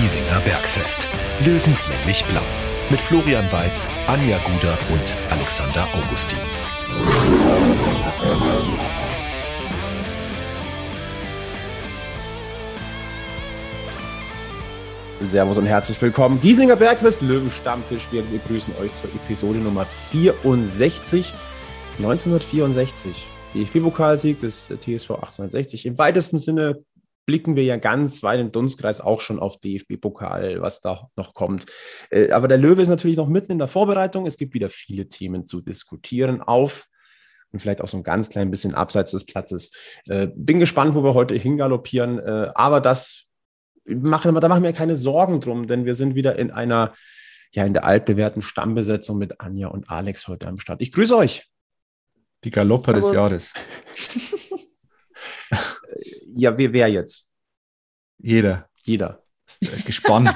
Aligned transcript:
Giesinger 0.00 0.40
Bergfest. 0.40 1.06
Löwenslänglich 1.44 2.24
blau. 2.24 2.40
Mit 2.88 2.98
Florian 2.98 3.52
Weiß, 3.52 3.86
Anja 4.06 4.38
Guder 4.38 4.78
und 4.90 5.14
Alexander 5.28 5.86
Augustin. 5.92 6.38
Servus 15.20 15.58
und 15.58 15.66
herzlich 15.66 16.00
willkommen. 16.00 16.40
Giesinger 16.40 16.76
Bergfest, 16.76 17.20
Löwenstammtisch. 17.20 18.06
Wir 18.10 18.22
begrüßen 18.22 18.72
euch 18.80 18.94
zur 18.94 19.10
Episode 19.10 19.58
Nummer 19.58 19.84
64. 20.12 21.34
1964. 21.98 23.26
DFB-Pokalsieg 23.54 24.40
des 24.40 24.68
TSV 24.68 25.10
1860. 25.10 25.84
Im 25.84 25.98
weitesten 25.98 26.38
Sinne 26.38 26.84
blicken 27.30 27.54
wir 27.54 27.62
ja 27.62 27.76
ganz 27.76 28.24
weit 28.24 28.40
im 28.40 28.50
Dunstkreis 28.50 29.00
auch 29.00 29.20
schon 29.20 29.38
auf 29.38 29.60
DFB-Pokal, 29.60 30.60
was 30.60 30.80
da 30.80 31.10
noch 31.14 31.32
kommt. 31.32 31.64
Äh, 32.10 32.32
aber 32.32 32.48
der 32.48 32.58
Löwe 32.58 32.82
ist 32.82 32.88
natürlich 32.88 33.16
noch 33.16 33.28
mitten 33.28 33.52
in 33.52 33.58
der 33.58 33.68
Vorbereitung. 33.68 34.26
Es 34.26 34.36
gibt 34.36 34.52
wieder 34.52 34.68
viele 34.68 35.08
Themen 35.08 35.46
zu 35.46 35.60
diskutieren 35.60 36.40
auf 36.40 36.88
und 37.52 37.60
vielleicht 37.60 37.82
auch 37.82 37.86
so 37.86 37.98
ein 37.98 38.02
ganz 38.02 38.30
klein 38.30 38.50
bisschen 38.50 38.74
abseits 38.74 39.12
des 39.12 39.26
Platzes. 39.26 39.70
Äh, 40.06 40.26
bin 40.34 40.58
gespannt, 40.58 40.96
wo 40.96 41.04
wir 41.04 41.14
heute 41.14 41.36
hingaloppieren. 41.36 42.18
Äh, 42.18 42.50
aber 42.56 42.80
das 42.80 43.28
machen, 43.84 44.34
da 44.34 44.48
machen 44.48 44.64
wir 44.64 44.72
keine 44.72 44.96
Sorgen 44.96 45.40
drum, 45.40 45.68
denn 45.68 45.84
wir 45.84 45.94
sind 45.94 46.16
wieder 46.16 46.36
in 46.36 46.50
einer, 46.50 46.94
ja, 47.52 47.64
in 47.64 47.74
der 47.74 47.84
altbewährten 47.84 48.42
Stammbesetzung 48.42 49.18
mit 49.18 49.40
Anja 49.40 49.68
und 49.68 49.88
Alex 49.88 50.26
heute 50.26 50.48
am 50.48 50.58
Start. 50.58 50.82
Ich 50.82 50.90
grüße 50.90 51.16
euch. 51.16 51.46
Die 52.42 52.50
Galopper 52.50 52.92
des 52.92 53.12
Jahres. 53.12 53.54
ja, 56.34 56.56
wer, 56.56 56.72
wer 56.72 56.88
jetzt? 56.88 57.30
Jeder. 58.18 58.68
Jeder. 58.82 59.22
Gespann. 59.86 60.34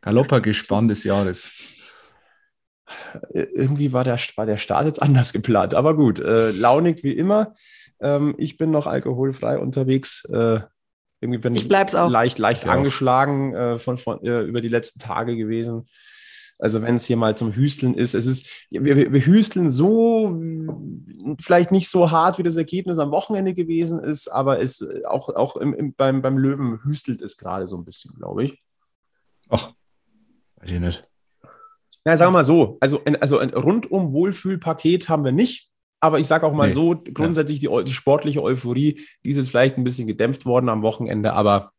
Galopper 0.00 0.40
Gespann 0.40 0.88
des 0.88 1.04
Jahres. 1.04 1.52
Äh, 3.32 3.46
irgendwie 3.54 3.92
war 3.92 4.04
der, 4.04 4.18
war 4.36 4.46
der 4.46 4.58
Start 4.58 4.86
jetzt 4.86 5.00
anders 5.00 5.32
geplant, 5.32 5.74
aber 5.74 5.94
gut. 5.94 6.18
Äh, 6.18 6.50
launig 6.50 7.02
wie 7.04 7.12
immer. 7.12 7.54
Ähm, 8.00 8.34
ich 8.38 8.56
bin 8.56 8.70
noch 8.70 8.86
alkoholfrei 8.86 9.58
unterwegs. 9.58 10.24
Äh, 10.26 10.60
irgendwie 11.20 11.38
bin 11.38 11.54
ich, 11.54 11.64
ich 11.64 11.70
leicht, 11.70 12.38
leicht 12.38 12.66
angeschlagen 12.66 13.54
äh, 13.54 13.78
von, 13.78 13.96
von, 13.96 14.22
äh, 14.24 14.40
über 14.40 14.60
die 14.60 14.68
letzten 14.68 14.98
Tage 14.98 15.36
gewesen. 15.36 15.88
Also 16.62 16.80
wenn 16.80 16.94
es 16.94 17.06
hier 17.06 17.16
mal 17.16 17.36
zum 17.36 17.52
Hüsteln 17.52 17.94
ist, 17.94 18.14
es 18.14 18.24
ist, 18.24 18.46
wir, 18.70 19.12
wir 19.12 19.26
hüsteln 19.26 19.68
so, 19.68 20.40
vielleicht 21.40 21.72
nicht 21.72 21.90
so 21.90 22.12
hart, 22.12 22.38
wie 22.38 22.44
das 22.44 22.56
Ergebnis 22.56 23.00
am 23.00 23.10
Wochenende 23.10 23.52
gewesen 23.52 23.98
ist, 23.98 24.28
aber 24.28 24.60
es 24.60 24.86
auch, 25.08 25.28
auch 25.30 25.56
im, 25.56 25.74
im, 25.74 25.92
beim, 25.94 26.22
beim 26.22 26.38
Löwen 26.38 26.78
hüstelt 26.84 27.20
es 27.20 27.36
gerade 27.36 27.66
so 27.66 27.76
ein 27.76 27.84
bisschen, 27.84 28.14
glaube 28.14 28.44
ich. 28.44 28.62
Ach, 29.48 29.72
weiß 30.58 30.70
ich 30.70 30.78
nicht. 30.78 31.02
Ja, 32.06 32.16
sagen 32.16 32.28
wir 32.28 32.38
mal 32.38 32.44
so, 32.44 32.78
also 32.78 33.02
ein, 33.06 33.20
also 33.20 33.38
ein 33.38 33.50
rundum 33.50 34.12
Wohlfühlpaket 34.12 35.08
haben 35.08 35.24
wir 35.24 35.32
nicht, 35.32 35.68
aber 35.98 36.20
ich 36.20 36.28
sage 36.28 36.46
auch 36.46 36.52
mal 36.52 36.68
nee, 36.68 36.74
so, 36.74 36.94
grundsätzlich 37.12 37.60
ja. 37.60 37.76
die, 37.76 37.86
die 37.86 37.92
sportliche 37.92 38.40
Euphorie, 38.40 39.00
die 39.24 39.30
ist 39.30 39.48
vielleicht 39.48 39.78
ein 39.78 39.84
bisschen 39.84 40.06
gedämpft 40.06 40.46
worden 40.46 40.68
am 40.68 40.82
Wochenende, 40.82 41.32
aber 41.32 41.72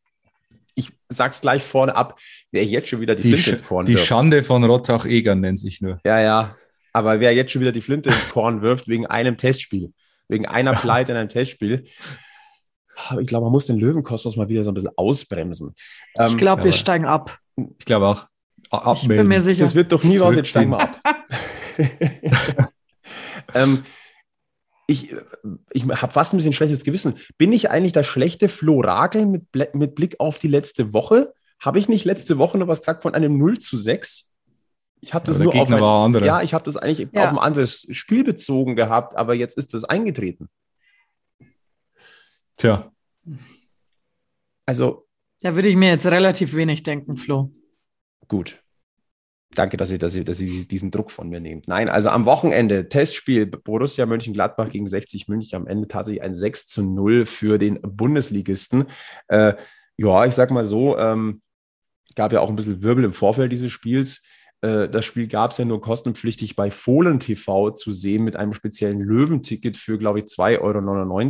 ich 0.76 0.90
sag's 1.10 1.42
gleich 1.42 1.64
vorne 1.64 1.96
ab, 1.96 2.20
wer 2.52 2.66
jetzt 2.66 2.90
schon 2.90 3.02
wieder 3.02 3.16
die, 3.16 3.24
die 3.24 3.34
Flinte 3.34 3.52
ins 3.52 3.66
Korn 3.66 3.86
Die 3.86 3.94
wirft. 3.94 4.08
Schande 4.08 4.44
von 4.44 4.64
Rottach-Egern 4.64 5.40
nennt 5.40 5.60
sich 5.60 5.82
nur. 5.82 6.00
Ja, 6.06 6.20
ja. 6.20 6.56
Aber 6.92 7.20
wer 7.20 7.34
jetzt 7.34 7.52
schon 7.52 7.62
wieder 7.62 7.72
die 7.72 7.82
Flinte 7.82 8.10
ins 8.10 8.30
Korn 8.30 8.62
wirft, 8.62 8.88
wegen 8.88 9.06
einem 9.06 9.38
Testspiel, 9.38 9.94
wegen 10.28 10.46
einer 10.46 10.74
Pleite 10.74 11.12
in 11.12 11.18
einem 11.18 11.30
Testspiel, 11.30 11.86
ich 13.20 13.28
glaube, 13.28 13.46
man 13.46 13.52
muss 13.52 13.66
den 13.66 13.80
Löwenkosmos 13.80 14.36
mal 14.36 14.50
wieder 14.50 14.64
so 14.64 14.72
ein 14.72 14.76
bisschen 14.76 14.92
ausbremsen. 14.96 15.74
Ich 15.76 16.20
ähm, 16.20 16.38
glaube, 16.38 16.64
wir 16.64 16.72
steigen 16.72 17.06
ab. 17.06 17.40
Ich 17.80 17.86
glaube 17.86 18.08
auch. 18.08 18.28
Abmelden. 18.70 19.12
Ich 19.12 19.18
bin 19.18 19.28
mir 19.28 19.42
sicher. 19.42 19.64
Das 19.64 19.76
wird 19.76 19.92
doch 19.92 20.04
nie 20.04 20.20
was, 20.20 20.36
jetzt 20.36 20.50
steigen 20.50 20.72
wir 20.72 20.80
ab. 20.80 21.00
ähm, 23.54 23.84
ich, 24.88 25.16
ich 25.72 25.84
habe 25.84 26.12
fast 26.12 26.34
ein 26.34 26.38
bisschen 26.38 26.54
schlechtes 26.54 26.84
Gewissen. 26.84 27.16
Bin 27.38 27.54
ich 27.54 27.70
eigentlich 27.70 27.94
das 27.94 28.06
schlechte 28.06 28.50
Flo 28.50 28.82
Ragel 28.82 29.26
mit, 29.26 29.46
mit 29.74 29.96
Blick 29.96 30.20
auf 30.20 30.40
die 30.40 30.48
letzte 30.48 30.94
Woche? 30.94 31.34
Habe 31.60 31.80
ich 31.80 31.88
nicht 31.88 32.06
letzte 32.06 32.38
Woche 32.38 32.58
noch 32.58 32.68
was 32.68 32.80
gesagt 32.80 33.04
von 33.04 33.16
einem 33.16 33.38
0 33.38 33.60
zu 33.60 33.78
6? 33.78 34.32
Ich 35.00 35.14
habe 35.14 35.26
das 35.26 35.38
ja, 35.38 35.44
nur 35.44 35.56
auf 35.56 35.70
ein, 35.70 36.24
ja, 36.24 36.42
ich 36.42 36.54
habe 36.54 36.64
das 36.64 36.78
eigentlich 36.78 37.10
ja. 37.12 37.26
auf 37.26 37.32
ein 37.32 37.38
anderes 37.38 37.88
Spiel 37.92 38.24
bezogen 38.24 38.76
gehabt, 38.76 39.16
aber 39.16 39.34
jetzt 39.34 39.58
ist 39.58 39.74
das 39.74 39.84
eingetreten. 39.84 40.50
Tja. 42.56 42.92
Also. 44.66 45.08
Da 45.42 45.56
würde 45.56 45.68
ich 45.68 45.76
mir 45.76 45.90
jetzt 45.90 46.06
relativ 46.06 46.54
wenig 46.54 46.84
denken, 46.84 47.18
Flo. 47.18 47.52
Gut. 48.30 48.63
Danke, 49.56 49.78
dass 49.78 49.92
ihr, 49.92 50.00
dass, 50.00 50.16
ihr, 50.16 50.24
dass 50.24 50.40
ihr 50.40 50.66
diesen 50.66 50.92
Druck 50.92 51.12
von 51.12 51.30
mir 51.30 51.40
nehmt. 51.40 51.68
Nein, 51.68 51.90
also 51.90 52.10
am 52.10 52.26
Wochenende 52.26 52.90
Testspiel 52.90 53.46
Borussia 53.46 54.06
Mönchengladbach 54.06 54.70
gegen 54.70 54.88
60 54.88 55.28
München. 55.28 55.56
Am 55.58 55.68
Ende 55.68 55.88
tatsächlich 55.88 56.24
ein 56.24 56.34
6 56.34 56.68
zu 56.68 56.84
0 56.84 57.26
für 57.26 57.58
den 57.58 57.80
Bundesligisten. 57.82 58.86
Äh, 59.28 59.54
ja, 59.98 60.26
ich 60.26 60.34
sag 60.34 60.52
mal 60.52 60.66
so, 60.66 60.98
ähm, 60.98 61.42
gab 62.16 62.34
ja 62.34 62.40
auch 62.40 62.50
ein 62.50 62.56
bisschen 62.56 62.82
Wirbel 62.82 63.04
im 63.04 63.14
Vorfeld 63.14 63.52
dieses 63.52 63.72
Spiels. 63.72 64.24
Äh, 64.62 64.90
das 64.90 65.06
Spiel 65.06 65.28
gab 65.28 65.52
es 65.52 65.58
ja 65.58 65.66
nur 65.66 65.82
kostenpflichtig 65.82 66.56
bei 66.56 66.72
Fohlen 66.72 67.20
TV 67.20 67.72
zu 67.72 67.92
sehen 67.92 68.24
mit 68.24 68.36
einem 68.36 68.54
speziellen 68.54 69.02
Löwenticket 69.02 69.78
für, 69.78 69.98
glaube 69.98 70.20
ich, 70.20 70.26
2,99 70.26 70.62
Euro. 70.62 71.22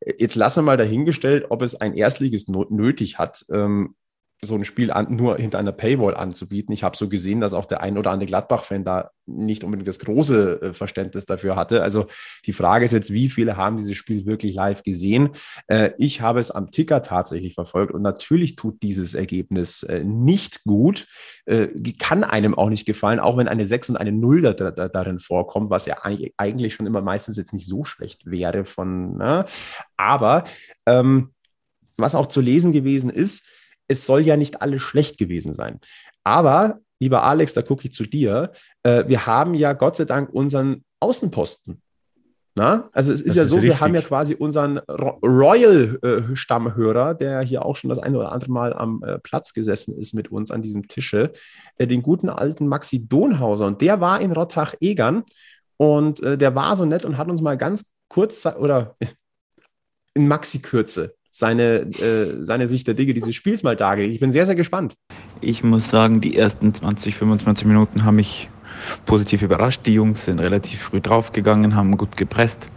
Äh, 0.00 0.14
jetzt 0.18 0.34
lassen 0.36 0.60
wir 0.60 0.66
mal 0.66 0.76
dahingestellt, 0.76 1.46
ob 1.48 1.62
es 1.62 1.74
ein 1.74 1.94
Erstliges 1.94 2.48
nötig 2.48 3.18
hat. 3.18 3.44
Ähm, 3.50 3.96
so 4.42 4.54
ein 4.54 4.64
Spiel 4.64 4.90
an, 4.90 5.14
nur 5.14 5.36
hinter 5.36 5.58
einer 5.58 5.72
Paywall 5.72 6.16
anzubieten. 6.16 6.72
Ich 6.72 6.82
habe 6.82 6.96
so 6.96 7.10
gesehen, 7.10 7.42
dass 7.42 7.52
auch 7.52 7.66
der 7.66 7.82
ein 7.82 7.98
oder 7.98 8.10
andere 8.10 8.26
Gladbach-Fan 8.26 8.84
da 8.84 9.10
nicht 9.26 9.64
unbedingt 9.64 9.86
das 9.86 9.98
große 9.98 10.62
äh, 10.62 10.74
Verständnis 10.74 11.26
dafür 11.26 11.56
hatte. 11.56 11.82
Also 11.82 12.06
die 12.46 12.54
Frage 12.54 12.86
ist 12.86 12.92
jetzt, 12.92 13.12
wie 13.12 13.28
viele 13.28 13.58
haben 13.58 13.76
dieses 13.76 13.96
Spiel 13.96 14.24
wirklich 14.24 14.54
live 14.54 14.82
gesehen? 14.82 15.30
Äh, 15.66 15.90
ich 15.98 16.22
habe 16.22 16.40
es 16.40 16.50
am 16.50 16.70
Ticker 16.70 17.02
tatsächlich 17.02 17.54
verfolgt 17.54 17.92
und 17.92 18.00
natürlich 18.00 18.56
tut 18.56 18.82
dieses 18.82 19.12
Ergebnis 19.12 19.82
äh, 19.82 20.04
nicht 20.04 20.64
gut, 20.64 21.06
äh, 21.44 21.68
kann 21.98 22.24
einem 22.24 22.54
auch 22.54 22.70
nicht 22.70 22.86
gefallen, 22.86 23.20
auch 23.20 23.36
wenn 23.36 23.48
eine 23.48 23.66
6 23.66 23.90
und 23.90 23.96
eine 23.98 24.12
0 24.12 24.40
da, 24.40 24.54
da, 24.54 24.88
darin 24.88 25.18
vorkommt, 25.18 25.68
was 25.68 25.84
ja 25.84 25.98
eigentlich 26.02 26.74
schon 26.74 26.86
immer 26.86 27.02
meistens 27.02 27.36
jetzt 27.36 27.52
nicht 27.52 27.66
so 27.66 27.84
schlecht 27.84 28.24
wäre 28.24 28.64
von, 28.64 29.18
ne? 29.18 29.44
aber 29.98 30.44
ähm, 30.86 31.34
was 31.98 32.14
auch 32.14 32.26
zu 32.26 32.40
lesen 32.40 32.72
gewesen 32.72 33.10
ist, 33.10 33.44
es 33.90 34.06
soll 34.06 34.22
ja 34.22 34.36
nicht 34.36 34.62
alles 34.62 34.82
schlecht 34.82 35.18
gewesen 35.18 35.52
sein. 35.52 35.80
Aber, 36.22 36.78
lieber 37.00 37.24
Alex, 37.24 37.54
da 37.54 37.62
gucke 37.62 37.86
ich 37.86 37.92
zu 37.92 38.04
dir, 38.04 38.52
äh, 38.84 39.04
wir 39.08 39.26
haben 39.26 39.54
ja 39.54 39.72
Gott 39.72 39.96
sei 39.96 40.04
Dank 40.04 40.32
unseren 40.32 40.84
Außenposten. 41.00 41.82
Na? 42.54 42.88
Also 42.92 43.12
es 43.12 43.20
ist 43.20 43.30
das 43.30 43.36
ja 43.36 43.42
ist 43.44 43.50
so, 43.50 43.56
richtig. 43.56 43.70
wir 43.70 43.80
haben 43.80 43.94
ja 43.94 44.02
quasi 44.02 44.34
unseren 44.34 44.78
Royal-Stammhörer, 44.78 47.14
der 47.14 47.40
hier 47.42 47.64
auch 47.64 47.76
schon 47.76 47.88
das 47.88 47.98
eine 47.98 48.18
oder 48.18 48.32
andere 48.32 48.52
Mal 48.52 48.72
am 48.72 49.02
äh, 49.04 49.18
Platz 49.18 49.54
gesessen 49.54 49.98
ist 49.98 50.14
mit 50.14 50.30
uns 50.30 50.50
an 50.50 50.62
diesem 50.62 50.86
Tische, 50.86 51.32
äh, 51.78 51.86
den 51.86 52.02
guten 52.02 52.28
alten 52.28 52.66
Maxi 52.66 53.08
Donhauser. 53.08 53.66
Und 53.66 53.80
der 53.80 54.00
war 54.00 54.20
in 54.20 54.32
Rottach-Egern 54.32 55.24
und 55.76 56.22
äh, 56.22 56.38
der 56.38 56.54
war 56.54 56.76
so 56.76 56.84
nett 56.84 57.04
und 57.04 57.18
hat 57.18 57.28
uns 57.28 57.40
mal 57.40 57.56
ganz 57.56 57.90
kurz 58.08 58.46
oder 58.46 58.96
in 60.14 60.28
Maxi-Kürze 60.28 61.14
seine, 61.30 61.86
äh, 61.90 62.44
seine 62.44 62.66
Sicht 62.66 62.86
der 62.86 62.94
Dinge 62.94 63.14
dieses 63.14 63.34
Spiels 63.34 63.62
mal 63.62 63.76
dargelegt. 63.76 64.14
Ich 64.14 64.20
bin 64.20 64.32
sehr, 64.32 64.46
sehr 64.46 64.54
gespannt. 64.54 64.94
Ich 65.40 65.62
muss 65.64 65.88
sagen, 65.88 66.20
die 66.20 66.36
ersten 66.36 66.74
20, 66.74 67.16
25 67.16 67.66
Minuten 67.66 68.04
haben 68.04 68.16
mich 68.16 68.48
positiv 69.06 69.42
überrascht. 69.42 69.82
Die 69.86 69.94
Jungs 69.94 70.24
sind 70.24 70.38
relativ 70.38 70.82
früh 70.82 71.00
draufgegangen, 71.00 71.74
haben 71.74 71.96
gut 71.96 72.16
gepresst, 72.16 72.68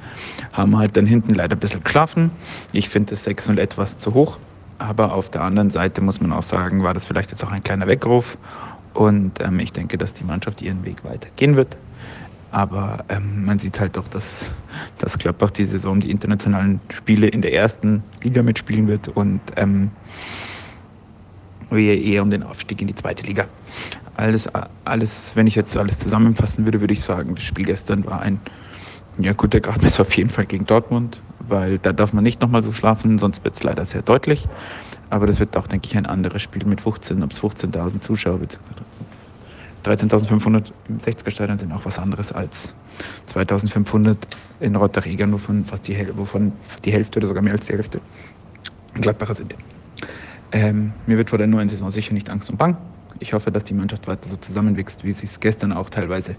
haben 0.52 0.78
halt 0.78 0.96
dann 0.98 1.06
hinten 1.06 1.34
leider 1.34 1.56
ein 1.56 1.60
bisschen 1.60 1.84
geschlafen. 1.84 2.32
Ich 2.72 2.90
finde 2.90 3.12
das 3.12 3.24
6 3.24 3.50
und 3.50 3.58
etwas 3.58 3.98
zu 3.98 4.14
hoch. 4.14 4.38
Aber 4.80 5.14
auf 5.14 5.30
der 5.30 5.42
anderen 5.42 5.70
Seite 5.70 6.02
muss 6.02 6.20
man 6.20 6.34
auch 6.34 6.44
sagen, 6.44 6.84
war 6.84 6.94
das 6.94 7.06
vielleicht 7.06 7.32
jetzt 7.32 7.44
auch 7.44 7.52
ein 7.52 7.64
kleiner 7.64 7.88
Weckruf. 7.88 8.38
Und 8.94 9.40
ähm, 9.40 9.60
ich 9.60 9.72
denke, 9.72 9.98
dass 9.98 10.14
die 10.14 10.24
Mannschaft 10.24 10.62
ihren 10.62 10.84
Weg 10.86 11.04
weitergehen 11.04 11.56
wird. 11.56 11.78
Aber 12.54 13.04
ähm, 13.10 13.46
man 13.46 13.58
sieht 13.58 13.80
halt 13.80 13.98
doch, 13.98 14.08
dass, 14.10 14.46
dass 15.00 15.18
Gladbach 15.18 15.50
die 15.50 15.66
Saison 15.66 16.00
die 16.00 16.12
internationalen 16.12 16.80
Spiele 16.94 17.28
in 17.28 17.42
der 17.42 17.52
ersten 17.52 18.04
Liga 18.22 18.44
mitspielen 18.44 18.88
wird 18.88 19.08
und 19.08 19.42
ähm, 19.56 19.90
eher 21.72 22.22
um 22.22 22.30
den 22.30 22.44
Aufstieg 22.44 22.80
in 22.80 22.88
die 22.88 22.94
zweite 22.94 23.26
Liga. 23.26 23.48
Alles, 24.18 24.48
alles, 24.86 25.32
wenn 25.34 25.48
ich 25.48 25.56
jetzt 25.56 25.76
alles 25.76 25.98
zusammenfassen 25.98 26.66
würde, 26.66 26.80
würde 26.80 26.94
ich 26.94 27.02
sagen, 27.02 27.34
das 27.34 27.44
Spiel 27.44 27.66
gestern 27.66 28.06
war 28.06 28.22
ein 28.22 28.40
ja, 29.18 29.34
guter 29.34 29.60
Gradmesser 29.60 30.02
auf 30.02 30.16
jeden 30.16 30.30
Fall 30.30 30.46
gegen 30.46 30.66
Dortmund, 30.66 31.24
weil 31.40 31.80
da 31.80 31.92
darf 31.92 32.14
man 32.14 32.24
nicht 32.24 32.40
nochmal 32.40 32.62
so 32.62 32.72
schlafen, 32.72 33.18
sonst 33.18 33.44
wird 33.44 33.56
es 33.56 33.64
leider 33.64 33.84
sehr 33.88 34.04
deutlich. 34.04 34.48
Aber 35.10 35.26
das 35.26 35.40
wird 35.40 35.58
auch, 35.58 35.66
denke 35.66 35.88
ich, 35.88 35.98
ein 35.98 36.06
anderes 36.06 36.44
Spiel 36.44 36.66
mit 36.68 36.82
15, 36.82 37.24
ob 37.24 37.32
es 37.32 37.40
15.000 37.40 38.02
Zuschauer 38.02 38.42
wird 38.42 38.60
13.500 39.84 40.72
im 40.88 41.00
60er-Stadion 41.00 41.58
sind 41.58 41.72
auch 41.72 41.86
was 41.86 42.00
anderes 42.00 42.32
als 42.32 42.74
2.500 43.28 44.16
in 44.62 44.76
Rotterdam, 44.76 45.34
wovon 45.34 45.66
fast 45.66 45.88
die, 45.88 46.08
wovon 46.16 46.54
die 46.86 46.92
Hälfte 46.92 47.20
oder 47.20 47.28
sogar 47.28 47.44
mehr 47.44 47.54
als 47.54 47.66
die 47.66 47.74
Hälfte 47.74 48.00
Gladbacher 48.94 49.34
sind. 49.34 49.56
Ähm, 50.52 50.94
mir 51.08 51.18
wird 51.18 51.30
vor 51.30 51.38
der 51.38 51.48
neuen 51.48 51.68
Saison 51.68 51.90
sicher 51.90 52.14
nicht 52.14 52.30
Angst 52.30 52.50
und 52.50 52.58
Bang. 52.58 52.78
Ich 53.20 53.34
hoffe, 53.34 53.52
dass 53.52 53.64
die 53.64 53.74
Mannschaft 53.74 54.08
weiter 54.08 54.28
so 54.28 54.36
zusammenwächst, 54.36 55.04
wie 55.04 55.12
sie 55.12 55.26
es 55.26 55.40
gestern 55.40 55.74
auch 55.74 55.90
teilweise, 55.90 56.36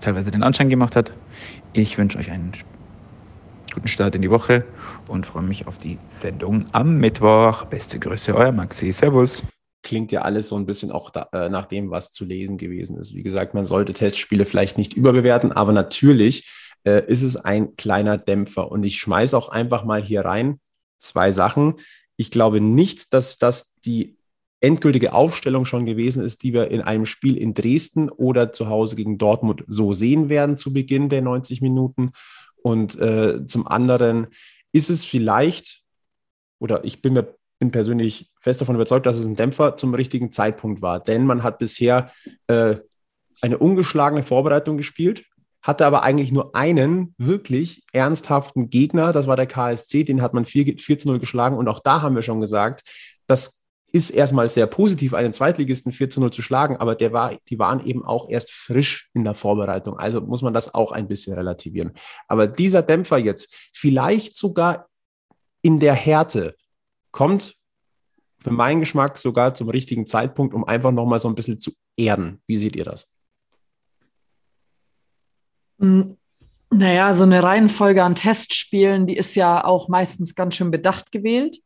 teilweise 0.00 0.30
den 0.30 0.42
Anschein 0.42 0.68
gemacht 0.68 0.96
hat. 0.96 1.12
Ich 1.72 1.98
wünsche 1.98 2.18
euch 2.18 2.30
einen 2.30 2.52
guten 3.74 3.88
Start 3.88 4.14
in 4.14 4.22
die 4.22 4.30
Woche 4.30 4.64
und 5.08 5.26
freue 5.26 5.42
mich 5.42 5.66
auf 5.66 5.78
die 5.78 5.98
Sendung 6.08 6.66
am 6.72 6.98
Mittwoch. 6.98 7.64
Beste 7.64 7.98
Grüße, 7.98 8.34
euer 8.34 8.52
Maxi. 8.52 8.92
Servus. 8.92 9.42
Klingt 9.88 10.12
ja 10.12 10.20
alles 10.20 10.50
so 10.50 10.56
ein 10.56 10.66
bisschen 10.66 10.92
auch 10.92 11.08
da, 11.08 11.30
äh, 11.32 11.48
nach 11.48 11.64
dem, 11.64 11.90
was 11.90 12.12
zu 12.12 12.26
lesen 12.26 12.58
gewesen 12.58 12.98
ist. 12.98 13.14
Wie 13.14 13.22
gesagt, 13.22 13.54
man 13.54 13.64
sollte 13.64 13.94
Testspiele 13.94 14.44
vielleicht 14.44 14.76
nicht 14.76 14.92
überbewerten, 14.92 15.50
aber 15.50 15.72
natürlich 15.72 16.46
äh, 16.84 17.02
ist 17.06 17.22
es 17.22 17.38
ein 17.38 17.74
kleiner 17.76 18.18
Dämpfer. 18.18 18.70
Und 18.70 18.84
ich 18.84 19.00
schmeiße 19.00 19.34
auch 19.34 19.48
einfach 19.48 19.86
mal 19.86 20.02
hier 20.02 20.26
rein 20.26 20.60
zwei 20.98 21.32
Sachen. 21.32 21.76
Ich 22.18 22.30
glaube 22.30 22.60
nicht, 22.60 23.14
dass 23.14 23.38
das 23.38 23.72
die 23.86 24.18
endgültige 24.60 25.14
Aufstellung 25.14 25.64
schon 25.64 25.86
gewesen 25.86 26.22
ist, 26.22 26.42
die 26.42 26.52
wir 26.52 26.70
in 26.70 26.82
einem 26.82 27.06
Spiel 27.06 27.38
in 27.38 27.54
Dresden 27.54 28.10
oder 28.10 28.52
zu 28.52 28.68
Hause 28.68 28.94
gegen 28.94 29.16
Dortmund 29.16 29.64
so 29.68 29.94
sehen 29.94 30.28
werden 30.28 30.58
zu 30.58 30.74
Beginn 30.74 31.08
der 31.08 31.22
90 31.22 31.62
Minuten. 31.62 32.10
Und 32.60 33.00
äh, 33.00 33.46
zum 33.46 33.66
anderen 33.66 34.26
ist 34.72 34.90
es 34.90 35.06
vielleicht, 35.06 35.80
oder 36.58 36.84
ich 36.84 37.00
bin 37.00 37.14
mir 37.14 37.37
bin 37.58 37.70
persönlich 37.70 38.30
fest 38.40 38.60
davon 38.60 38.76
überzeugt, 38.76 39.06
dass 39.06 39.16
es 39.16 39.26
ein 39.26 39.36
Dämpfer 39.36 39.76
zum 39.76 39.94
richtigen 39.94 40.32
Zeitpunkt 40.32 40.80
war. 40.80 41.00
Denn 41.00 41.26
man 41.26 41.42
hat 41.42 41.58
bisher 41.58 42.12
äh, 42.46 42.76
eine 43.40 43.58
ungeschlagene 43.58 44.22
Vorbereitung 44.22 44.76
gespielt, 44.76 45.24
hatte 45.62 45.86
aber 45.86 46.02
eigentlich 46.02 46.32
nur 46.32 46.54
einen 46.54 47.14
wirklich 47.18 47.82
ernsthaften 47.92 48.70
Gegner, 48.70 49.12
das 49.12 49.26
war 49.26 49.36
der 49.36 49.46
KSC, 49.46 50.04
den 50.04 50.22
hat 50.22 50.34
man 50.34 50.44
4, 50.46 50.78
4 50.78 50.98
zu 50.98 51.08
0 51.08 51.18
geschlagen. 51.18 51.56
Und 51.56 51.68
auch 51.68 51.80
da 51.80 52.02
haben 52.02 52.14
wir 52.14 52.22
schon 52.22 52.40
gesagt, 52.40 52.82
das 53.26 53.58
ist 53.90 54.10
erstmal 54.10 54.48
sehr 54.48 54.66
positiv, 54.66 55.14
einen 55.14 55.32
Zweitligisten 55.32 55.92
4 55.92 56.10
zu 56.10 56.20
0 56.20 56.30
zu 56.30 56.42
schlagen, 56.42 56.76
aber 56.76 56.94
der 56.94 57.12
war, 57.12 57.32
die 57.48 57.58
waren 57.58 57.84
eben 57.84 58.04
auch 58.04 58.28
erst 58.28 58.52
frisch 58.52 59.08
in 59.14 59.24
der 59.24 59.34
Vorbereitung. 59.34 59.98
Also 59.98 60.20
muss 60.20 60.42
man 60.42 60.52
das 60.52 60.74
auch 60.74 60.92
ein 60.92 61.08
bisschen 61.08 61.34
relativieren. 61.34 61.92
Aber 62.28 62.46
dieser 62.46 62.82
Dämpfer 62.82 63.18
jetzt, 63.18 63.54
vielleicht 63.72 64.36
sogar 64.36 64.88
in 65.62 65.80
der 65.80 65.94
Härte, 65.94 66.54
kommt 67.10 67.56
für 68.42 68.50
meinen 68.50 68.80
Geschmack 68.80 69.18
sogar 69.18 69.54
zum 69.54 69.68
richtigen 69.68 70.06
Zeitpunkt, 70.06 70.54
um 70.54 70.64
einfach 70.64 70.92
nochmal 70.92 71.18
so 71.18 71.28
ein 71.28 71.34
bisschen 71.34 71.60
zu 71.60 71.72
erden. 71.96 72.40
Wie 72.46 72.56
seht 72.56 72.76
ihr 72.76 72.84
das? 72.84 73.10
Hm, 75.80 76.16
naja, 76.70 77.14
so 77.14 77.24
eine 77.24 77.42
Reihenfolge 77.42 78.02
an 78.02 78.14
Testspielen, 78.14 79.06
die 79.06 79.16
ist 79.16 79.34
ja 79.34 79.64
auch 79.64 79.88
meistens 79.88 80.34
ganz 80.34 80.54
schön 80.54 80.70
bedacht 80.70 81.12
gewählt. 81.12 81.60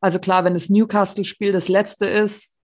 Also 0.00 0.18
klar, 0.18 0.44
wenn 0.44 0.54
das 0.54 0.68
Newcastle-Spiel 0.68 1.52
das 1.52 1.68
letzte 1.68 2.06
ist, 2.06 2.54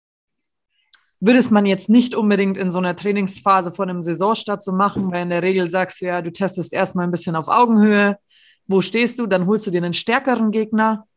würde 1.19 1.39
es 1.39 1.51
man 1.51 1.67
jetzt 1.67 1.87
nicht 1.87 2.15
unbedingt 2.15 2.57
in 2.57 2.71
so 2.71 2.79
einer 2.79 2.95
Trainingsphase 2.95 3.71
vor 3.71 3.85
einem 3.85 4.01
Saisonstart 4.01 4.63
so 4.63 4.71
machen, 4.71 5.11
weil 5.11 5.21
in 5.21 5.29
der 5.29 5.43
Regel 5.43 5.69
sagst 5.69 6.01
du 6.01 6.05
ja, 6.05 6.21
du 6.21 6.31
testest 6.31 6.73
erstmal 6.73 7.05
ein 7.05 7.11
bisschen 7.11 7.35
auf 7.35 7.47
Augenhöhe. 7.47 8.17
Wo 8.65 8.81
stehst 8.81 9.19
du? 9.19 9.27
Dann 9.27 9.45
holst 9.45 9.67
du 9.67 9.71
dir 9.71 9.83
einen 9.83 9.93
stärkeren 9.93 10.51
Gegner. 10.51 11.07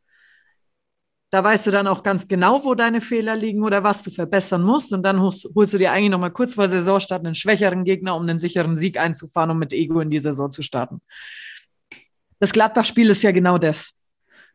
Da 1.34 1.42
weißt 1.42 1.66
du 1.66 1.72
dann 1.72 1.88
auch 1.88 2.04
ganz 2.04 2.28
genau, 2.28 2.64
wo 2.64 2.76
deine 2.76 3.00
Fehler 3.00 3.34
liegen 3.34 3.64
oder 3.64 3.82
was 3.82 4.04
du 4.04 4.12
verbessern 4.12 4.62
musst. 4.62 4.92
Und 4.92 5.02
dann 5.02 5.20
holst, 5.20 5.48
holst 5.56 5.72
du 5.72 5.78
dir 5.78 5.90
eigentlich 5.90 6.12
nochmal 6.12 6.30
kurz 6.30 6.54
vor 6.54 6.68
Saisonstart 6.68 7.26
einen 7.26 7.34
schwächeren 7.34 7.82
Gegner, 7.82 8.14
um 8.14 8.22
einen 8.22 8.38
sicheren 8.38 8.76
Sieg 8.76 9.00
einzufahren, 9.00 9.50
um 9.50 9.58
mit 9.58 9.72
Ego 9.72 9.98
in 9.98 10.10
die 10.10 10.20
Saison 10.20 10.52
zu 10.52 10.62
starten. 10.62 11.00
Das 12.38 12.52
Gladbach-Spiel 12.52 13.10
ist 13.10 13.24
ja 13.24 13.32
genau 13.32 13.58
das. 13.58 13.94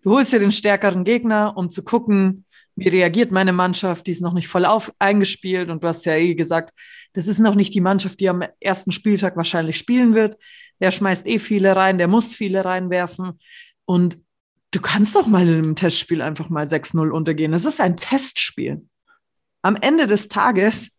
Du 0.03 0.11
holst 0.11 0.31
dir 0.31 0.39
den 0.39 0.53
stärkeren 0.53 1.03
Gegner, 1.03 1.57
um 1.57 1.69
zu 1.69 1.83
gucken, 1.83 2.45
wie 2.77 2.87
reagiert 2.87 3.33
meine 3.33 3.51
Mannschaft, 3.51 4.07
die 4.07 4.11
ist 4.11 4.21
noch 4.21 4.31
nicht 4.31 4.47
voll 4.47 4.63
auf, 4.63 4.93
eingespielt 4.99 5.69
und 5.69 5.83
du 5.83 5.87
hast 5.89 6.05
ja 6.05 6.15
eh 6.15 6.33
gesagt, 6.33 6.71
das 7.11 7.27
ist 7.27 7.39
noch 7.39 7.55
nicht 7.55 7.73
die 7.73 7.81
Mannschaft, 7.81 8.21
die 8.21 8.29
am 8.29 8.41
ersten 8.61 8.93
Spieltag 8.93 9.35
wahrscheinlich 9.35 9.75
spielen 9.75 10.15
wird. 10.15 10.37
Der 10.79 10.91
schmeißt 10.91 11.27
eh 11.27 11.39
viele 11.39 11.75
rein, 11.75 11.97
der 11.97 12.07
muss 12.07 12.33
viele 12.33 12.63
reinwerfen 12.63 13.37
und 13.83 14.17
du 14.71 14.81
kannst 14.81 15.15
doch 15.15 15.27
mal 15.27 15.47
in 15.47 15.57
einem 15.57 15.75
Testspiel 15.75 16.21
einfach 16.21 16.49
mal 16.49 16.65
6-0 16.65 17.09
untergehen. 17.09 17.53
Es 17.53 17.65
ist 17.65 17.81
ein 17.81 17.97
Testspiel. 17.97 18.87
Am 19.61 19.75
Ende 19.75 20.07
des 20.07 20.27
Tages 20.27 20.91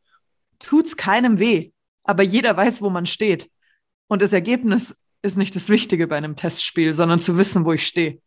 tut's 0.58 0.96
keinem 0.96 1.38
weh, 1.38 1.70
aber 2.04 2.22
jeder 2.22 2.56
weiß, 2.56 2.82
wo 2.82 2.90
man 2.90 3.06
steht. 3.06 3.50
Und 4.08 4.22
das 4.22 4.32
Ergebnis 4.32 4.96
ist 5.22 5.36
nicht 5.36 5.54
das 5.56 5.68
Wichtige 5.68 6.06
bei 6.06 6.16
einem 6.16 6.36
Testspiel, 6.36 6.94
sondern 6.94 7.20
zu 7.20 7.36
wissen, 7.38 7.64
wo 7.64 7.72
ich 7.72 7.86
stehe 7.86 8.20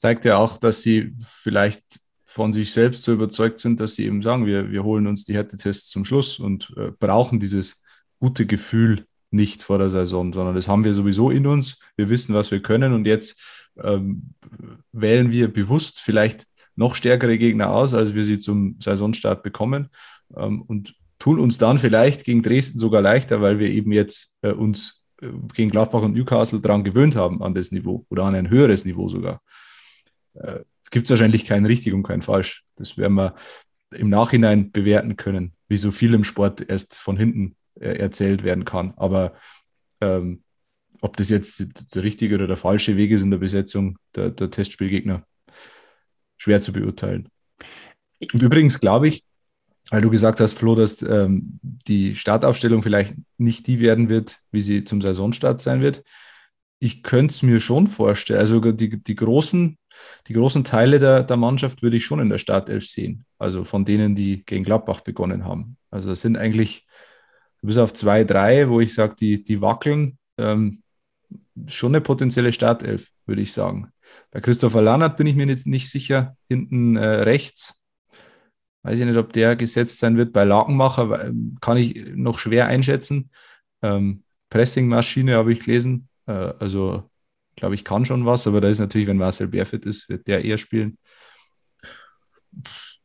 zeigt 0.00 0.24
ja 0.24 0.38
auch, 0.38 0.56
dass 0.56 0.80
sie 0.80 1.14
vielleicht 1.22 2.00
von 2.24 2.54
sich 2.54 2.72
selbst 2.72 3.02
so 3.02 3.12
überzeugt 3.12 3.60
sind, 3.60 3.80
dass 3.80 3.96
sie 3.96 4.06
eben 4.06 4.22
sagen, 4.22 4.46
wir, 4.46 4.70
wir 4.70 4.82
holen 4.82 5.06
uns 5.06 5.26
die 5.26 5.34
Härtetests 5.34 5.90
zum 5.90 6.06
Schluss 6.06 6.38
und 6.38 6.72
äh, 6.78 6.90
brauchen 6.98 7.38
dieses 7.38 7.82
gute 8.18 8.46
Gefühl 8.46 9.04
nicht 9.30 9.62
vor 9.62 9.78
der 9.78 9.90
Saison, 9.90 10.32
sondern 10.32 10.54
das 10.54 10.68
haben 10.68 10.84
wir 10.84 10.92
sowieso 10.92 11.30
in 11.30 11.46
uns. 11.46 11.78
Wir 11.96 12.08
wissen, 12.08 12.34
was 12.34 12.50
wir 12.50 12.60
können 12.60 12.92
und 12.92 13.06
jetzt 13.06 13.40
ähm, 13.82 14.34
wählen 14.92 15.30
wir 15.30 15.52
bewusst 15.52 16.00
vielleicht 16.00 16.46
noch 16.76 16.94
stärkere 16.94 17.38
Gegner 17.38 17.70
aus, 17.70 17.94
als 17.94 18.14
wir 18.14 18.24
sie 18.24 18.38
zum 18.38 18.76
Saisonstart 18.80 19.42
bekommen 19.42 19.88
ähm, 20.36 20.62
und 20.62 20.94
tun 21.18 21.38
uns 21.38 21.58
dann 21.58 21.78
vielleicht 21.78 22.24
gegen 22.24 22.42
Dresden 22.42 22.78
sogar 22.78 23.02
leichter, 23.02 23.40
weil 23.40 23.58
wir 23.58 23.68
eben 23.68 23.92
jetzt 23.92 24.38
äh, 24.42 24.52
uns 24.52 25.02
äh, 25.20 25.28
gegen 25.54 25.70
Gladbach 25.70 26.02
und 26.02 26.14
Newcastle 26.14 26.60
daran 26.60 26.84
gewöhnt 26.84 27.16
haben 27.16 27.42
an 27.42 27.54
das 27.54 27.70
Niveau 27.70 28.06
oder 28.08 28.24
an 28.24 28.34
ein 28.34 28.50
höheres 28.50 28.84
Niveau 28.84 29.08
sogar 29.08 29.42
äh, 30.34 30.60
gibt 30.90 31.06
es 31.06 31.10
wahrscheinlich 31.10 31.44
kein 31.44 31.66
richtig 31.66 31.94
und 31.94 32.02
kein 32.02 32.22
falsch. 32.22 32.64
Das 32.76 32.98
werden 32.98 33.14
wir 33.14 33.34
im 33.92 34.08
Nachhinein 34.08 34.70
bewerten 34.70 35.16
können, 35.16 35.54
wie 35.68 35.78
so 35.78 35.90
viel 35.90 36.14
im 36.14 36.24
Sport 36.24 36.68
erst 36.68 36.98
von 36.98 37.16
hinten 37.16 37.56
erzählt 37.78 38.44
werden 38.44 38.64
kann. 38.64 38.94
Aber 38.96 39.34
ähm, 40.00 40.42
ob 41.00 41.16
das 41.16 41.28
jetzt 41.30 41.94
der 41.94 42.02
richtige 42.02 42.34
oder 42.34 42.46
der 42.46 42.56
falsche 42.56 42.96
Weg 42.96 43.10
ist 43.10 43.22
in 43.22 43.30
der 43.30 43.38
Besetzung 43.38 43.98
der, 44.14 44.30
der 44.30 44.50
Testspielgegner, 44.50 45.24
schwer 46.36 46.60
zu 46.60 46.72
beurteilen. 46.72 47.28
Und 48.32 48.42
übrigens 48.42 48.80
glaube 48.80 49.08
ich, 49.08 49.24
weil 49.90 50.02
du 50.02 50.10
gesagt 50.10 50.40
hast, 50.40 50.58
Flo, 50.58 50.74
dass 50.74 51.02
ähm, 51.02 51.58
die 51.62 52.14
Startaufstellung 52.14 52.82
vielleicht 52.82 53.14
nicht 53.38 53.66
die 53.66 53.80
werden 53.80 54.08
wird, 54.08 54.38
wie 54.52 54.60
sie 54.60 54.84
zum 54.84 55.00
Saisonstart 55.00 55.60
sein 55.60 55.80
wird. 55.80 56.04
Ich 56.78 57.02
könnte 57.02 57.32
es 57.32 57.42
mir 57.42 57.60
schon 57.60 57.88
vorstellen. 57.88 58.40
Also 58.40 58.60
die, 58.60 59.02
die 59.02 59.16
großen 59.16 59.78
die 60.26 60.32
großen 60.32 60.64
Teile 60.64 60.98
der, 60.98 61.22
der 61.22 61.36
Mannschaft 61.36 61.82
würde 61.82 61.96
ich 61.96 62.04
schon 62.04 62.20
in 62.20 62.28
der 62.28 62.38
Startelf 62.38 62.86
sehen. 62.86 63.24
Also 63.38 63.64
von 63.64 63.84
denen, 63.84 64.14
die 64.14 64.44
gegen 64.44 64.64
Gladbach 64.64 65.00
begonnen 65.00 65.44
haben. 65.44 65.76
Also 65.90 66.08
das 66.08 66.20
sind 66.20 66.36
eigentlich 66.36 66.86
bis 67.62 67.78
auf 67.78 67.92
zwei, 67.92 68.24
drei, 68.24 68.68
wo 68.68 68.80
ich 68.80 68.94
sage, 68.94 69.14
die, 69.18 69.44
die 69.44 69.60
wackeln, 69.60 70.18
ähm, 70.38 70.82
schon 71.66 71.94
eine 71.94 72.00
potenzielle 72.00 72.52
Startelf, 72.52 73.10
würde 73.26 73.42
ich 73.42 73.52
sagen. 73.52 73.92
Bei 74.30 74.40
Christopher 74.40 74.82
Lannert 74.82 75.16
bin 75.16 75.26
ich 75.26 75.36
mir 75.36 75.46
jetzt 75.46 75.66
nicht 75.66 75.90
sicher, 75.90 76.36
hinten 76.48 76.96
äh, 76.96 77.04
rechts. 77.04 77.82
Weiß 78.82 78.98
ich 78.98 79.04
nicht, 79.04 79.18
ob 79.18 79.32
der 79.32 79.56
gesetzt 79.56 79.98
sein 79.98 80.16
wird. 80.16 80.32
Bei 80.32 80.44
Lakenmacher 80.44 81.26
ähm, 81.26 81.58
kann 81.60 81.76
ich 81.76 82.14
noch 82.14 82.38
schwer 82.38 82.66
einschätzen. 82.66 83.30
Ähm, 83.82 84.24
Pressingmaschine 84.48 85.36
habe 85.36 85.52
ich 85.52 85.60
gelesen. 85.60 86.08
Äh, 86.26 86.32
also 86.32 87.10
glaube 87.56 87.74
ich, 87.74 87.84
kann 87.84 88.04
schon 88.04 88.24
was, 88.24 88.46
aber 88.46 88.60
da 88.60 88.68
ist 88.68 88.78
natürlich, 88.78 89.06
wenn 89.06 89.18
Marcel 89.18 89.48
Bärfit 89.48 89.84
ist, 89.84 90.08
wird 90.08 90.26
der 90.26 90.44
eher 90.44 90.56
spielen. 90.56 90.98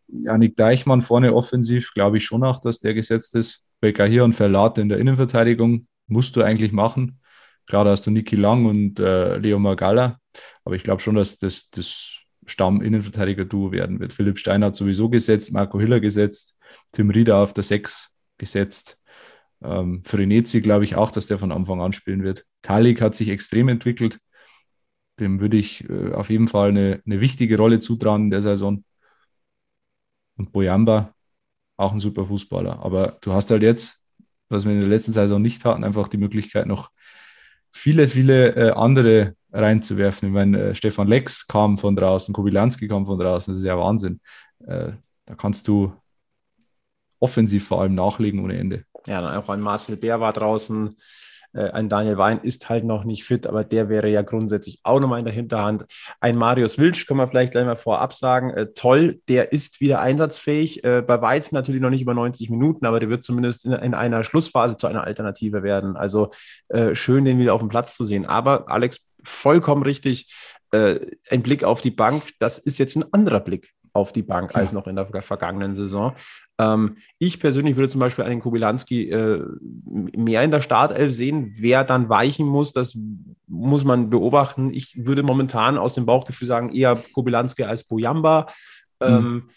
Janik 0.07 0.55
Deichmann 0.55 1.01
vorne 1.01 1.33
offensiv, 1.33 1.93
glaube 1.93 2.17
ich 2.17 2.25
schon 2.25 2.43
auch, 2.43 2.59
dass 2.59 2.79
der 2.79 2.93
gesetzt 2.93 3.35
ist. 3.35 3.64
Becker 3.79 4.05
hier 4.05 4.23
und 4.23 4.33
Verlat 4.33 4.77
in 4.77 4.89
der 4.89 4.97
Innenverteidigung 4.99 5.87
musst 6.07 6.35
du 6.35 6.41
eigentlich 6.41 6.71
machen. 6.71 7.19
Klar, 7.67 7.85
da 7.85 7.91
hast 7.91 8.05
du 8.05 8.11
Niki 8.11 8.35
Lang 8.35 8.65
und 8.65 8.99
äh, 8.99 9.37
Leo 9.37 9.59
Magalla, 9.59 10.19
aber 10.63 10.75
ich 10.75 10.83
glaube 10.83 11.01
schon, 11.01 11.15
dass 11.15 11.39
das, 11.39 11.69
das 11.71 12.19
Stamm-Innenverteidiger-Duo 12.45 13.71
werden 13.71 13.99
wird. 13.99 14.13
Philipp 14.13 14.37
Stein 14.37 14.63
hat 14.63 14.75
sowieso 14.75 15.09
gesetzt, 15.09 15.51
Marco 15.51 15.79
Hiller 15.79 15.99
gesetzt, 15.99 16.55
Tim 16.91 17.09
Rieder 17.09 17.37
auf 17.37 17.53
der 17.53 17.63
6 17.63 18.15
gesetzt. 18.37 19.01
Ähm, 19.63 20.03
Frenetzi 20.05 20.61
glaube 20.61 20.83
ich 20.83 20.95
auch, 20.95 21.09
dass 21.09 21.25
der 21.25 21.39
von 21.39 21.51
Anfang 21.51 21.81
an 21.81 21.93
spielen 21.93 22.23
wird. 22.23 22.43
Talik 22.61 23.01
hat 23.01 23.15
sich 23.15 23.29
extrem 23.29 23.67
entwickelt 23.69 24.19
dem 25.19 25.39
würde 25.39 25.57
ich 25.57 25.89
äh, 25.89 26.13
auf 26.13 26.29
jeden 26.29 26.47
Fall 26.47 26.69
eine, 26.69 27.01
eine 27.05 27.21
wichtige 27.21 27.57
Rolle 27.57 27.79
zutrauen 27.79 28.23
in 28.25 28.29
der 28.29 28.41
Saison. 28.41 28.83
Und 30.37 30.51
Boyamba, 30.51 31.14
auch 31.77 31.91
ein 31.91 31.99
super 31.99 32.25
Fußballer. 32.25 32.79
Aber 32.83 33.17
du 33.21 33.33
hast 33.33 33.51
halt 33.51 33.63
jetzt, 33.63 34.03
was 34.49 34.65
wir 34.65 34.71
in 34.71 34.79
der 34.79 34.89
letzten 34.89 35.13
Saison 35.13 35.41
nicht 35.41 35.65
hatten, 35.65 35.83
einfach 35.83 36.07
die 36.07 36.17
Möglichkeit, 36.17 36.67
noch 36.67 36.91
viele, 37.71 38.07
viele 38.07 38.55
äh, 38.55 38.71
andere 38.71 39.35
reinzuwerfen. 39.51 40.29
Ich 40.29 40.33
meine, 40.33 40.61
äh, 40.61 40.75
Stefan 40.75 41.07
Lex 41.07 41.47
kam 41.47 41.77
von 41.77 41.95
draußen, 41.95 42.33
Kobilanski 42.33 42.87
kam 42.87 43.05
von 43.05 43.19
draußen, 43.19 43.53
das 43.53 43.59
ist 43.59 43.65
ja 43.65 43.77
Wahnsinn. 43.77 44.21
Äh, 44.65 44.91
da 45.25 45.35
kannst 45.35 45.67
du 45.67 45.93
offensiv 47.19 47.67
vor 47.67 47.81
allem 47.81 47.95
nachlegen 47.95 48.43
ohne 48.43 48.57
Ende. 48.57 48.85
Ja, 49.07 49.21
dann 49.21 49.35
auch 49.35 49.49
ein 49.49 49.61
Marcel 49.61 49.97
Bär 49.97 50.19
war 50.19 50.33
draußen. 50.33 50.95
Äh, 51.55 51.71
ein 51.71 51.89
Daniel 51.89 52.17
Wein 52.17 52.39
ist 52.41 52.69
halt 52.69 52.83
noch 52.83 53.03
nicht 53.03 53.23
fit, 53.23 53.47
aber 53.47 53.63
der 53.63 53.89
wäre 53.89 54.09
ja 54.09 54.21
grundsätzlich 54.21 54.79
auch 54.83 54.99
nochmal 54.99 55.19
in 55.19 55.25
der 55.25 55.33
Hinterhand. 55.33 55.85
Ein 56.19 56.37
Marius 56.37 56.77
Wilsch 56.77 57.05
können 57.05 57.19
wir 57.19 57.27
vielleicht 57.27 57.53
gleich 57.53 57.65
mal 57.65 57.75
vorab 57.75 58.13
sagen. 58.13 58.51
Äh, 58.51 58.67
toll, 58.73 59.21
der 59.27 59.51
ist 59.51 59.81
wieder 59.81 59.99
einsatzfähig. 59.99 60.83
Äh, 60.83 61.01
bei 61.01 61.21
weitem 61.21 61.55
natürlich 61.55 61.81
noch 61.81 61.89
nicht 61.89 62.01
über 62.01 62.13
90 62.13 62.49
Minuten, 62.49 62.85
aber 62.85 62.99
der 62.99 63.09
wird 63.09 63.23
zumindest 63.23 63.65
in, 63.65 63.71
in 63.71 63.93
einer 63.93 64.23
Schlussphase 64.23 64.77
zu 64.77 64.87
einer 64.87 65.03
Alternative 65.03 65.63
werden. 65.63 65.95
Also 65.95 66.31
äh, 66.69 66.95
schön, 66.95 67.25
den 67.25 67.39
wieder 67.39 67.53
auf 67.53 67.61
dem 67.61 67.69
Platz 67.69 67.95
zu 67.95 68.03
sehen. 68.03 68.25
Aber 68.25 68.69
Alex, 68.69 69.07
vollkommen 69.23 69.83
richtig. 69.83 70.33
Äh, 70.71 70.99
ein 71.29 71.43
Blick 71.43 71.63
auf 71.63 71.81
die 71.81 71.91
Bank, 71.91 72.23
das 72.39 72.57
ist 72.57 72.79
jetzt 72.79 72.95
ein 72.95 73.05
anderer 73.13 73.39
Blick 73.39 73.73
auf 73.95 74.11
die 74.11 74.23
Bank 74.23 74.51
ja. 74.53 74.59
als 74.59 74.73
noch 74.73 74.87
in 74.87 74.95
der 74.95 75.07
vergangenen 75.21 75.73
Saison. 75.75 76.13
Ähm, 76.59 76.97
ich 77.17 77.39
persönlich 77.39 77.77
würde 77.77 77.89
zum 77.89 78.01
Beispiel 78.01 78.25
einen 78.25 78.41
Kubilanski 78.41 79.09
äh, 79.09 79.43
mehr 79.85 80.43
in 80.43 80.51
der 80.51 80.61
Startelf 80.61 81.13
sehen. 81.13 81.53
Wer 81.57 81.83
dann 81.85 82.09
weichen 82.09 82.45
muss, 82.45 82.73
das 82.73 82.97
muss 83.47 83.85
man 83.85 84.09
beobachten. 84.09 84.73
Ich 84.73 85.05
würde 85.05 85.23
momentan 85.23 85.77
aus 85.77 85.95
dem 85.95 86.05
Bauchgefühl 86.05 86.47
sagen, 86.47 86.73
eher 86.73 87.01
Kubilanski 87.13 87.63
als 87.63 87.85
Bojamba. 87.85 88.47
Mhm. 89.01 89.07
Ähm, 89.07 89.49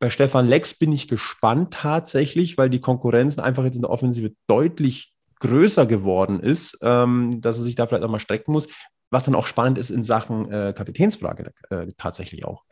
bei 0.00 0.10
Stefan 0.10 0.48
Lex 0.48 0.74
bin 0.74 0.92
ich 0.92 1.08
gespannt 1.08 1.74
tatsächlich, 1.74 2.58
weil 2.58 2.70
die 2.70 2.80
Konkurrenz 2.80 3.38
einfach 3.38 3.64
jetzt 3.64 3.76
in 3.76 3.82
der 3.82 3.90
Offensive 3.90 4.32
deutlich 4.48 5.12
größer 5.40 5.86
geworden 5.86 6.40
ist, 6.40 6.78
ähm, 6.82 7.40
dass 7.40 7.58
er 7.58 7.62
sich 7.62 7.76
da 7.76 7.86
vielleicht 7.86 8.04
auch 8.04 8.10
mal 8.10 8.18
strecken 8.18 8.52
muss. 8.52 8.68
Was 9.10 9.24
dann 9.24 9.36
auch 9.36 9.46
spannend 9.46 9.78
ist 9.78 9.90
in 9.90 10.02
Sachen 10.02 10.50
äh, 10.50 10.74
Kapitänsfrage 10.76 11.52
äh, 11.70 11.86
tatsächlich 11.96 12.44
auch. 12.44 12.64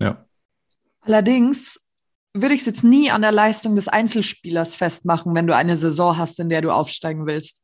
Ja. 0.00 0.26
Allerdings 1.00 1.80
würde 2.34 2.54
ich 2.54 2.60
es 2.60 2.66
jetzt 2.66 2.84
nie 2.84 3.10
an 3.10 3.22
der 3.22 3.32
Leistung 3.32 3.76
des 3.76 3.88
Einzelspielers 3.88 4.74
festmachen, 4.76 5.34
wenn 5.34 5.46
du 5.46 5.54
eine 5.54 5.76
Saison 5.76 6.16
hast, 6.16 6.40
in 6.40 6.48
der 6.48 6.62
du 6.62 6.70
aufsteigen 6.70 7.26
willst. 7.26 7.62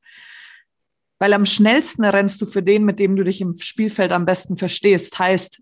Weil 1.19 1.33
am 1.33 1.47
schnellsten 1.47 2.05
rennst 2.05 2.41
du 2.43 2.47
für 2.47 2.63
den, 2.63 2.85
mit 2.85 2.99
dem 2.99 3.17
du 3.17 3.25
dich 3.25 3.41
im 3.41 3.57
Spielfeld 3.57 4.13
am 4.13 4.25
besten 4.25 4.57
verstehst. 4.57 5.19
Heißt, 5.19 5.61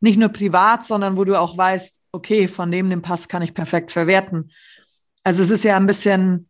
nicht 0.00 0.18
nur 0.18 0.28
privat, 0.28 0.84
sondern 0.84 1.16
wo 1.16 1.24
du 1.24 1.38
auch 1.38 1.56
weißt, 1.56 2.00
okay, 2.12 2.48
von 2.48 2.70
dem 2.70 2.90
den 2.90 3.02
Pass 3.02 3.28
kann 3.28 3.42
ich 3.42 3.54
perfekt 3.54 3.92
verwerten. 3.92 4.52
Also 5.22 5.42
es 5.42 5.50
ist 5.50 5.64
ja 5.64 5.76
ein 5.76 5.86
bisschen, 5.86 6.48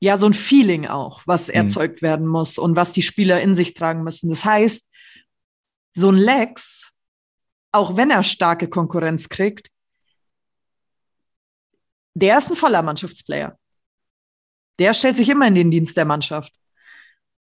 ja, 0.00 0.18
so 0.18 0.26
ein 0.26 0.34
Feeling 0.34 0.86
auch, 0.86 1.22
was 1.26 1.48
mhm. 1.48 1.54
erzeugt 1.54 2.02
werden 2.02 2.26
muss 2.26 2.58
und 2.58 2.76
was 2.76 2.92
die 2.92 3.02
Spieler 3.02 3.40
in 3.40 3.54
sich 3.54 3.74
tragen 3.74 4.02
müssen. 4.02 4.28
Das 4.28 4.44
heißt, 4.44 4.90
so 5.94 6.10
ein 6.10 6.16
Lex, 6.16 6.92
auch 7.74 7.96
wenn 7.96 8.10
er 8.10 8.22
starke 8.22 8.68
Konkurrenz 8.68 9.28
kriegt, 9.28 9.68
der 12.14 12.38
ist 12.38 12.50
ein 12.50 12.56
voller 12.56 12.82
Mannschaftsplayer. 12.82 13.58
Der 14.78 14.94
stellt 14.94 15.16
sich 15.16 15.28
immer 15.28 15.48
in 15.48 15.54
den 15.54 15.70
Dienst 15.70 15.96
der 15.96 16.04
Mannschaft. 16.04 16.52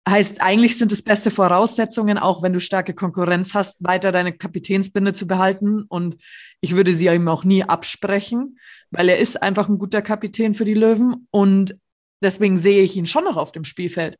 Heißt, 0.08 0.40
eigentlich 0.42 0.78
sind 0.78 0.90
es 0.90 1.02
beste 1.02 1.30
Voraussetzungen, 1.30 2.18
auch 2.18 2.42
wenn 2.42 2.52
du 2.52 2.60
starke 2.60 2.94
Konkurrenz 2.94 3.54
hast, 3.54 3.84
weiter 3.84 4.10
deine 4.10 4.32
Kapitänsbinde 4.36 5.12
zu 5.12 5.26
behalten. 5.26 5.82
Und 5.82 6.16
ich 6.60 6.74
würde 6.74 6.94
sie 6.94 7.06
ihm 7.06 7.28
auch 7.28 7.44
nie 7.44 7.64
absprechen, 7.64 8.58
weil 8.90 9.08
er 9.08 9.18
ist 9.18 9.40
einfach 9.42 9.68
ein 9.68 9.78
guter 9.78 10.02
Kapitän 10.02 10.54
für 10.54 10.64
die 10.64 10.74
Löwen. 10.74 11.28
Und 11.30 11.76
deswegen 12.20 12.58
sehe 12.58 12.82
ich 12.82 12.96
ihn 12.96 13.06
schon 13.06 13.24
noch 13.24 13.36
auf 13.36 13.52
dem 13.52 13.64
Spielfeld. 13.64 14.18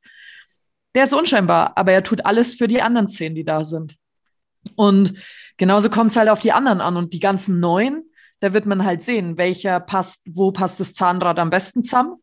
Der 0.94 1.04
ist 1.04 1.14
unscheinbar, 1.14 1.76
aber 1.76 1.92
er 1.92 2.02
tut 2.02 2.26
alles 2.26 2.54
für 2.54 2.68
die 2.68 2.82
anderen 2.82 3.08
zehn, 3.08 3.34
die 3.34 3.44
da 3.44 3.64
sind. 3.64 3.96
Und 4.76 5.14
genauso 5.56 5.90
kommt 5.90 6.10
es 6.10 6.16
halt 6.16 6.28
auf 6.28 6.40
die 6.40 6.52
anderen 6.52 6.80
an. 6.80 6.96
Und 6.96 7.12
die 7.12 7.20
ganzen 7.20 7.60
neuen, 7.60 8.04
da 8.40 8.52
wird 8.52 8.66
man 8.66 8.84
halt 8.84 9.02
sehen, 9.02 9.38
welcher 9.38 9.80
passt, 9.80 10.22
wo 10.26 10.52
passt 10.52 10.80
das 10.80 10.94
Zahnrad 10.94 11.38
am 11.38 11.50
besten 11.50 11.84
zusammen. 11.84 12.16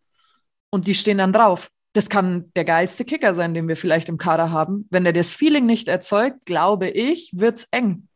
Und 0.70 0.88
die 0.88 0.96
stehen 0.96 1.18
dann 1.18 1.34
drauf. 1.34 1.70
Das 1.94 2.10
kann 2.10 2.52
der 2.56 2.66
geilste 2.66 3.04
Kicker 3.04 3.34
sein, 3.34 3.54
den 3.54 3.68
wir 3.68 3.76
vielleicht 3.76 4.10
im 4.10 4.18
Kader 4.18 4.52
haben. 4.52 4.88
Wenn 4.92 5.06
er 5.06 5.14
das 5.14 5.34
Feeling 5.34 5.66
nicht 5.66 5.88
erzeugt, 5.88 6.46
glaube 6.46 6.90
ich, 6.90 7.32
wird 7.34 7.58
es 7.58 7.68
eng. 7.72 8.08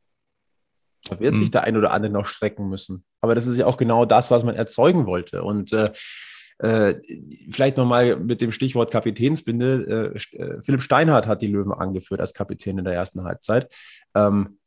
Da 1.05 1.19
wird 1.19 1.33
hm. 1.33 1.37
sich 1.37 1.51
der 1.51 1.63
ein 1.63 1.75
oder 1.75 1.91
andere 1.91 2.11
noch 2.11 2.25
strecken 2.25 2.69
müssen. 2.69 3.03
Aber 3.21 3.35
das 3.35 3.47
ist 3.47 3.57
ja 3.57 3.65
auch 3.65 3.77
genau 3.77 4.05
das, 4.05 4.31
was 4.31 4.43
man 4.43 4.55
erzeugen 4.55 5.05
wollte. 5.05 5.43
Und 5.43 5.73
äh, 5.73 5.91
äh, 6.59 6.95
vielleicht 7.51 7.77
nochmal 7.77 8.17
mit 8.17 8.41
dem 8.41 8.51
Stichwort 8.51 8.91
Kapitänsbinde. 8.91 10.13
Äh, 10.15 10.37
äh, 10.37 10.61
Philipp 10.61 10.81
Steinhardt 10.81 11.27
hat 11.27 11.41
die 11.41 11.47
Löwen 11.47 11.71
angeführt 11.71 12.21
als 12.21 12.33
Kapitän 12.33 12.77
in 12.77 12.85
der 12.85 12.93
ersten 12.93 13.23
Halbzeit. 13.23 13.73
Ähm, 14.15 14.57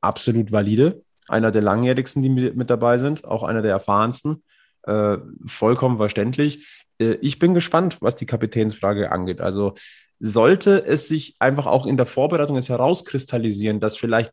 absolut 0.00 0.52
valide 0.52 1.02
einer 1.28 1.50
der 1.50 1.62
langjährigsten, 1.62 2.22
die 2.22 2.28
mit 2.28 2.70
dabei 2.70 2.98
sind, 2.98 3.24
auch 3.24 3.42
einer 3.42 3.62
der 3.62 3.72
erfahrensten. 3.72 4.42
Äh, 4.82 5.18
vollkommen 5.46 5.96
verständlich. 5.96 6.84
Äh, 6.98 7.14
ich 7.20 7.38
bin 7.38 7.54
gespannt, 7.54 7.98
was 8.00 8.16
die 8.16 8.26
Kapitänsfrage 8.26 9.10
angeht. 9.10 9.40
Also 9.40 9.74
sollte 10.20 10.84
es 10.86 11.08
sich 11.08 11.36
einfach 11.40 11.66
auch 11.66 11.86
in 11.86 11.96
der 11.96 12.06
Vorbereitung 12.06 12.56
jetzt 12.56 12.68
herauskristallisieren, 12.68 13.80
dass 13.80 13.96
vielleicht 13.96 14.32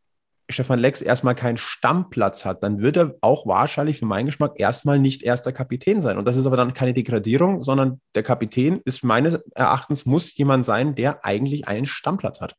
Stefan 0.50 0.80
Lex 0.80 1.02
erstmal 1.02 1.36
keinen 1.36 1.58
Stammplatz 1.58 2.46
hat, 2.46 2.64
dann 2.64 2.82
wird 2.82 2.98
er 2.98 3.16
auch 3.22 3.48
wahrscheinlich 3.48 4.00
für 4.00 4.06
meinen 4.06 4.26
Geschmack 4.26 4.60
erstmal 4.60 5.00
nicht 5.00 5.24
erster 5.24 5.54
Kapitän 5.54 6.02
sein. 6.02 6.18
Und 6.18 6.26
das 6.26 6.38
ist 6.38 6.46
aber 6.46 6.58
dann 6.58 6.74
keine 6.74 6.94
Degradierung, 6.94 7.64
sondern 7.64 8.02
der 8.16 8.24
Kapitän 8.24 8.82
ist 8.86 9.04
meines 9.04 9.36
Erachtens 9.56 10.06
muss 10.06 10.36
jemand 10.36 10.66
sein, 10.66 10.96
der 10.96 11.24
eigentlich 11.24 11.68
einen 11.68 11.86
Stammplatz 11.86 12.42
hat. 12.42 12.56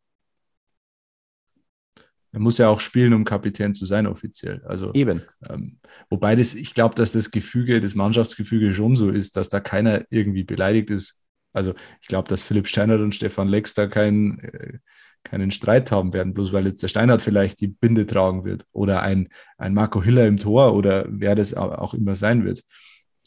Er 2.33 2.41
muss 2.41 2.59
ja 2.59 2.69
auch 2.69 2.81
spielen, 2.81 3.12
um 3.12 3.25
Kapitän 3.25 3.75
zu 3.75 3.87
sein, 3.87 4.09
offiziell. 4.09 4.61
Also, 4.67 4.93
Eben. 4.93 5.23
Ähm, 5.49 5.79
wobei 6.11 6.35
das, 6.35 6.55
ich 6.55 6.75
glaube, 6.75 6.97
dass 6.97 7.12
das 7.12 7.31
Gefüge, 7.31 7.81
das 7.81 7.95
Mannschaftsgefüge 7.95 8.75
schon 8.75 8.97
so 8.97 9.11
ist, 9.11 9.37
dass 9.37 9.50
da 9.50 9.61
keiner 9.61 10.05
irgendwie 10.11 10.43
beleidigt 10.43 10.91
ist. 10.91 11.23
Also 11.53 11.75
ich 12.03 12.09
glaube, 12.09 12.29
dass 12.29 12.43
Philipp 12.43 12.67
Steinert 12.67 13.00
und 13.00 13.14
Stefan 13.14 13.47
Lex 13.47 13.75
da 13.75 13.87
kein, 13.87 14.41
äh, 14.41 14.79
keinen 15.25 15.50
Streit 15.50 15.90
haben 15.90 16.12
werden, 16.12 16.35
bloß 16.35 16.52
weil 16.52 16.66
jetzt 16.66 16.83
der 16.83 16.88
Steinert 16.88 17.23
vielleicht 17.23 17.61
die 17.61 17.69
Binde 17.69 18.07
tragen 18.07 18.45
wird 18.45 18.66
oder 18.73 19.02
ein, 19.02 19.28
ein 19.59 19.75
Marco 19.75 20.02
Hiller 20.02 20.26
im 20.26 20.37
Tor 20.37 20.75
oder 20.75 21.07
wer 21.09 21.35
das 21.35 21.54
auch 21.54 21.95
immer 21.95 22.14
sein 22.14 22.45
wird. 22.45 22.62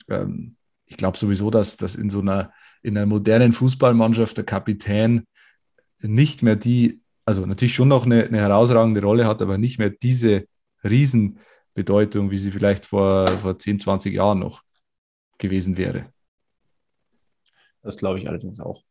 Ähm, 0.08 0.56
ich 0.86 0.98
glaube 0.98 1.18
sowieso, 1.18 1.52
dass, 1.52 1.76
dass 1.76 1.96
in 1.96 2.10
so 2.10 2.22
einer, 2.22 2.54
in 2.82 2.98
einer 2.98 3.06
modernen 3.06 3.52
Fußballmannschaft 3.52 4.38
der 4.38 4.46
Kapitän 4.46 5.26
nicht 6.00 6.44
mehr 6.44 6.56
die 6.56 7.02
also 7.28 7.46
natürlich 7.46 7.76
schon 7.76 7.90
noch 7.90 8.06
eine, 8.06 8.24
eine, 8.24 8.38
herausragende 8.38 9.02
Rolle 9.02 9.28
hat, 9.28 9.42
aber 9.42 9.58
nicht 9.58 9.80
mehr 9.80 9.90
diese 9.90 10.48
Riesenbedeutung, 10.86 12.32
wie 12.32 12.38
sie 12.38 12.52
vielleicht 12.52 12.86
vor, 12.86 13.28
vor 13.28 13.60
10, 13.60 13.82
20 13.82 14.14
Jahren 14.14 14.40
noch 14.40 14.64
gewesen 15.38 15.76
wäre. 15.76 16.14
Das 17.82 17.98
glaube 17.98 18.20
ich 18.20 18.30
allerdings 18.30 18.62
auch. 18.62 18.82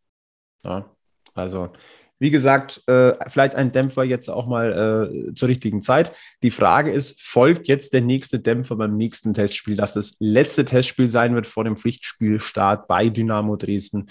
Ja, 0.63 0.95
also, 1.33 1.71
wie 2.19 2.31
gesagt, 2.31 2.83
äh, 2.89 3.13
vielleicht 3.29 3.55
ein 3.55 3.73
Dämpfer 3.73 4.05
jetzt 4.05 4.29
auch 4.29 4.47
mal 4.47 5.11
äh, 5.31 5.35
zur 5.35 5.49
richtigen 5.49 5.83
Zeit. 5.83 6.13
Die 6.43 6.51
Frage 6.51 6.91
ist, 6.91 7.21
folgt 7.21 7.69
jetzt 7.69 7.93
der 7.93 8.01
nächste 8.01 8.41
Dämpfer 8.41 8.77
beim 8.77 8.97
nächsten 8.97 9.35
Testspiel, 9.35 9.77
das 9.77 9.95
das 9.95 10.17
letzte 10.19 10.65
Testspiel 10.65 11.09
sein 11.09 11.35
wird 11.35 11.47
vor 11.47 11.65
dem 11.65 11.77
Pflichtspielstart 11.77 12.89
bei 12.89 13.09
Dynamo 13.11 13.57
Dresden 13.57 14.07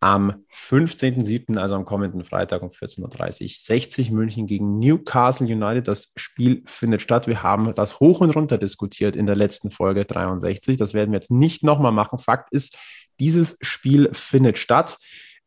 am 0.00 0.44
15.07., 0.52 1.56
also 1.56 1.74
am 1.74 1.84
kommenden 1.84 2.24
Freitag 2.24 2.62
um 2.62 2.68
14.30 2.68 3.42
Uhr, 3.42 3.48
60 3.48 4.10
München 4.10 4.46
gegen 4.46 4.78
Newcastle 4.78 5.46
United. 5.46 5.88
Das 5.88 6.12
Spiel 6.16 6.62
findet 6.66 7.00
statt. 7.00 7.26
Wir 7.26 7.42
haben 7.42 7.74
das 7.74 7.98
hoch 7.98 8.20
und 8.20 8.30
runter 8.36 8.58
diskutiert 8.58 9.16
in 9.16 9.26
der 9.26 9.36
letzten 9.36 9.70
Folge 9.70 10.04
63. 10.04 10.76
Das 10.76 10.92
werden 10.92 11.12
wir 11.12 11.18
jetzt 11.18 11.30
nicht 11.30 11.62
nochmal 11.62 11.92
machen. 11.92 12.18
Fakt 12.18 12.52
ist, 12.52 12.76
dieses 13.18 13.56
Spiel 13.62 14.10
findet 14.12 14.58
statt. 14.58 14.98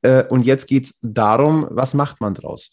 Äh, 0.01 0.23
und 0.25 0.45
jetzt 0.45 0.67
geht 0.67 0.85
es 0.85 0.99
darum, 1.01 1.67
was 1.69 1.93
macht 1.93 2.21
man 2.21 2.33
draus? 2.33 2.71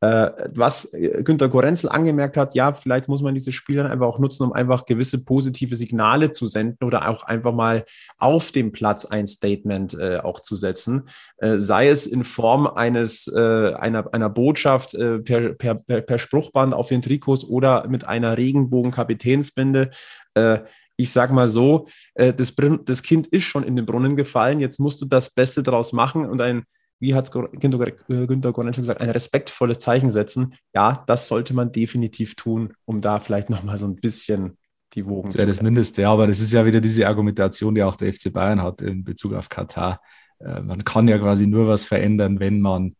Äh, 0.00 0.30
was 0.54 0.94
äh, 0.94 1.24
Günter 1.24 1.48
Gorenzel 1.48 1.88
angemerkt 1.88 2.36
hat, 2.36 2.54
ja, 2.54 2.72
vielleicht 2.72 3.08
muss 3.08 3.20
man 3.20 3.34
dieses 3.34 3.52
Spiel 3.54 3.76
dann 3.76 3.88
einfach 3.88 4.06
auch 4.06 4.20
nutzen, 4.20 4.44
um 4.44 4.52
einfach 4.52 4.84
gewisse 4.84 5.24
positive 5.24 5.74
Signale 5.74 6.30
zu 6.30 6.46
senden 6.46 6.84
oder 6.84 7.08
auch 7.08 7.24
einfach 7.24 7.52
mal 7.52 7.84
auf 8.16 8.52
dem 8.52 8.70
Platz 8.70 9.06
ein 9.06 9.26
Statement 9.26 9.94
äh, 9.94 10.18
auch 10.18 10.38
zu 10.38 10.54
setzen, 10.54 11.08
äh, 11.38 11.58
sei 11.58 11.88
es 11.88 12.06
in 12.06 12.22
Form 12.24 12.68
eines 12.68 13.28
einer, 13.28 14.12
einer 14.12 14.30
Botschaft 14.30 14.94
äh, 14.94 15.18
per, 15.18 15.54
per, 15.54 15.74
per 15.74 16.18
Spruchband 16.18 16.74
auf 16.74 16.88
den 16.88 17.02
Trikots 17.02 17.44
oder 17.44 17.88
mit 17.88 18.06
einer 18.06 18.36
Regenbogen-Kapitänsbinde. 18.36 19.90
Ich 20.98 21.10
sag 21.12 21.32
mal 21.32 21.48
so, 21.48 21.86
das, 22.14 22.54
das 22.84 23.02
Kind 23.02 23.28
ist 23.28 23.44
schon 23.44 23.62
in 23.62 23.76
den 23.76 23.86
Brunnen 23.86 24.16
gefallen, 24.16 24.60
jetzt 24.60 24.80
musst 24.80 25.00
du 25.00 25.06
das 25.06 25.30
Beste 25.30 25.62
daraus 25.62 25.92
machen 25.92 26.26
und 26.26 26.40
ein 26.40 26.64
wie 27.00 27.14
hat 27.14 27.30
Günter, 27.32 28.52
Gorenzel 28.52 28.82
gesagt, 28.82 29.00
ein 29.00 29.10
respektvolles 29.10 29.78
Zeichen 29.78 30.10
setzen. 30.10 30.54
Ja, 30.74 31.04
das 31.06 31.28
sollte 31.28 31.54
man 31.54 31.70
definitiv 31.70 32.34
tun, 32.34 32.74
um 32.84 33.00
da 33.00 33.20
vielleicht 33.20 33.50
nochmal 33.50 33.78
so 33.78 33.86
ein 33.86 33.96
bisschen 33.96 34.58
die 34.94 35.06
Wogen 35.06 35.28
zu 35.28 35.34
Das 35.34 35.38
wäre 35.38 35.46
das 35.46 35.62
Mindeste, 35.62 36.02
ja, 36.02 36.12
aber 36.12 36.26
das 36.26 36.40
ist 36.40 36.52
ja 36.52 36.64
wieder 36.64 36.80
diese 36.80 37.06
Argumentation, 37.06 37.74
die 37.74 37.82
auch 37.82 37.96
der 37.96 38.12
FC 38.12 38.32
Bayern 38.32 38.62
hat 38.62 38.82
in 38.82 39.04
Bezug 39.04 39.34
auf 39.34 39.48
Katar. 39.48 40.00
Äh, 40.40 40.60
man 40.60 40.84
kann 40.84 41.06
ja 41.08 41.18
quasi 41.18 41.46
nur 41.46 41.68
was 41.68 41.84
verändern, 41.84 42.40
wenn 42.40 42.60
man 42.60 42.96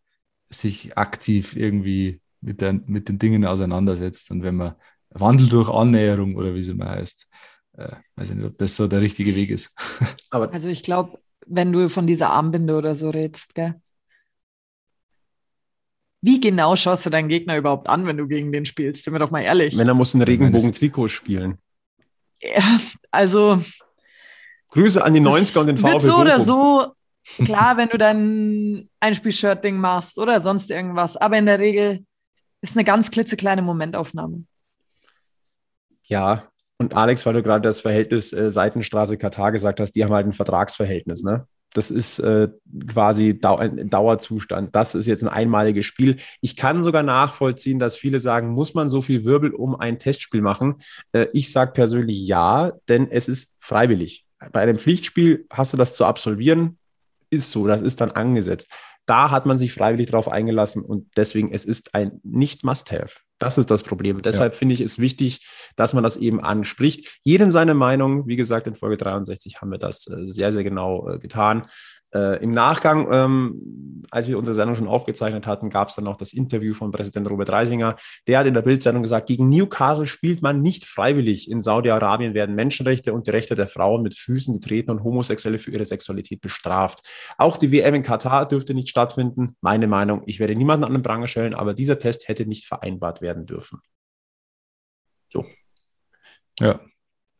sich 0.49 0.97
aktiv 0.97 1.57
irgendwie 1.57 2.21
mit, 2.41 2.61
der, 2.61 2.73
mit 2.73 3.09
den 3.09 3.19
Dingen 3.19 3.45
auseinandersetzt 3.45 4.31
und 4.31 4.43
wenn 4.43 4.55
man 4.55 4.75
Wandel 5.11 5.49
durch 5.49 5.71
Annäherung 5.71 6.37
oder 6.37 6.55
wie 6.55 6.61
es 6.61 6.69
immer 6.69 6.91
heißt. 6.91 7.27
Äh, 7.79 7.95
weiß 8.17 8.31
nicht, 8.31 8.45
ob 8.45 8.59
das 8.59 8.75
so 8.75 8.89
der 8.89 9.01
richtige 9.01 9.37
Weg 9.37 9.51
ist. 9.51 9.73
Aber 10.31 10.53
also 10.53 10.69
ich 10.69 10.83
glaube, 10.83 11.21
wenn 11.47 11.73
du 11.73 11.89
von 11.89 12.09
dieser 12.09 12.31
Armbinde 12.31 12.77
oder 12.77 12.95
so 12.97 13.11
redest, 13.11 13.55
gell? 13.55 13.81
Wie 16.21 16.41
genau 16.41 16.75
schaust 16.75 17.07
du 17.07 17.11
deinen 17.11 17.29
Gegner 17.29 17.57
überhaupt 17.57 17.89
an, 17.89 18.05
wenn 18.05 18.17
du 18.17 18.27
gegen 18.27 18.51
den 18.51 18.65
spielst? 18.65 19.05
Sind 19.05 19.15
wir 19.15 19.21
doch 19.21 19.31
mal 19.31 19.43
ehrlich. 19.43 19.79
Wenn 19.79 19.87
er 19.87 19.95
muss 19.95 20.13
ein 20.15 20.23
Regenbogen-Trikot 20.23 21.07
spielen. 21.07 21.59
Ja, 22.41 22.81
also. 23.13 23.63
Grüße 24.71 25.03
an 25.03 25.15
die 25.15 25.21
90er 25.21 25.61
und 25.61 25.67
den 25.69 25.79
VfL 25.79 25.93
Wird 25.93 26.03
so 26.03 26.17
oder 26.17 26.41
so, 26.41 26.93
klar, 27.45 27.77
wenn 27.77 27.89
du 27.89 27.97
dein 27.97 28.91
Einspielshirt-Ding 28.99 29.77
machst 29.77 30.19
oder 30.19 30.41
sonst 30.41 30.71
irgendwas. 30.71 31.17
Aber 31.17 31.39
in 31.39 31.47
der 31.47 31.61
Regel 31.61 32.05
ist 32.61 32.77
eine 32.77 32.85
ganz 32.85 33.13
klitzekleine 33.13 33.63
Momentaufnahme. 33.63 34.43
Ja, 36.03 36.51
und 36.79 36.95
Alex, 36.95 37.27
weil 37.27 37.35
du 37.35 37.43
gerade 37.43 37.63
das 37.63 37.81
Verhältnis 37.81 38.33
äh, 38.33 38.53
Seitenstraße 38.53 39.19
Katar 39.19 39.53
gesagt 39.53 39.81
hast, 39.81 39.93
die 39.93 40.05
haben 40.05 40.13
halt 40.13 40.27
ein 40.27 40.33
Vertragsverhältnis, 40.33 41.23
ne? 41.23 41.47
Das 41.75 41.91
ist 41.91 42.19
äh, 42.21 42.49
quasi 42.87 43.39
Dau 43.39 43.57
ein 43.57 43.91
Dauerzustand. 43.91 44.75
Das 44.75 44.95
ist 44.95 45.07
jetzt 45.07 45.23
ein 45.23 45.29
einmaliges 45.29 45.85
Spiel. 45.85 46.17
Ich 46.41 46.57
kann 46.57 46.83
sogar 46.83 47.03
nachvollziehen, 47.03 47.79
dass 47.79 47.95
viele 47.95 48.21
sagen, 48.21 48.49
muss 48.49 48.73
man 48.73 48.89
so 48.89 49.03
viel 49.03 49.25
Wirbel 49.25 49.51
um 49.51 49.77
ein 49.77 49.99
Testspiel 49.99 50.41
machen? 50.41 50.77
Äh, 51.13 51.27
ich 51.35 51.53
sage 51.53 51.73
persönlich 51.73 52.27
ja, 52.27 52.73
denn 52.89 53.11
es 53.11 53.29
ist 53.29 53.57
freiwillig. 53.61 54.25
Bei 54.53 54.61
einem 54.61 54.79
Pflichtspiel 54.79 55.47
hast 55.51 55.75
du 55.75 55.77
das 55.77 55.95
zu 55.95 56.07
absolvieren, 56.07 56.79
ist 57.29 57.51
so, 57.51 57.67
das 57.67 57.83
ist 57.83 58.01
dann 58.01 58.13
angesetzt. 58.13 58.71
Da 59.09 59.31
hat 59.31 59.47
man 59.47 59.57
sich 59.57 59.73
freiwillig 59.73 60.11
darauf 60.11 60.29
eingelassen 60.29 60.85
und 60.85 61.09
deswegen, 61.17 61.51
es 61.51 61.65
ist 61.65 61.95
ein 61.95 62.21
Nicht-Must-Have. 62.25 63.21
Das 63.39 63.57
ist 63.57 63.71
das 63.71 63.83
Problem. 63.83 64.21
Deshalb 64.21 64.53
ja. 64.53 64.59
finde 64.59 64.75
ich 64.75 64.83
es 64.83 64.99
wichtig, 64.99 65.49
dass 65.77 65.95
man 65.95 66.03
das 66.03 66.19
eben 66.19 66.41
anspricht. 66.41 67.21
Jedem 67.23 67.51
seine 67.51 67.73
Meinung. 67.73 68.27
Wie 68.27 68.37
gesagt, 68.37 68.67
in 68.67 68.75
Folge 68.75 68.99
63 68.99 69.63
haben 69.63 69.71
wir 69.71 69.79
das 69.79 70.07
äh, 70.09 70.27
sehr, 70.27 70.53
sehr 70.53 70.65
genau 70.65 71.09
äh, 71.09 71.19
getan. 71.19 71.63
Äh, 72.15 72.43
Im 72.43 72.53
Nachgang, 72.53 73.07
ähm, 73.13 74.03
als 74.11 74.29
wir 74.29 74.39
unsere 74.39 74.55
Sendung 74.55 74.75
schon 74.75 74.89
aufgezeichnet 74.89 75.47
hatten, 75.47 75.69
gab 75.69 75.89
es 75.89 75.97
dann 75.97 76.05
noch 76.05 76.17
das 76.17 76.33
Interview 76.33 76.73
von 76.73 76.91
Präsident 76.91 77.29
Robert 77.29 77.51
Reisinger. 77.51 77.97
Der 78.27 78.39
hat 78.39 78.47
in 78.47 78.55
der 78.55 78.63
Bildzeitung 78.63 79.03
gesagt, 79.03 79.27
gegen 79.27 79.49
Newcastle 79.51 80.07
spielt 80.07 80.41
man 80.41 80.63
nicht 80.63 80.87
freiwillig. 80.87 81.51
In 81.51 81.61
Saudi-Arabien 81.61 82.33
werden 82.33 82.55
Menschenrechte 82.55 83.13
und 83.13 83.27
die 83.27 83.31
Rechte 83.31 83.55
der 83.55 83.67
Frauen 83.67 84.03
mit 84.03 84.15
Füßen 84.15 84.55
getreten 84.55 84.91
und 84.91 85.05
Homosexuelle 85.05 85.59
für 85.59 85.71
ihre 85.71 85.85
Sexualität 85.85 86.41
bestraft. 86.41 87.07
Auch 87.37 87.59
die 87.59 87.71
WM 87.73 87.95
in 87.95 88.03
Katar 88.03 88.49
dürfte 88.49 88.73
nicht 88.73 88.89
stattfinden. 88.89 89.57
Meine 89.61 89.87
Meinung, 89.87 90.23
ich 90.27 90.41
werde 90.41 90.57
niemanden 90.57 90.85
an 90.85 90.93
den 90.95 91.03
Pranger 91.03 91.29
stellen, 91.29 91.55
aber 91.55 91.75
dieser 91.75 91.99
Test 91.99 92.29
hätte 92.29 92.47
nicht 92.47 92.67
vereinbart 92.67 93.21
werden 93.21 93.45
dürfen. 93.45 93.81
So. 95.31 95.45
Ja. 96.59 96.81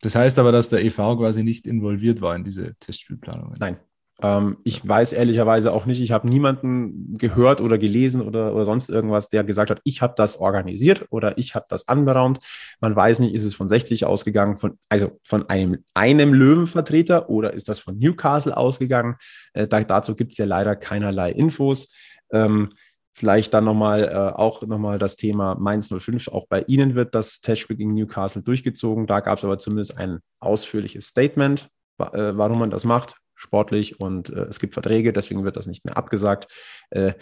Das 0.01 0.15
heißt 0.15 0.39
aber, 0.39 0.53
dass 0.53 0.69
der 0.69 0.85
EV 0.85 1.17
quasi 1.17 1.43
nicht 1.43 1.67
involviert 1.67 2.21
war 2.21 2.37
in 2.37 2.45
diese 2.45 2.77
Testspielplanung. 2.77 3.55
Nein. 3.59 3.79
Ähm, 4.21 4.59
ich 4.65 4.87
weiß 4.87 5.13
ehrlicherweise 5.13 5.73
auch 5.73 5.87
nicht, 5.87 6.01
ich 6.01 6.11
habe 6.11 6.29
niemanden 6.29 7.17
gehört 7.17 7.61
oder 7.61 7.79
gelesen 7.79 8.21
oder, 8.21 8.53
oder 8.55 8.65
sonst 8.65 8.91
irgendwas, 8.91 9.29
der 9.29 9.45
gesagt 9.45 9.71
hat, 9.71 9.81
ich 9.85 10.03
habe 10.03 10.15
das 10.17 10.41
organisiert 10.41 11.07
oder 11.11 11.39
ich 11.39 11.55
habe 11.55 11.67
das 11.69 11.87
anberaumt. 11.87 12.41
Man 12.81 12.97
weiß 12.97 13.21
nicht, 13.21 13.35
ist 13.35 13.45
es 13.45 13.55
von 13.55 13.69
60 13.69 14.07
ausgegangen, 14.07 14.57
von, 14.57 14.79
also 14.89 15.19
von 15.23 15.49
einem, 15.49 15.85
einem 15.95 16.35
Löwenvertreter 16.35 17.31
oder 17.31 17.53
ist 17.53 17.69
das 17.69 17.79
von 17.79 17.99
Newcastle 17.99 18.57
ausgegangen? 18.57 19.17
Äh, 19.53 19.69
da, 19.69 19.83
dazu 19.83 20.17
gibt 20.17 20.33
es 20.33 20.39
ja 20.39 20.47
leider 20.47 20.75
keinerlei 20.77 21.31
Infos. 21.31 21.93
Ähm, 22.33 22.71
Vielleicht 23.15 23.53
dann 23.53 23.65
nochmal 23.65 24.05
äh, 24.05 24.39
auch 24.39 24.63
nochmal 24.63 25.01
das 25.01 25.17
Thema 25.17 25.57
Mainz 25.57 25.93
05. 25.93 26.29
Auch 26.29 26.47
bei 26.47 26.63
Ihnen 26.69 26.95
wird 26.95 27.17
das 27.17 27.41
Testspiel 27.41 27.75
gegen 27.75 27.93
Newcastle 27.93 28.43
durchgezogen. 28.43 29.09
Da 29.09 29.19
gab 29.19 29.39
es 29.39 29.45
aber 29.45 29.59
zumindest 29.59 29.99
ein 29.99 30.21
ausführliches 30.39 31.09
Statement, 31.09 31.69
äh, 31.99 32.37
warum 32.37 32.61
man 32.61 32.71
das 32.71 32.85
macht 32.85 33.17
sportlich 33.39 34.01
und 34.01 34.31
äh, 34.31 34.43
es 34.43 34.59
gibt 34.59 34.75
Verträge, 34.75 35.13
deswegen 35.13 35.45
wird 35.45 35.57
das 35.57 35.67
nicht 35.67 35.85
mehr 35.85 35.97
abgesagt. 35.97 36.53
Äh, 36.91 37.15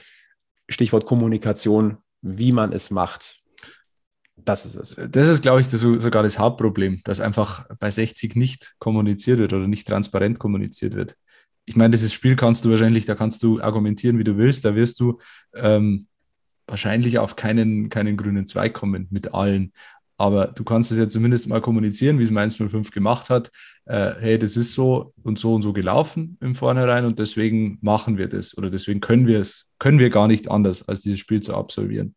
Stichwort 0.68 1.07
Kommunikation, 1.07 1.98
wie 2.22 2.50
man 2.50 2.72
es 2.72 2.90
macht. 2.90 3.40
Das 4.37 4.66
ist 4.66 4.74
es. 4.76 5.11
Das 5.11 5.29
ist, 5.29 5.42
glaube 5.42 5.61
ich, 5.61 5.68
das, 5.68 5.81
sogar 5.81 6.22
das 6.22 6.38
Hauptproblem, 6.38 7.00
dass 7.05 7.20
einfach 7.20 7.66
bei 7.79 7.90
60 7.90 8.35
nicht 8.35 8.74
kommuniziert 8.79 9.38
wird 9.38 9.52
oder 9.52 9.68
nicht 9.68 9.87
transparent 9.87 10.38
kommuniziert 10.38 10.94
wird. 10.94 11.16
Ich 11.64 11.76
meine, 11.76 11.90
dieses 11.90 12.12
Spiel 12.12 12.37
kannst 12.37 12.64
du 12.64 12.70
wahrscheinlich, 12.70 13.07
da 13.07 13.14
kannst 13.14 13.42
du 13.42 13.61
argumentieren, 13.61 14.18
wie 14.18 14.24
du 14.24 14.37
willst, 14.37 14.64
da 14.64 14.74
wirst 14.74 15.00
du 15.00 15.20
ähm, 15.55 16.07
wahrscheinlich 16.66 17.18
auf 17.18 17.37
keinen, 17.37 17.88
keinen 17.88 18.16
grünen 18.16 18.46
Zweig 18.46 18.74
kommen 18.74 19.09
mit 19.11 19.35
allen. 19.35 19.72
Aber 20.18 20.46
du 20.46 20.64
kannst 20.64 20.90
es 20.92 20.98
ja 20.98 21.09
zumindest 21.09 21.46
mal 21.46 21.61
kommunizieren, 21.61 22.18
wie 22.18 22.24
es 22.24 22.31
Mainz 22.31 22.57
05 22.57 22.90
gemacht 22.90 23.29
hat. 23.29 23.50
Äh, 23.85 24.14
hey, 24.18 24.38
das 24.38 24.57
ist 24.57 24.72
so 24.72 25.12
und 25.22 25.38
so 25.38 25.55
und 25.55 25.62
so 25.62 25.72
gelaufen 25.72 26.38
im 26.40 26.55
Vornherein 26.55 27.05
und 27.05 27.18
deswegen 27.18 27.79
machen 27.83 28.16
wir 28.16 28.29
das 28.29 28.57
oder 28.57 28.70
deswegen 28.70 29.00
können 29.00 29.26
wir 29.26 29.40
es, 29.40 29.70
können 29.79 29.98
wir 29.98 30.11
gar 30.11 30.26
nicht 30.26 30.50
anders, 30.50 30.88
als 30.88 31.02
dieses 31.02 31.20
Spiel 31.20 31.40
zu 31.40 31.55
absolvieren. 31.55 32.14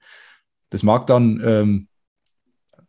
Das 0.70 0.84
mag 0.84 1.08
dann, 1.08 1.42
ähm, 1.44 1.88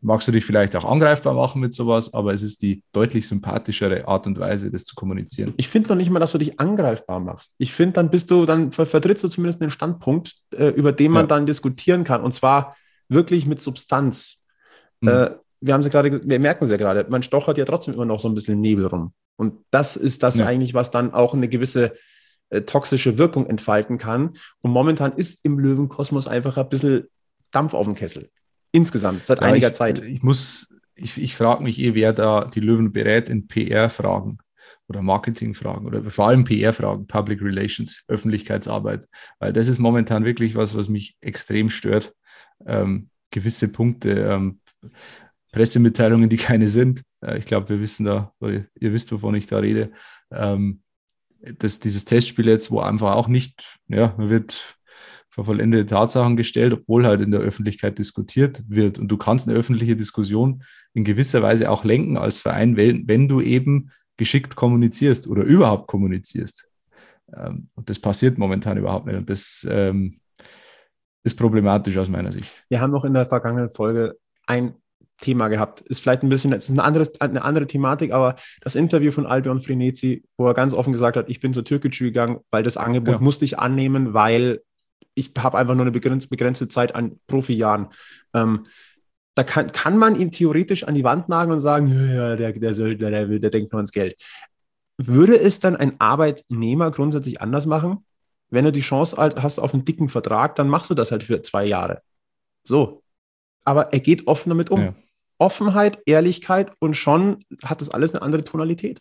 magst 0.01 0.29
du 0.29 0.33
dich 0.33 0.45
vielleicht 0.45 0.77
auch 0.77 0.85
angreifbar 0.85 1.35
machen 1.35 1.61
mit 1.61 1.75
sowas, 1.75 2.15
aber 2.15 2.33
es 2.33 2.43
ist 2.43 2.63
die 2.63 2.83
deutlich 2.93 3.27
sympathischere 3.27 4.09
Art 4.09 4.27
und 4.27 4.39
Weise, 4.39 4.71
das 4.71 4.85
zu 4.85 4.95
kommunizieren. 4.95 5.55
Ich 5.57 5.69
finde 5.69 5.91
noch 5.91 5.97
nicht 5.97 6.11
mal, 6.11 6.21
dass 6.21 6.33
du 6.33 6.39
dich 6.39 6.59
angreifbar 6.59 7.21
machst. 7.21 7.55
Ich 7.59 7.73
finde, 7.73 7.95
dann 7.95 8.11
bist 8.11 8.31
du, 8.31 8.47
dann 8.47 8.73
vertrittst 8.73 9.25
du 9.25 9.29
zumindest 9.29 9.61
einen 9.61 9.71
Standpunkt, 9.71 10.37
äh, 10.55 10.69
über 10.69 10.93
den 10.93 11.13
man 11.13 11.25
ja. 11.25 11.29
dann 11.29 11.47
diskutieren 11.47 12.05
kann 12.05 12.23
und 12.23 12.33
zwar 12.33 12.77
wirklich 13.09 13.47
mit 13.47 13.61
Substanz 13.61 14.40
Mhm. 15.01 15.09
Äh, 15.09 15.31
wir 15.61 15.75
haben 15.75 15.83
sie 15.83 15.91
gerade, 15.91 16.27
wir 16.27 16.41
merken 16.41 16.67
sie 16.67 16.73
ja 16.73 16.79
gerade, 16.79 17.07
man 17.11 17.23
stochert 17.23 17.59
ja 17.59 17.65
trotzdem 17.65 17.95
immer 17.95 18.07
noch 18.07 18.21
so 18.21 18.29
ein 18.29 18.35
bisschen 18.35 18.61
Nebel 18.61 18.87
rum. 18.87 19.13
Und 19.37 19.65
das 19.71 19.97
ist 19.97 20.23
das 20.23 20.39
ja. 20.39 20.47
eigentlich, 20.47 20.75
was 20.75 20.91
dann 20.91 21.13
auch 21.13 21.35
eine 21.35 21.49
gewisse 21.49 21.95
äh, 22.51 22.63
toxische 22.63 23.19
Wirkung 23.19 23.47
entfalten 23.47 23.99
kann. 23.99 24.35
Und 24.61 24.71
momentan 24.71 25.13
ist 25.13 25.45
im 25.45 25.59
Löwenkosmos 25.59 26.29
einfach 26.29 26.57
ein 26.57 26.69
bisschen 26.69 27.09
Dampf 27.51 27.75
auf 27.75 27.87
dem 27.87 27.95
Kessel. 27.95 28.31
Insgesamt, 28.73 29.27
seit 29.27 29.41
ja, 29.41 29.47
einiger 29.47 29.69
ich, 29.69 29.75
Zeit. 29.75 30.03
Ich 30.03 30.23
muss, 30.23 30.75
ich, 30.95 31.21
ich 31.21 31.37
frage 31.37 31.63
mich 31.63 31.79
eh, 31.81 31.95
wer 31.95 32.13
da 32.13 32.45
die 32.45 32.61
Löwen 32.61 32.93
berät 32.93 33.29
in 33.29 33.47
PR-Fragen 33.49 34.39
oder 34.89 35.03
Marketing-Fragen 35.03 35.87
oder 35.87 36.09
vor 36.11 36.29
allem 36.29 36.45
PR-Fragen, 36.45 37.07
Public 37.07 37.43
Relations, 37.43 38.05
Öffentlichkeitsarbeit, 38.09 39.09
weil 39.39 39.53
das 39.53 39.69
ist 39.69 39.79
momentan 39.79 40.25
wirklich 40.25 40.55
was, 40.55 40.77
was 40.77 40.89
mich 40.89 41.17
extrem 41.21 41.71
stört. 41.71 42.15
Ähm, 42.67 43.11
gewisse 43.31 43.69
Punkte, 43.69 44.11
ähm, 44.11 44.60
Pressemitteilungen, 45.53 46.29
die 46.29 46.37
keine 46.37 46.69
sind. 46.69 47.03
Äh, 47.21 47.39
ich 47.39 47.45
glaube, 47.45 47.69
wir 47.69 47.81
wissen 47.81 48.05
da, 48.05 48.33
ihr 48.41 48.93
wisst, 48.93 49.13
wovon 49.13 49.35
ich 49.35 49.47
da 49.47 49.59
rede. 49.59 49.93
Ähm, 50.31 50.83
dass 51.41 51.81
dieses 51.81 52.05
Testspiel 52.05 52.47
jetzt, 52.47 52.71
wo 52.71 52.81
einfach 52.81 53.15
auch 53.15 53.29
nicht, 53.29 53.79
ja, 53.89 54.15
man 54.19 54.29
wird 54.29 54.77
vor 55.31 55.45
vollendete 55.45 55.87
Tatsachen 55.87 56.37
gestellt, 56.37 56.73
obwohl 56.73 57.07
halt 57.07 57.21
in 57.21 57.31
der 57.31 57.41
Öffentlichkeit 57.41 57.99
diskutiert 57.99 58.63
wird. 58.69 58.99
Und 58.99 59.09
du 59.09 59.17
kannst 59.17 59.49
eine 59.49 59.57
öffentliche 59.57 59.97
Diskussion 59.97 60.65
in 60.93 61.05
gewisser 61.05 61.41
Weise 61.41 61.71
auch 61.71 61.85
lenken 61.85 62.17
als 62.19 62.39
Verein, 62.39 62.77
wenn, 62.77 63.07
wenn 63.09 63.29
du 63.29 63.41
eben 63.41 63.91
geschickt 64.17 64.57
kommunizierst 64.57 65.29
oder 65.29 65.45
überhaupt 65.45 65.87
kommunizierst. 65.87 66.69
Ähm, 67.33 67.69
und 67.75 67.89
das 67.89 67.99
passiert 68.01 68.39
momentan 68.39 68.77
überhaupt 68.77 69.07
nicht. 69.07 69.17
Und 69.17 69.31
das 69.31 69.67
ähm, 69.71 70.21
ist 71.23 71.37
problematisch 71.37 71.97
aus 71.97 72.09
meiner 72.09 72.33
Sicht. 72.33 72.65
Wir 72.69 72.81
haben 72.81 72.95
auch 72.95 73.05
in 73.05 73.15
der 73.15 73.27
vergangenen 73.27 73.71
Folge 73.71 74.17
ein 74.51 74.75
Thema 75.21 75.49
gehabt. 75.49 75.81
Ist 75.83 76.01
vielleicht 76.01 76.23
ein 76.23 76.29
bisschen, 76.29 76.53
es 76.53 76.69
ist 76.69 76.75
ein 76.75 76.81
anderes, 76.81 77.21
eine 77.21 77.43
andere 77.43 77.67
Thematik, 77.67 78.13
aber 78.13 78.37
das 78.63 78.75
Interview 78.75 79.13
von 79.13 79.27
Albion 79.27 79.61
Frenetzi, 79.61 80.25
wo 80.37 80.47
er 80.47 80.55
ganz 80.55 80.75
offen 80.75 80.93
gesagt 80.93 81.17
hat, 81.17 81.29
ich 81.29 81.41
bin 81.41 81.55
zur 81.55 81.65
Türkgücü 81.65 82.07
gegangen, 82.07 82.41
weil 82.51 82.63
das 82.63 82.77
Angebot 82.77 83.15
ja. 83.15 83.21
musste 83.21 83.45
ich 83.45 83.59
annehmen, 83.59 84.13
weil 84.13 84.63
ich 85.15 85.33
habe 85.39 85.59
einfach 85.59 85.75
nur 85.75 85.87
eine 85.87 85.93
begrenzte 85.93 86.69
Zeit 86.69 86.95
an 86.95 87.21
Profijahren. 87.27 87.89
Ähm, 88.35 88.65
da 89.35 89.45
kann, 89.45 89.73
kann 89.73 89.97
man 89.97 90.19
ihn 90.19 90.33
theoretisch 90.33 90.85
an 90.85 90.95
die 90.95 91.05
Wand 91.05 91.29
nageln 91.29 91.55
und 91.55 91.61
sagen, 91.61 91.87
ja, 92.15 92.37
der, 92.37 92.53
der, 92.53 92.75
Söldner, 92.75 93.11
der, 93.11 93.27
der 93.27 93.51
denkt 93.51 93.73
nur 93.73 93.79
ans 93.79 93.93
Geld. 93.93 94.17
Würde 94.99 95.39
es 95.39 95.61
dann 95.61 95.77
ein 95.77 96.01
Arbeitnehmer 96.01 96.91
grundsätzlich 96.91 97.41
anders 97.41 97.67
machen? 97.67 98.05
Wenn 98.51 98.65
du 98.65 98.73
die 98.73 98.81
Chance 98.81 99.17
hast 99.17 99.59
auf 99.59 99.73
einen 99.73 99.85
dicken 99.85 100.09
Vertrag, 100.09 100.57
dann 100.57 100.69
machst 100.69 100.91
du 100.91 100.95
das 100.95 101.13
halt 101.13 101.23
für 101.23 101.41
zwei 101.43 101.65
Jahre. 101.65 102.03
So, 102.65 103.03
aber 103.65 103.93
er 103.93 104.01
geht 104.01 104.27
offen 104.27 104.51
damit 104.51 104.71
um. 104.71 104.81
Ja. 104.81 104.95
Offenheit, 105.39 106.01
Ehrlichkeit 106.05 106.73
und 106.81 106.95
schon 106.95 107.45
hat 107.65 107.81
das 107.81 107.89
alles 107.89 108.15
eine 108.15 108.23
andere 108.23 108.45
Tonalität. 108.45 109.01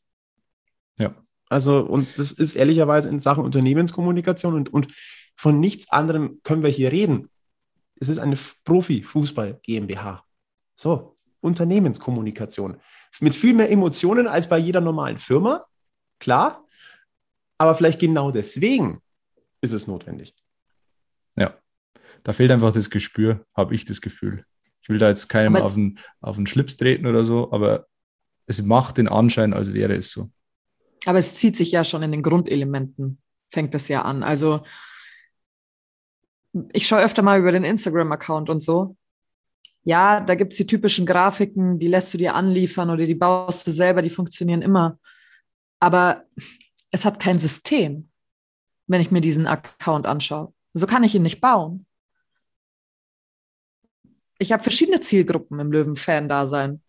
Ja. 0.98 1.13
Also, 1.50 1.80
und 1.82 2.08
das 2.17 2.32
ist 2.32 2.56
ehrlicherweise 2.56 3.10
in 3.10 3.19
Sachen 3.19 3.43
Unternehmenskommunikation 3.43 4.54
und, 4.54 4.72
und 4.72 4.88
von 5.36 5.60
nichts 5.60 5.91
anderem 5.91 6.39
können 6.43 6.63
wir 6.63 6.69
hier 6.69 6.91
reden. 6.91 7.30
Es 8.00 8.08
ist 8.08 8.19
eine 8.19 8.38
Profi-Fußball 8.63 9.60
GmbH. 9.63 10.24
So, 10.76 11.17
Unternehmenskommunikation. 11.41 12.80
Mit 13.19 13.36
viel 13.36 13.54
mehr 13.54 13.72
Emotionen 13.72 14.28
als 14.28 14.48
bei 14.48 14.58
jeder 14.58 14.80
normalen 14.80 15.19
Firma, 15.19 15.65
klar. 16.19 16.65
Aber 17.58 17.76
vielleicht 17.76 18.00
genau 18.00 18.32
deswegen 18.32 19.02
ist 19.62 19.74
es 19.74 19.88
notwendig. 19.88 20.34
Ja, 21.36 21.58
da 22.24 22.32
fehlt 22.32 22.52
einfach 22.52 22.72
das 22.72 22.89
Gespür, 22.89 23.45
habe 23.54 23.76
ich 23.76 23.86
das 23.86 24.00
Gefühl. 24.00 24.45
Ich 24.89 24.93
will 24.93 24.97
da 24.99 25.10
jetzt 25.10 25.30
keinem 25.30 25.56
auf 25.56 25.75
den, 25.75 25.99
auf 26.19 26.38
den 26.38 26.47
Schlips 26.47 26.75
treten 26.75 27.06
oder 27.06 27.23
so, 27.23 27.52
aber 27.52 27.86
es 28.47 28.60
macht 28.63 28.97
den 28.97 29.08
Anschein, 29.08 29.54
als 29.54 29.71
wäre 29.71 29.93
es 29.95 30.10
so. 30.10 30.32
Aber 31.06 31.19
es 31.19 31.36
zieht 31.36 31.56
sich 31.56 31.71
ja 31.71 31.84
schon 31.84 32.02
in 32.02 32.12
den 32.12 32.23
Grundelementen, 32.23 33.21
fängt 33.52 33.75
das 33.75 33.88
ja 33.88 34.02
an. 34.02 34.23
Also 34.23 34.62
ich 36.73 36.88
schaue 36.88 37.04
öfter 37.04 37.21
mal 37.21 37.39
über 37.39 37.52
den 37.52 37.63
Instagram-Account 37.63 38.49
und 38.49 38.62
so. 38.62 38.97
Ja, 39.84 40.21
da 40.21 40.34
gibt 40.34 40.54
es 40.54 40.58
die 40.58 40.65
typischen 40.65 41.06
Grafiken, 41.06 41.78
die 41.78 41.88
lässt 41.88 42.12
du 42.15 42.17
dir 42.17 42.34
anliefern 42.34 42.89
oder 42.89 43.06
die 43.06 43.13
baust 43.13 43.67
du 43.67 43.71
selber, 43.71 44.02
die 44.02 44.10
funktionieren 44.10 44.63
immer. 44.63 44.97
Aber 45.80 46.23
es 46.89 47.06
hat 47.06 47.19
kein 47.19 47.38
System, 47.38 48.10
wenn 48.88 49.02
ich 49.02 49.12
mir 49.12 49.21
diesen 49.21 49.45
Account 49.45 50.08
anschaue. 50.08 50.52
So 50.73 50.88
kann 50.88 51.04
ich 51.04 51.13
ihn 51.13 51.21
nicht 51.21 51.41
bauen. 51.41 51.86
Ich 54.39 54.52
habe 54.52 54.63
verschiedene 54.63 55.02
Zielgruppen 55.02 55.60
im 55.60 55.71
Löwen-Fan-Dasein. 55.71 56.82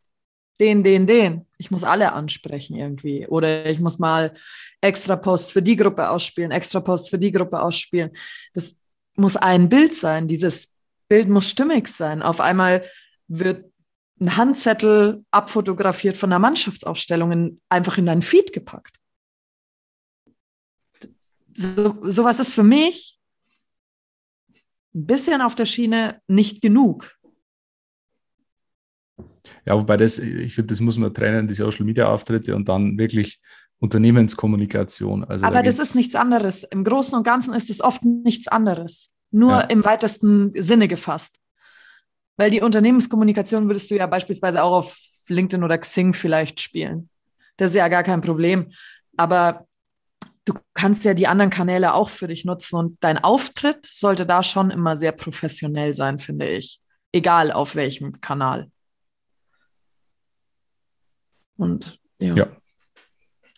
Den, 0.60 0.82
den, 0.82 1.06
den. 1.06 1.46
Ich 1.58 1.70
muss 1.70 1.84
alle 1.84 2.12
ansprechen 2.12 2.76
irgendwie. 2.76 3.26
Oder 3.26 3.66
ich 3.66 3.80
muss 3.80 3.98
mal 3.98 4.34
extra 4.80 5.16
Posts 5.16 5.52
für 5.52 5.62
die 5.62 5.76
Gruppe 5.76 6.08
ausspielen, 6.08 6.50
extra 6.50 6.80
Posts 6.80 7.10
für 7.10 7.18
die 7.18 7.32
Gruppe 7.32 7.60
ausspielen. 7.60 8.10
Das 8.54 8.80
muss 9.16 9.36
ein 9.36 9.68
Bild 9.68 9.94
sein. 9.94 10.28
Dieses 10.28 10.72
Bild 11.08 11.28
muss 11.28 11.50
stimmig 11.50 11.88
sein. 11.88 12.22
Auf 12.22 12.40
einmal 12.40 12.84
wird 13.26 13.70
ein 14.20 14.36
Handzettel 14.36 15.24
abfotografiert 15.30 16.16
von 16.16 16.30
einer 16.30 16.38
Mannschaftsaufstellung 16.38 17.32
in, 17.32 17.60
einfach 17.68 17.98
in 17.98 18.06
deinen 18.06 18.22
Feed 18.22 18.52
gepackt. 18.52 18.98
So, 21.54 21.98
sowas 22.02 22.38
ist 22.38 22.54
für 22.54 22.62
mich 22.62 23.18
ein 24.94 25.06
bisschen 25.06 25.40
auf 25.40 25.54
der 25.54 25.66
Schiene 25.66 26.20
nicht 26.26 26.60
genug. 26.60 27.16
Ja, 29.64 29.76
wobei 29.76 29.96
das, 29.96 30.18
ich 30.18 30.54
finde, 30.54 30.68
das 30.68 30.80
muss 30.80 30.98
man 30.98 31.12
trennen, 31.12 31.46
die 31.46 31.54
Social 31.54 31.84
Media 31.84 32.08
Auftritte 32.08 32.54
und 32.54 32.68
dann 32.68 32.98
wirklich 32.98 33.40
Unternehmenskommunikation. 33.78 35.24
Also 35.24 35.46
Aber 35.46 35.56
da 35.56 35.62
das 35.62 35.78
ist 35.78 35.94
nichts 35.94 36.14
anderes. 36.14 36.64
Im 36.64 36.84
Großen 36.84 37.16
und 37.16 37.24
Ganzen 37.24 37.54
ist 37.54 37.70
es 37.70 37.80
oft 37.80 38.04
nichts 38.04 38.46
anderes. 38.48 39.14
Nur 39.30 39.52
ja. 39.52 39.60
im 39.62 39.84
weitesten 39.84 40.52
Sinne 40.60 40.86
gefasst. 40.86 41.36
Weil 42.36 42.50
die 42.50 42.60
Unternehmenskommunikation 42.60 43.68
würdest 43.68 43.90
du 43.90 43.96
ja 43.96 44.06
beispielsweise 44.06 44.62
auch 44.62 44.72
auf 44.72 44.98
LinkedIn 45.28 45.64
oder 45.64 45.78
Xing 45.78 46.12
vielleicht 46.12 46.60
spielen. 46.60 47.08
Das 47.56 47.70
ist 47.70 47.76
ja 47.76 47.88
gar 47.88 48.02
kein 48.02 48.20
Problem. 48.20 48.72
Aber 49.16 49.66
du 50.44 50.54
kannst 50.74 51.04
ja 51.04 51.14
die 51.14 51.26
anderen 51.26 51.50
Kanäle 51.50 51.94
auch 51.94 52.08
für 52.08 52.28
dich 52.28 52.44
nutzen 52.44 52.76
und 52.76 52.96
dein 53.00 53.18
Auftritt 53.18 53.86
sollte 53.86 54.26
da 54.26 54.42
schon 54.42 54.70
immer 54.70 54.96
sehr 54.96 55.12
professionell 55.12 55.94
sein, 55.94 56.18
finde 56.18 56.48
ich. 56.48 56.80
Egal 57.12 57.52
auf 57.52 57.74
welchem 57.76 58.20
Kanal. 58.20 58.70
Und 61.60 62.00
ja. 62.18 62.34
ja. 62.34 62.46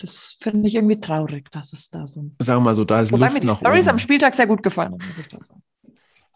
Das 0.00 0.36
finde 0.40 0.66
ich 0.66 0.74
irgendwie 0.74 0.98
traurig, 0.98 1.50
dass 1.52 1.72
es 1.72 1.88
da 1.88 2.06
so. 2.06 2.32
Sagen 2.40 2.60
wir 2.60 2.64
mal 2.64 2.74
so, 2.74 2.84
da 2.84 3.00
ist 3.00 3.12
Wobei 3.12 3.26
Luft 3.26 3.34
mir 3.34 3.40
die 3.40 3.56
Stories 3.56 3.86
am 3.86 3.98
Spieltag 4.00 4.34
sehr 4.34 4.48
gut 4.48 4.62
gefallen 4.62 4.92
haben, 4.92 5.48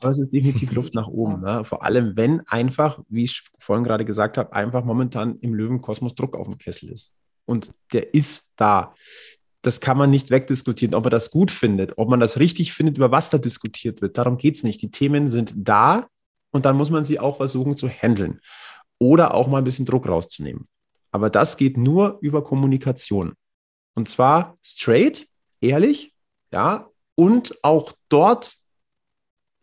Aber 0.01 0.11
es 0.11 0.21
ist 0.21 0.33
definitiv 0.33 0.71
Luft 0.73 0.95
nach 0.95 1.09
oben. 1.09 1.41
Ne? 1.41 1.65
Vor 1.65 1.83
allem, 1.83 2.17
wenn 2.17 2.47
einfach, 2.47 3.01
wie 3.09 3.25
ich 3.25 3.43
vorhin 3.59 3.83
gerade 3.83 4.05
gesagt 4.05 4.39
habe, 4.39 4.53
einfach 4.53 4.85
momentan 4.85 5.39
im 5.41 5.55
Löwenkosmos 5.55 6.15
Druck 6.15 6.37
auf 6.37 6.47
dem 6.47 6.59
Kessel 6.59 6.91
ist. 6.91 7.15
Und 7.45 7.73
der 7.93 8.15
ist 8.15 8.53
da. 8.57 8.95
Das 9.63 9.81
kann 9.81 9.99
man 9.99 10.11
nicht 10.11 10.31
wegdiskutieren, 10.31 10.95
ob 10.95 11.03
man 11.03 11.11
das 11.11 11.33
gut 11.33 11.51
findet, 11.51 11.99
ob 11.99 12.09
man 12.09 12.21
das 12.21 12.39
richtig 12.39 12.73
findet, 12.73 12.99
über 12.99 13.11
was 13.11 13.31
da 13.31 13.39
diskutiert 13.39 14.01
wird. 14.01 14.17
Darum 14.17 14.37
geht 14.37 14.55
es 14.55 14.63
nicht. 14.63 14.81
Die 14.83 14.93
Themen 14.93 15.27
sind 15.27 15.55
da 15.57 16.07
und 16.53 16.67
dann 16.67 16.77
muss 16.77 16.91
man 16.91 17.03
sie 17.03 17.19
auch 17.19 17.39
versuchen 17.39 17.77
zu 17.77 17.89
handeln. 17.89 18.41
Oder 19.01 19.35
auch 19.35 19.49
mal 19.49 19.59
ein 19.59 19.65
bisschen 19.65 19.87
Druck 19.87 20.09
rauszunehmen. 20.09 20.69
Aber 21.17 21.31
das 21.31 21.57
geht 21.57 21.79
nur 21.79 22.19
über 22.21 22.45
Kommunikation. 22.45 23.33
Und 23.95 24.07
zwar 24.07 24.55
straight, 24.63 25.27
ehrlich, 25.63 26.15
ja, 26.53 26.91
und 27.15 27.59
auch 27.65 27.95
dort 28.11 28.55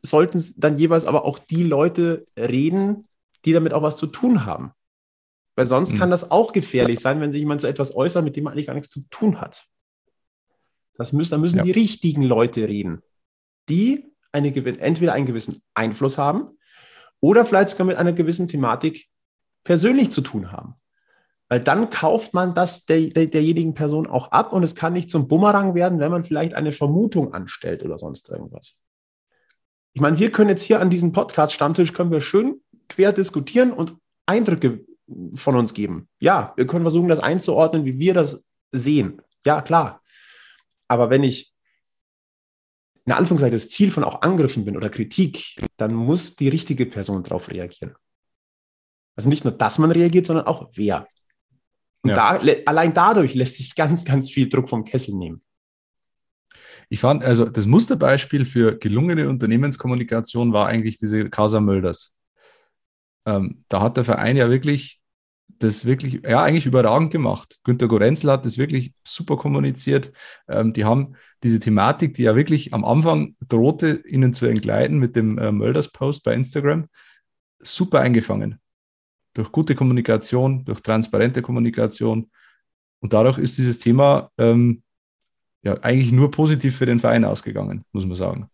sollten 0.01 0.43
dann 0.57 0.79
jeweils 0.79 1.05
aber 1.05 1.25
auch 1.25 1.37
die 1.37 1.61
Leute 1.61 2.25
reden, 2.35 3.07
die 3.45 3.53
damit 3.53 3.71
auch 3.71 3.83
was 3.83 3.97
zu 3.97 4.07
tun 4.07 4.47
haben. 4.47 4.71
Weil 5.55 5.67
sonst 5.67 5.93
mhm. 5.93 5.99
kann 5.99 6.09
das 6.09 6.31
auch 6.31 6.53
gefährlich 6.53 6.99
sein, 6.99 7.21
wenn 7.21 7.31
sich 7.31 7.41
jemand 7.41 7.61
zu 7.61 7.67
etwas 7.67 7.95
äußert, 7.95 8.23
mit 8.23 8.35
dem 8.35 8.45
man 8.45 8.53
eigentlich 8.53 8.65
gar 8.65 8.73
nichts 8.73 8.89
zu 8.89 9.03
tun 9.11 9.39
hat. 9.39 9.63
Das 10.95 11.13
müssen, 11.13 11.29
da 11.29 11.37
müssen 11.37 11.57
ja. 11.57 11.63
die 11.65 11.69
richtigen 11.69 12.23
Leute 12.23 12.67
reden, 12.67 13.03
die 13.69 14.11
eine, 14.31 14.47
entweder 14.79 15.13
einen 15.13 15.27
gewissen 15.27 15.61
Einfluss 15.75 16.17
haben 16.17 16.57
oder 17.19 17.45
vielleicht 17.45 17.69
sogar 17.69 17.85
mit 17.85 17.97
einer 17.97 18.13
gewissen 18.13 18.47
Thematik 18.47 19.07
persönlich 19.63 20.09
zu 20.09 20.21
tun 20.21 20.51
haben. 20.51 20.79
Weil 21.53 21.59
dann 21.59 21.91
kauft 21.91 22.33
man 22.33 22.55
das 22.55 22.87
der, 22.87 23.11
der, 23.11 23.27
derjenigen 23.27 23.75
Person 23.75 24.07
auch 24.07 24.31
ab 24.31 24.53
und 24.53 24.63
es 24.63 24.73
kann 24.73 24.91
nicht 24.91 25.11
zum 25.11 25.27
Bumerang 25.27 25.75
werden, 25.75 25.99
wenn 25.99 26.09
man 26.09 26.23
vielleicht 26.23 26.55
eine 26.55 26.71
Vermutung 26.71 27.31
anstellt 27.31 27.83
oder 27.83 27.95
sonst 27.99 28.27
irgendwas. 28.31 28.81
Ich 29.93 30.01
meine, 30.01 30.17
wir 30.17 30.31
können 30.31 30.49
jetzt 30.49 30.63
hier 30.63 30.81
an 30.81 30.89
diesem 30.89 31.11
Podcast-Stammtisch 31.11 31.93
können 31.93 32.09
wir 32.09 32.21
schön 32.21 32.59
quer 32.89 33.13
diskutieren 33.13 33.71
und 33.71 33.95
Eindrücke 34.25 34.83
von 35.35 35.55
uns 35.55 35.75
geben. 35.75 36.09
Ja, 36.19 36.53
wir 36.55 36.65
können 36.65 36.85
versuchen, 36.85 37.07
das 37.07 37.19
einzuordnen, 37.19 37.85
wie 37.85 37.99
wir 37.99 38.15
das 38.15 38.43
sehen. 38.71 39.21
Ja, 39.45 39.61
klar. 39.61 40.01
Aber 40.87 41.11
wenn 41.11 41.21
ich 41.21 41.53
in 43.05 43.13
Anführungszeichen 43.13 43.55
das 43.55 43.69
Ziel 43.69 43.91
von 43.91 44.03
auch 44.03 44.23
Angriffen 44.23 44.65
bin 44.65 44.75
oder 44.75 44.89
Kritik, 44.89 45.55
dann 45.77 45.93
muss 45.93 46.35
die 46.35 46.49
richtige 46.49 46.87
Person 46.87 47.21
darauf 47.21 47.51
reagieren. 47.51 47.93
Also 49.15 49.29
nicht 49.29 49.43
nur, 49.43 49.53
dass 49.53 49.77
man 49.77 49.91
reagiert, 49.91 50.25
sondern 50.25 50.47
auch 50.47 50.71
wer. 50.73 51.07
Und 52.03 52.11
ja. 52.11 52.37
da, 52.37 52.53
allein 52.65 52.93
dadurch 52.93 53.33
lässt 53.33 53.55
sich 53.55 53.75
ganz, 53.75 54.03
ganz 54.03 54.29
viel 54.29 54.49
Druck 54.49 54.69
vom 54.69 54.83
Kessel 54.83 55.15
nehmen. 55.15 55.41
Ich 56.89 56.99
fand, 56.99 57.23
also 57.23 57.45
das 57.45 57.65
Musterbeispiel 57.65 58.45
für 58.45 58.77
gelungene 58.77 59.29
Unternehmenskommunikation 59.29 60.51
war 60.51 60.67
eigentlich 60.67 60.97
diese 60.97 61.29
Casa 61.29 61.61
Mölders. 61.61 62.17
Ähm, 63.25 63.63
da 63.69 63.81
hat 63.81 63.95
der 63.97 64.03
Verein 64.03 64.35
ja 64.35 64.49
wirklich 64.49 64.99
das 65.59 65.85
wirklich, 65.85 66.21
ja, 66.23 66.43
eigentlich 66.43 66.65
überragend 66.65 67.11
gemacht. 67.11 67.59
Günter 67.63 67.87
Gorenzel 67.87 68.31
hat 68.31 68.45
das 68.45 68.57
wirklich 68.57 68.93
super 69.03 69.37
kommuniziert. 69.37 70.11
Ähm, 70.49 70.73
die 70.73 70.83
haben 70.83 71.15
diese 71.41 71.59
Thematik, 71.59 72.15
die 72.15 72.23
ja 72.23 72.35
wirklich 72.35 72.73
am 72.73 72.83
Anfang 72.83 73.35
drohte, 73.47 74.03
ihnen 74.05 74.33
zu 74.33 74.45
entgleiten 74.45 74.99
mit 74.99 75.15
dem 75.15 75.37
äh, 75.37 75.53
Mölders-Post 75.53 76.23
bei 76.25 76.33
Instagram, 76.33 76.87
super 77.59 78.01
eingefangen 78.01 78.59
durch 79.33 79.51
gute 79.51 79.75
Kommunikation, 79.75 80.63
durch 80.65 80.81
transparente 80.81 81.41
Kommunikation. 81.41 82.29
Und 82.99 83.13
dadurch 83.13 83.37
ist 83.37 83.57
dieses 83.57 83.79
Thema 83.79 84.31
ähm, 84.37 84.83
ja 85.63 85.77
eigentlich 85.81 86.11
nur 86.11 86.31
positiv 86.31 86.77
für 86.77 86.85
den 86.85 86.99
Verein 86.99 87.25
ausgegangen, 87.25 87.83
muss 87.91 88.05
man 88.05 88.15
sagen. 88.15 88.49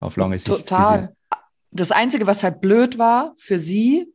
Auf 0.00 0.16
lange 0.16 0.38
Sicht. 0.38 0.48
Total. 0.48 1.00
Gesehen. 1.00 1.16
Das 1.70 1.90
Einzige, 1.90 2.26
was 2.26 2.42
halt 2.42 2.60
blöd 2.60 2.98
war 2.98 3.34
für 3.38 3.58
sie, 3.58 4.12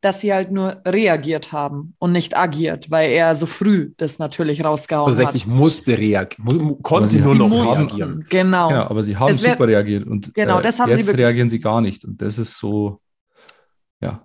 dass 0.00 0.20
sie 0.20 0.32
halt 0.32 0.52
nur 0.52 0.80
reagiert 0.84 1.50
haben 1.50 1.94
und 1.98 2.12
nicht 2.12 2.36
agiert, 2.36 2.90
weil 2.90 3.10
er 3.10 3.34
so 3.34 3.46
früh 3.46 3.92
das 3.96 4.18
natürlich 4.18 4.64
rausgehauen 4.64 5.08
also 5.08 5.16
60 5.16 5.42
hat. 5.42 5.48
musste 5.48 5.98
reagieren, 5.98 6.82
konnte 6.82 7.18
nur 7.18 7.34
noch 7.34 7.50
reagieren. 7.50 8.24
Genau. 8.28 8.70
Ja, 8.70 8.88
aber 8.88 9.02
sie 9.02 9.16
haben 9.16 9.40
wär, 9.42 9.52
super 9.52 9.66
reagiert 9.66 10.06
und 10.06 10.32
genau, 10.34 10.60
das 10.60 10.78
haben 10.78 10.90
jetzt 10.90 11.06
sie 11.06 11.12
reagieren 11.12 11.50
sie 11.50 11.58
gar 11.58 11.80
nicht 11.80 12.04
und 12.04 12.22
das 12.22 12.38
ist 12.38 12.58
so, 12.58 13.00
ja, 14.00 14.24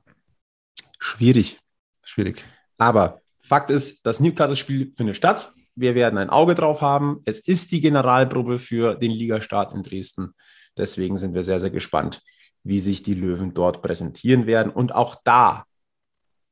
Schwierig. 1.03 1.59
Schwierig. 2.01 2.45
Aber 2.77 3.21
Fakt 3.41 3.69
ist, 3.69 4.05
das 4.05 4.21
Newcastle-Spiel 4.21 4.93
findet 4.95 5.17
statt. 5.17 5.51
Wir 5.75 5.95
werden 5.95 6.17
ein 6.17 6.29
Auge 6.29 6.55
drauf 6.55 6.79
haben. 6.79 7.21
Es 7.25 7.41
ist 7.41 7.73
die 7.73 7.81
Generalprobe 7.81 8.57
für 8.57 8.95
den 8.95 9.11
Ligastart 9.11 9.73
in 9.73 9.83
Dresden. 9.83 10.33
Deswegen 10.77 11.17
sind 11.17 11.33
wir 11.33 11.43
sehr, 11.43 11.59
sehr 11.59 11.71
gespannt, 11.71 12.21
wie 12.63 12.79
sich 12.79 13.03
die 13.03 13.15
Löwen 13.15 13.53
dort 13.53 13.81
präsentieren 13.81 14.45
werden. 14.45 14.71
Und 14.71 14.95
auch 14.95 15.15
da, 15.25 15.65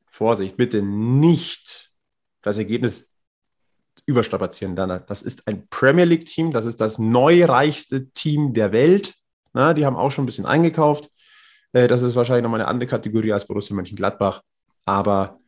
Vorsicht, 0.07 0.57
bitte 0.57 0.81
nicht 0.81 1.89
das 2.41 2.57
Ergebnis 2.57 3.13
überstrapazieren. 4.05 4.75
Das 4.75 5.21
ist 5.21 5.47
ein 5.47 5.65
Premier 5.69 6.03
League-Team, 6.03 6.51
das 6.51 6.65
ist 6.65 6.81
das 6.81 6.99
neureichste 6.99 8.09
Team 8.09 8.51
der 8.51 8.73
Welt. 8.73 9.15
Na, 9.53 9.73
die 9.73 9.85
haben 9.85 9.95
auch 9.95 10.11
schon 10.11 10.23
ein 10.23 10.25
bisschen 10.25 10.45
eingekauft. 10.45 11.09
Äh, 11.73 11.87
das 11.87 12.01
ist 12.01 12.15
wahrscheinlich 12.15 12.43
nochmal 12.43 12.61
eine 12.61 12.69
andere 12.69 12.87
Kategorie 12.87 13.33
als 13.33 13.45
Borussia 13.45 13.75
Mönchengladbach. 13.75 14.41
Aber 14.85 15.39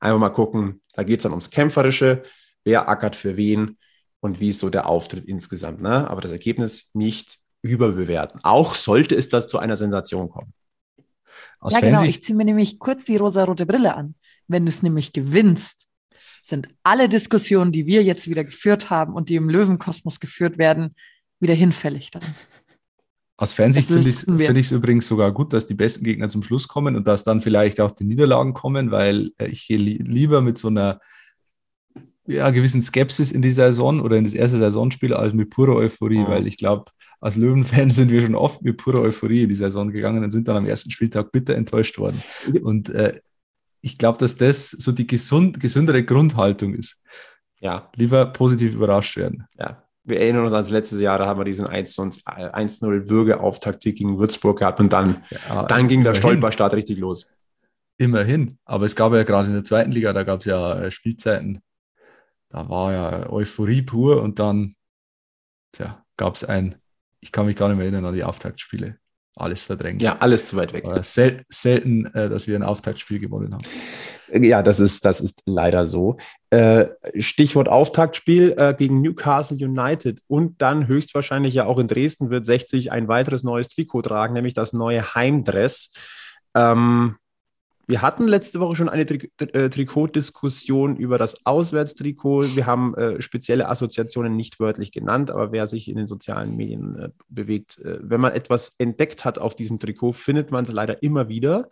einfach 0.00 0.18
mal 0.18 0.30
gucken, 0.30 0.82
da 0.94 1.02
geht 1.02 1.20
es 1.20 1.22
dann 1.22 1.32
ums 1.32 1.50
Kämpferische, 1.50 2.22
wer 2.64 2.88
ackert 2.88 3.16
für 3.16 3.36
wen 3.36 3.78
und 4.20 4.40
wie 4.40 4.50
ist 4.50 4.60
so 4.60 4.70
der 4.70 4.86
Auftritt 4.86 5.26
insgesamt. 5.26 5.80
Ne? 5.80 6.08
Aber 6.08 6.20
das 6.20 6.32
Ergebnis 6.32 6.90
nicht 6.94 7.38
überbewerten. 7.62 8.40
Auch 8.42 8.74
sollte 8.74 9.14
es 9.14 9.28
da 9.28 9.46
zu 9.46 9.58
einer 9.58 9.76
Sensation 9.76 10.28
kommen. 10.28 10.52
Aus 11.60 11.72
ja, 11.74 11.80
genau. 11.80 12.02
Ich 12.02 12.22
ziehe 12.22 12.36
mir 12.36 12.44
nämlich 12.44 12.78
kurz 12.78 13.04
die 13.04 13.16
rosa-rote 13.16 13.66
Brille 13.66 13.94
an. 13.94 14.14
Wenn 14.48 14.66
du 14.66 14.70
es 14.70 14.82
nämlich 14.82 15.12
gewinnst, 15.12 15.86
sind 16.42 16.68
alle 16.82 17.08
Diskussionen, 17.08 17.70
die 17.70 17.86
wir 17.86 18.02
jetzt 18.02 18.28
wieder 18.28 18.42
geführt 18.42 18.90
haben 18.90 19.14
und 19.14 19.28
die 19.28 19.36
im 19.36 19.48
Löwenkosmos 19.48 20.18
geführt 20.18 20.58
werden, 20.58 20.96
wieder 21.38 21.54
hinfällig 21.54 22.10
dann. 22.10 22.22
Aus 23.36 23.52
Fansicht 23.54 23.88
finde 23.88 24.02
ich 24.02 24.08
es 24.08 24.24
find 24.24 24.72
übrigens 24.72 25.08
sogar 25.08 25.32
gut, 25.32 25.52
dass 25.52 25.66
die 25.66 25.74
besten 25.74 26.04
Gegner 26.04 26.28
zum 26.28 26.42
Schluss 26.42 26.68
kommen 26.68 26.96
und 26.96 27.06
dass 27.06 27.24
dann 27.24 27.40
vielleicht 27.40 27.80
auch 27.80 27.90
die 27.90 28.04
Niederlagen 28.04 28.52
kommen, 28.54 28.90
weil 28.90 29.30
äh, 29.38 29.46
ich 29.48 29.66
gehe 29.66 29.78
li 29.78 29.98
lieber 29.98 30.40
mit 30.42 30.58
so 30.58 30.68
einer 30.68 31.00
ja, 32.26 32.50
gewissen 32.50 32.82
Skepsis 32.82 33.32
in 33.32 33.42
die 33.42 33.50
Saison 33.50 34.00
oder 34.00 34.16
in 34.16 34.24
das 34.24 34.34
erste 34.34 34.58
Saisonspiel 34.58 35.12
als 35.12 35.32
mit 35.34 35.50
purer 35.50 35.74
Euphorie, 35.74 36.18
Mhm. 36.20 36.28
weil 36.28 36.46
ich 36.46 36.56
glaube, 36.56 36.84
als 37.20 37.36
Löwen-Fan 37.36 37.90
sind 37.90 38.10
wir 38.10 38.20
schon 38.20 38.34
oft 38.36 38.62
mit 38.62 38.76
purer 38.76 39.00
Euphorie 39.00 39.42
in 39.42 39.48
die 39.48 39.54
Saison 39.56 39.90
gegangen 39.90 40.22
und 40.22 40.30
sind 40.30 40.46
dann 40.46 40.56
am 40.56 40.66
ersten 40.66 40.90
Spieltag 40.90 41.32
bitter 41.32 41.56
enttäuscht 41.56 41.98
worden. 41.98 42.22
Und 42.62 42.90
äh, 42.90 43.20
ich 43.80 43.98
glaube, 43.98 44.18
dass 44.18 44.36
das 44.36 44.70
so 44.70 44.92
die 44.92 45.06
gesund, 45.08 45.58
gesündere 45.58 46.04
Grundhaltung 46.04 46.74
ist. 46.74 47.02
Ja, 47.60 47.90
Lieber 47.96 48.26
positiv 48.26 48.74
überrascht 48.74 49.16
werden. 49.16 49.46
ja. 49.58 49.82
Wir 50.04 50.20
erinnern 50.20 50.44
uns 50.44 50.52
ans 50.52 50.70
letzte 50.70 50.98
Jahr, 50.98 51.18
da 51.18 51.26
haben 51.26 51.38
wir 51.38 51.44
diesen 51.44 51.66
1-0 51.66 52.24
1-0 52.24 53.08
Würgeauftakt-Sieg 53.08 53.96
gegen 53.96 54.18
Würzburg 54.18 54.58
gehabt 54.58 54.80
und 54.80 54.92
dann, 54.92 55.22
Ja, 55.48 55.64
dann 55.64 55.86
ging 55.86 56.02
der. 56.02 56.14
Stolperstart 56.14 56.74
richtig 56.74 56.98
los. 56.98 57.36
Immerhin. 57.98 58.58
Aber 58.64 58.84
es 58.84 58.96
gab 58.96 59.12
ja 59.12 59.22
gerade 59.22 59.48
in 59.48 59.54
der 59.54 59.64
zweiten 59.64 59.92
Liga, 59.92 60.12
da 60.12 60.24
gab 60.24 60.40
es 60.40 60.46
ja 60.46 60.80
äh, 60.80 60.90
Spielzeiten. 60.90 61.60
Da 62.48 62.68
war 62.68 62.92
ja 62.92 63.30
Euphorie 63.30 63.82
pur 63.82 64.22
und 64.22 64.38
dann 64.38 64.74
gab 66.16 66.36
es 66.36 66.44
ein, 66.44 66.76
ich 67.20 67.32
kann 67.32 67.46
mich 67.46 67.56
gar 67.56 67.68
nicht 67.68 67.76
mehr 67.76 67.86
erinnern 67.86 68.04
an 68.04 68.14
die 68.14 68.24
Auftaktspiele. 68.24 68.98
Alles 69.34 69.62
verdrängt. 69.62 70.02
Ja, 70.02 70.18
alles 70.18 70.44
zu 70.46 70.56
weit 70.56 70.72
weg. 70.72 70.84
Sel 71.02 71.44
selten, 71.48 72.06
äh, 72.14 72.28
dass 72.28 72.46
wir 72.46 72.56
ein 72.56 72.62
Auftaktspiel 72.62 73.18
gewonnen 73.18 73.54
haben. 73.54 73.64
Ja, 74.34 74.62
das 74.62 74.80
ist, 74.80 75.04
das 75.04 75.20
ist 75.20 75.42
leider 75.44 75.86
so. 75.86 76.16
Äh, 76.48 76.86
Stichwort 77.18 77.68
Auftaktspiel 77.68 78.54
äh, 78.56 78.74
gegen 78.74 79.02
Newcastle 79.02 79.56
United 79.56 80.20
und 80.26 80.62
dann 80.62 80.86
höchstwahrscheinlich 80.86 81.52
ja 81.54 81.66
auch 81.66 81.78
in 81.78 81.88
Dresden 81.88 82.30
wird 82.30 82.46
60 82.46 82.92
ein 82.92 83.08
weiteres 83.08 83.42
neues 83.42 83.68
Trikot 83.68 84.02
tragen, 84.02 84.32
nämlich 84.32 84.54
das 84.54 84.72
neue 84.72 85.14
Heimdress. 85.14 85.92
Ähm, 86.54 87.16
wir 87.86 88.00
hatten 88.00 88.26
letzte 88.26 88.58
Woche 88.60 88.76
schon 88.76 88.88
eine 88.88 89.04
Tri 89.04 89.30
äh, 89.38 89.68
Trikotdiskussion 89.68 90.96
über 90.96 91.18
das 91.18 91.44
Auswärtstrikot. 91.44 92.56
Wir 92.56 92.64
haben 92.64 92.94
spezielle 93.18 93.68
Assoziationen 93.68 94.34
nicht 94.34 94.60
wörtlich 94.60 94.92
genannt, 94.92 95.30
aber 95.30 95.52
wer 95.52 95.66
sich 95.66 95.90
in 95.90 95.96
den 95.96 96.06
sozialen 96.06 96.56
Medien 96.56 97.12
bewegt, 97.28 97.80
wenn 97.82 98.20
man 98.20 98.32
etwas 98.32 98.76
entdeckt 98.78 99.26
hat 99.26 99.38
auf 99.38 99.56
diesem 99.56 99.78
Trikot, 99.78 100.12
findet 100.12 100.52
man 100.52 100.64
es 100.64 100.72
leider 100.72 101.02
immer 101.02 101.28
wieder. 101.28 101.68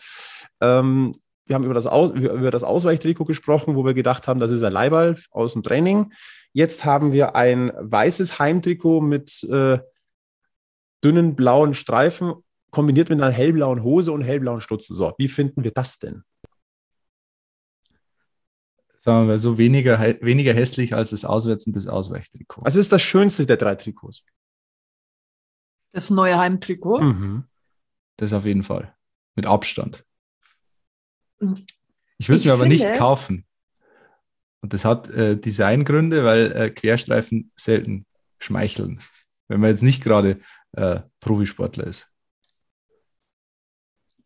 Ähm, 0.60 1.12
wir 1.50 1.56
haben 1.56 1.64
über 1.64 1.74
das, 1.74 1.88
Aus, 1.88 2.12
über 2.12 2.52
das 2.52 2.62
Ausweichtrikot 2.62 3.24
gesprochen, 3.24 3.74
wo 3.74 3.84
wir 3.84 3.92
gedacht 3.92 4.28
haben, 4.28 4.38
das 4.38 4.52
ist 4.52 4.62
ein 4.62 4.72
Leihball 4.72 5.18
aus 5.32 5.54
dem 5.54 5.64
Training. 5.64 6.12
Jetzt 6.52 6.84
haben 6.84 7.12
wir 7.12 7.34
ein 7.34 7.72
weißes 7.76 8.38
Heimtrikot 8.38 9.00
mit 9.00 9.42
äh, 9.50 9.80
dünnen 11.02 11.34
blauen 11.34 11.74
Streifen, 11.74 12.34
kombiniert 12.70 13.10
mit 13.10 13.20
einer 13.20 13.32
hellblauen 13.32 13.82
Hose 13.82 14.12
und 14.12 14.22
hellblauen 14.22 14.60
Stutzen. 14.60 14.94
So, 14.94 15.12
wie 15.18 15.26
finden 15.26 15.64
wir 15.64 15.72
das 15.72 15.98
denn? 15.98 16.22
Sagen 18.96 19.26
wir 19.26 19.36
so 19.36 19.58
weniger, 19.58 19.98
weniger 20.20 20.54
hässlich 20.54 20.94
als 20.94 21.10
das 21.10 21.24
Auswärts- 21.24 21.66
und 21.66 21.74
das 21.74 21.88
Ausweichtrikot. 21.88 22.62
Was 22.62 22.76
ist 22.76 22.92
das 22.92 23.02
Schönste 23.02 23.44
der 23.44 23.56
drei 23.56 23.74
Trikots? 23.74 24.22
Das 25.90 26.10
neue 26.10 26.38
Heimtrikot. 26.38 27.00
Mhm. 27.00 27.44
Das 28.18 28.32
auf 28.32 28.44
jeden 28.44 28.62
Fall. 28.62 28.94
Mit 29.34 29.46
Abstand. 29.46 30.04
Ich 32.18 32.29
würde 32.29 32.38
es 32.38 32.44
mir 32.44 32.53
aber 32.53 32.66
nicht 32.66 32.83
finde- 32.85 32.98
kaufen. 32.98 33.46
Und 34.62 34.74
das 34.74 34.85
hat 34.85 35.09
äh, 35.09 35.37
Designgründe, 35.38 36.22
weil 36.24 36.53
äh, 36.53 36.70
Querstreifen 36.70 37.50
selten 37.57 38.05
schmeicheln. 38.38 39.00
Wenn 39.48 39.61
man 39.61 39.70
jetzt 39.70 39.83
nicht 39.83 40.03
gerade 40.05 40.40
äh, 40.72 41.00
Profisportler 41.20 41.87
ist. 41.87 42.09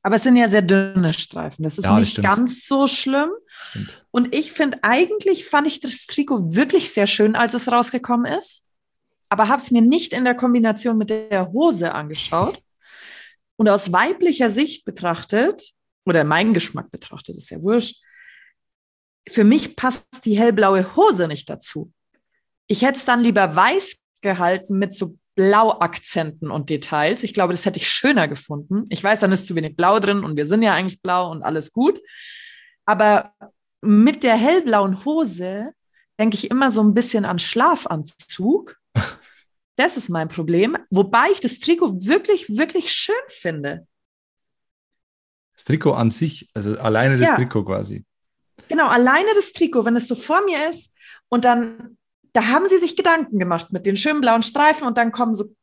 Aber 0.03 0.17
es 0.17 0.23
sind 0.25 0.37
ja 0.37 0.49
sehr 0.49 0.61
dünne 0.63 1.15
Streifen. 1.15 1.63
Das 1.63 1.79
ist 1.79 1.85
Ja, 1.85 1.93
das 1.93 2.01
nicht 2.01 2.11
stimmt. 2.11 2.27
ganz 2.27 2.67
so 2.67 2.87
schlimm. 2.87 3.31
Stimmt. 3.47 4.05
Und 4.11 4.35
ich 4.35 4.53
finde, 4.53 4.79
eigentlich 4.83 5.47
fand 5.47 5.67
ich 5.67 5.81
das 5.81 6.07
Trikot 6.07 6.55
wirklich 6.55 6.93
sehr 6.93 7.07
schön, 7.07 7.37
als 7.37 7.55
es 7.55 7.71
rausgekommen 7.73 8.31
ist. 8.31 8.65
Aber 9.31 9.49
habe 9.49 9.63
es 9.63 9.71
mir 9.71 9.81
nicht 9.83 10.13
in 10.13 10.25
der 10.25 10.35
Kombination 10.35 10.99
mit 10.99 11.11
der 11.11 11.53
Hose 11.53 11.95
angeschaut. 11.95 12.61
Und 13.57 13.69
aus 13.69 13.93
weiblicher 13.93 14.51
Sicht 14.51 14.85
betrachtet, 14.85 15.74
oder 16.05 16.25
mein 16.25 16.55
Geschmack 16.55 16.91
betrachtet, 16.91 17.37
ist 17.37 17.51
ja 17.51 17.63
wurscht, 17.63 18.03
für 19.29 19.45
mich 19.45 19.77
passt 19.77 20.25
die 20.25 20.39
hellblaue 20.39 20.97
Hose 20.97 21.29
nicht 21.29 21.49
dazu. 21.49 21.93
Ich 22.67 22.83
hätte 22.83 22.99
es 22.99 23.05
dann 23.05 23.23
lieber 23.23 23.55
weiß 23.55 23.99
gehalten 24.23 24.79
mit 24.79 24.95
so 24.95 25.17
Blauakzenten 25.35 26.51
und 26.51 26.71
Details. 26.71 27.23
Ich 27.23 27.35
glaube, 27.35 27.53
das 27.53 27.67
hätte 27.67 27.79
ich 27.79 27.89
schöner 27.89 28.29
gefunden. 28.29 28.85
Ich 28.89 29.03
weiß, 29.03 29.21
dann 29.21 29.33
ist 29.33 29.47
zu 29.47 29.55
wenig 29.55 29.77
Blau 29.77 29.99
drin 29.99 30.25
und 30.25 30.37
wir 30.37 30.47
sind 30.47 30.63
ja 30.63 30.75
eigentlich 30.75 31.03
blau 31.03 31.31
und 31.31 31.43
alles 31.43 31.73
gut. 31.73 32.01
Aber 32.87 33.33
mit 33.81 34.23
der 34.23 34.37
hellblauen 34.37 35.05
Hose 35.05 35.73
denke 36.19 36.37
ich 36.37 36.51
immer 36.51 36.71
so 36.71 36.83
ein 36.83 36.95
bisschen 36.95 37.25
an 37.25 37.39
Schlafanzug. 37.39 38.77
Das 39.77 39.97
ist 39.97 40.09
mein 40.09 40.29
Problem. 40.29 40.77
Wobei 40.91 41.31
ich 41.33 41.41
das 41.41 41.59
Trikot 41.59 42.07
wirklich, 42.07 42.49
wirklich 42.49 42.93
schön 42.93 43.17
finde. 43.27 43.89
Das 45.55 45.65
Trikot 45.65 45.93
an 45.93 46.11
sich, 46.11 46.49
also 46.55 46.79
alleine 46.79 47.17
das 47.17 47.31
Ja. 47.31 47.37
Trikot 47.37 47.65
quasi. 47.65 48.05
Genau, 48.69 48.87
alleine 48.87 49.29
das 49.35 49.53
Trikot, 49.53 49.85
wenn 49.85 49.97
es 49.97 50.09
so 50.09 50.15
vor 50.15 50.43
mir 50.45 50.69
ist 50.69 50.93
und 51.29 51.45
dann, 51.45 51.97
da 52.33 52.47
haben 52.49 52.69
sie 52.69 52.79
sich 52.79 52.97
Gedanken 52.97 53.39
gemacht 53.39 53.73
mit 53.73 53.87
den 53.87 53.97
schönen 53.97 54.21
blauen 54.21 54.43
Streifen 54.43 54.87
und 54.87 54.99
dann 54.99 55.13
kommen 55.13 55.35
so 55.35 55.55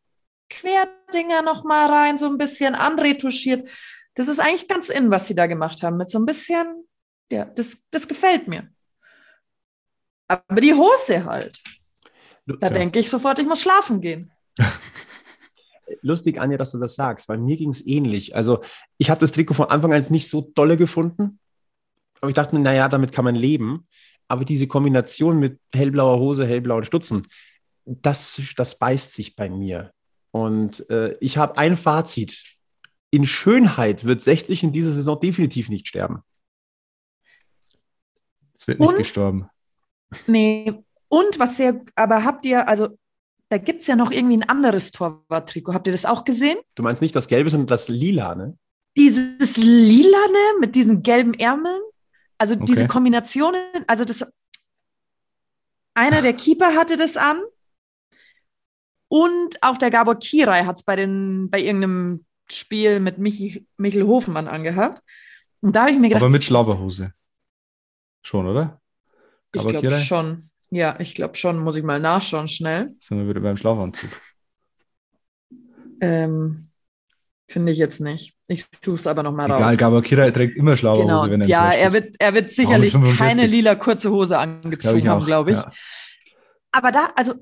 Querdinger 0.50 1.42
nochmal 1.42 1.90
rein, 1.90 2.18
so 2.18 2.28
ein 2.28 2.38
bisschen 2.38 2.76
anretuschiert. 2.76 3.70
Das 4.16 4.28
ist 4.28 4.40
eigentlich 4.40 4.68
ganz 4.68 4.90
in, 4.90 5.10
was 5.10 5.28
sie 5.28 5.36
da 5.36 5.48
gemacht 5.48 5.84
haben, 5.84 5.98
mit 5.98 6.10
so 6.10 6.20
ein 6.20 6.26
bisschen, 6.26 6.88
ja, 7.32 7.46
das, 7.46 7.86
das 7.92 8.08
gefällt 8.08 8.48
mir. 8.48 8.70
Aber 10.28 10.62
die 10.62 10.74
Hose 10.74 11.26
halt, 11.26 11.58
da 12.46 12.68
Tja. 12.68 12.70
denke 12.70 13.00
ich 13.00 13.10
sofort, 13.10 13.40
ich 13.40 13.48
muss 13.48 13.62
schlafen 13.62 14.02
gehen. 14.02 14.32
Lustig, 16.02 16.40
Anja, 16.40 16.58
dass 16.58 16.72
du 16.72 16.80
das 16.80 16.96
sagst, 16.96 17.30
weil 17.30 17.38
mir 17.38 17.58
ging 17.58 17.70
es 17.70 17.86
ähnlich. 17.86 18.36
Also, 18.36 18.62
ich 18.98 19.10
habe 19.10 19.20
das 19.20 19.32
Trikot 19.32 19.54
von 19.54 19.70
Anfang 19.70 19.94
an 19.94 20.06
nicht 20.10 20.30
so 20.30 20.52
dolle 20.56 20.78
gefunden. 20.78 21.40
Aber 22.20 22.30
ich 22.30 22.36
dachte 22.36 22.56
mir, 22.56 22.62
naja, 22.62 22.88
damit 22.88 23.12
kann 23.12 23.26
man 23.26 23.36
leben. 23.36 23.88
Aber 24.28 24.46
diese 24.46 24.68
Kombination 24.68 25.40
mit 25.40 25.60
hellblauer 25.74 26.20
Hose, 26.20 26.46
hellblauen 26.46 26.84
Stutzen, 26.84 27.28
das, 27.86 28.42
das 28.56 28.78
beißt 28.78 29.14
sich 29.14 29.36
bei 29.36 29.50
mir. 29.50 29.92
Und 30.32 30.90
äh, 30.90 31.18
ich 31.20 31.38
habe 31.38 31.58
ein 31.58 31.76
Fazit. 31.78 32.42
In 33.10 33.26
Schönheit 33.26 34.06
wird 34.06 34.22
60 34.22 34.64
in 34.64 34.72
dieser 34.72 34.94
Saison 34.94 35.20
definitiv 35.20 35.68
nicht 35.68 35.88
sterben. 35.88 36.24
Es 38.54 38.68
wird 38.68 38.80
nicht 38.80 38.90
Und? 38.90 38.98
gestorben. 38.98 39.50
Nee, 40.28 40.74
und 41.10 41.40
was 41.40 41.58
sehr, 41.58 41.84
aber 41.96 42.24
habt 42.24 42.46
ihr, 42.46 42.68
also 42.68 42.98
da 43.52 43.58
gibt 43.58 43.82
es 43.82 43.88
ja 43.88 43.98
noch 43.98 44.12
irgendwie 44.12 44.38
ein 44.38 44.48
anderes 44.48 44.92
Torwarttrikot. 44.92 45.74
Habt 45.74 45.86
ihr 45.88 45.94
das 45.94 46.06
auch 46.06 46.24
gesehen? 46.24 46.58
Du 46.76 46.84
meinst 46.84 47.02
nicht 47.02 47.16
das 47.16 47.28
Gelbe, 47.28 47.50
sondern 47.50 47.68
das 47.68 47.90
Lila, 47.90 48.34
ne? 48.34 48.58
Dieses 48.98 49.58
Lilane 49.58 50.60
mit 50.62 50.76
diesen 50.76 51.04
gelben 51.04 51.34
Ärmeln, 51.34 51.82
also 52.38 52.56
diese 52.56 52.82
Okay. 52.84 52.88
Kombinationen, 52.88 53.62
also 53.88 54.06
das, 54.06 54.26
einer 55.94 56.22
der 56.22 56.34
Keeper 56.34 56.76
hatte 56.76 56.96
das 56.98 57.18
an 57.18 57.42
und 59.10 59.62
auch 59.62 59.78
der 59.78 59.90
Gabor 59.90 60.16
Kirai 60.18 60.64
hat 60.64 60.78
es 60.78 60.84
bei, 60.84 60.96
den- 60.96 61.50
bei 61.50 61.60
irgendeinem 61.62 62.26
Spiel 62.50 63.00
mit 63.00 63.18
Michi, 63.18 63.66
Michel 63.78 64.08
Hofmann 64.08 64.48
angehabt. 64.48 65.02
Und 65.62 65.76
da 65.76 65.82
habe 65.82 65.92
ich 65.92 65.98
mir 66.00 66.08
gedacht, 66.08 66.22
Aber 66.22 66.30
mit 66.30 66.44
Schlabberhose. 66.44 67.14
Schon, 68.24 68.48
oder? 68.48 68.82
ich 69.54 69.60
Gabor 69.60 69.72
glaube 69.72 69.88
Kirai? 69.88 70.00
schon. 70.02 70.50
Ja, 70.72 70.98
ich 71.00 71.16
glaube 71.16 71.36
schon, 71.36 71.60
muss 71.60 71.76
ich 71.76 71.84
mal 71.84 72.00
nachschauen 72.00 72.48
schnell. 72.48 72.96
Sind 73.00 73.20
wir 73.20 73.28
wieder 73.28 73.42
beim 73.42 73.58
Schlafanzug. 73.58 74.10
Ähm, 76.02 76.68
Finde 77.50 77.72
ich 77.74 77.78
jetzt 77.78 78.00
nicht. 78.00 78.34
Ich 78.48 78.66
suche 78.84 78.96
es 78.96 79.08
aber 79.08 79.24
nochmal 79.24 79.52
raus. 79.52 79.60
Egal, 79.60 79.78
Gabor 79.78 80.02
Kirai 80.02 80.32
trägt 80.32 80.56
immer 80.56 80.78
Schlabberhose, 80.78 81.08
Genau. 81.26 81.30
wenn 81.30 81.42
er 81.42 81.48
Ja, 81.48 81.72
er 81.72 81.92
wird, 81.92 82.16
er 82.20 82.34
wird 82.34 82.50
sicherlich 82.50 82.94
45. 82.94 83.20
keine 83.20 83.46
lila 83.46 83.76
kurze 83.76 84.10
Hose 84.10 84.36
Glaub 84.36 84.42
angezogen 84.42 85.10
haben, 85.10 85.22
auch, 85.22 85.26
glaube 85.26 85.52
ich. 85.52 85.58
ja. 85.58 85.72
Aber 86.72 86.92
da, 86.94 87.10
also 87.16 87.34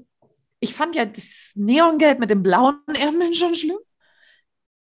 ich 0.60 0.74
fand 0.74 0.96
ja 0.96 1.06
das 1.06 1.52
Neongelb 1.54 2.20
mit 2.20 2.32
den 2.32 2.42
blauen 2.42 2.80
Ärmeln 2.88 3.34
schon 3.36 3.54
schlimm. 3.54 3.78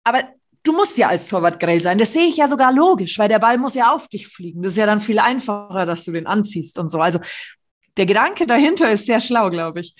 Aber 0.03 0.23
du 0.63 0.73
musst 0.73 0.97
ja 0.97 1.09
als 1.09 1.27
Torwart 1.27 1.59
grell 1.59 1.79
sein. 1.79 1.99
Das 1.99 2.13
sehe 2.13 2.25
ich 2.25 2.37
ja 2.37 2.47
sogar 2.47 2.73
logisch, 2.73 3.19
weil 3.19 3.29
der 3.29 3.39
Ball 3.39 3.59
muss 3.59 3.75
ja 3.75 3.93
auf 3.93 4.07
dich 4.07 4.27
fliegen. 4.27 4.63
Das 4.63 4.73
ist 4.73 4.77
ja 4.77 4.87
dann 4.87 4.99
viel 4.99 5.19
einfacher, 5.19 5.85
dass 5.85 6.03
du 6.03 6.11
den 6.11 6.25
anziehst 6.25 6.79
und 6.79 6.89
so. 6.89 6.99
Also 6.99 7.19
der 7.97 8.05
Gedanke 8.05 8.47
dahinter 8.47 8.91
ist 8.91 9.05
sehr 9.05 9.21
schlau, 9.21 9.49
glaube 9.49 9.81
ich. 9.81 9.93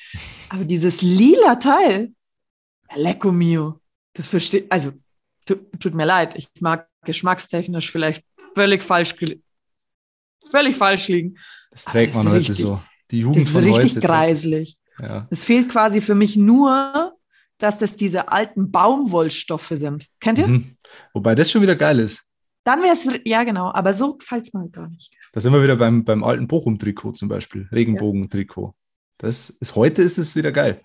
Aber 0.50 0.64
dieses 0.64 1.02
lila 1.02 1.56
Teil, 1.56 2.14
lecco 2.96 3.32
mio, 3.32 3.80
das 4.14 4.28
versteht, 4.28 4.72
also 4.72 4.92
tu, 5.46 5.56
tut 5.80 5.94
mir 5.94 6.06
leid, 6.06 6.34
ich 6.36 6.48
mag 6.60 6.88
geschmackstechnisch 7.04 7.92
vielleicht 7.92 8.24
völlig 8.54 8.84
falsch, 8.84 9.16
völlig 10.50 10.76
falsch 10.76 11.08
liegen. 11.08 11.38
Das 11.72 11.86
trägt 11.86 12.14
man 12.14 12.26
das 12.26 12.34
heute 12.34 12.40
richtig- 12.50 12.58
so. 12.66 12.82
Die 13.12 13.18
Das 13.18 13.24
Jugend 13.24 13.38
ist 13.44 13.50
von 13.50 13.64
richtig 13.64 13.96
heute. 13.96 14.08
greislich. 14.08 14.78
Ja. 15.00 15.28
Es 15.30 15.44
fehlt 15.44 15.70
quasi 15.70 16.00
für 16.02 16.16
mich 16.16 16.36
nur, 16.38 17.14
dass 17.58 17.78
das 17.78 17.96
diese 17.98 18.30
alten 18.32 18.72
Baumwollstoffe 18.72 19.72
sind. 19.74 20.08
Kennt 20.20 20.40
ihr? 20.40 20.48
Mhm. 20.48 20.76
Wobei 21.14 21.36
das 21.36 21.52
schon 21.52 21.62
wieder 21.62 21.76
geil 21.76 22.00
ist. 22.00 22.24
Dann 22.64 22.82
wäre 22.84 22.94
es, 22.94 23.08
ja 23.26 23.44
genau, 23.44 23.72
aber 23.74 23.94
so 23.94 24.18
gefällt 24.18 24.46
es 24.46 24.54
mir 24.54 24.62
halt 24.62 24.74
gar 24.74 24.88
nicht. 24.90 25.16
Da 25.34 25.42
sind 25.42 25.52
wir 25.54 25.64
wieder 25.64 25.76
beim, 25.76 26.04
beim 26.04 26.24
alten 26.24 26.48
Bochum-Trikot 26.48 27.14
zum 27.14 27.28
Beispiel, 27.28 27.68
Regenbogen-Trikot. 27.72 28.76
Das 29.18 29.50
ist, 29.50 29.76
heute 29.76 30.02
ist 30.04 30.18
es 30.18 30.36
wieder 30.36 30.52
geil. 30.52 30.82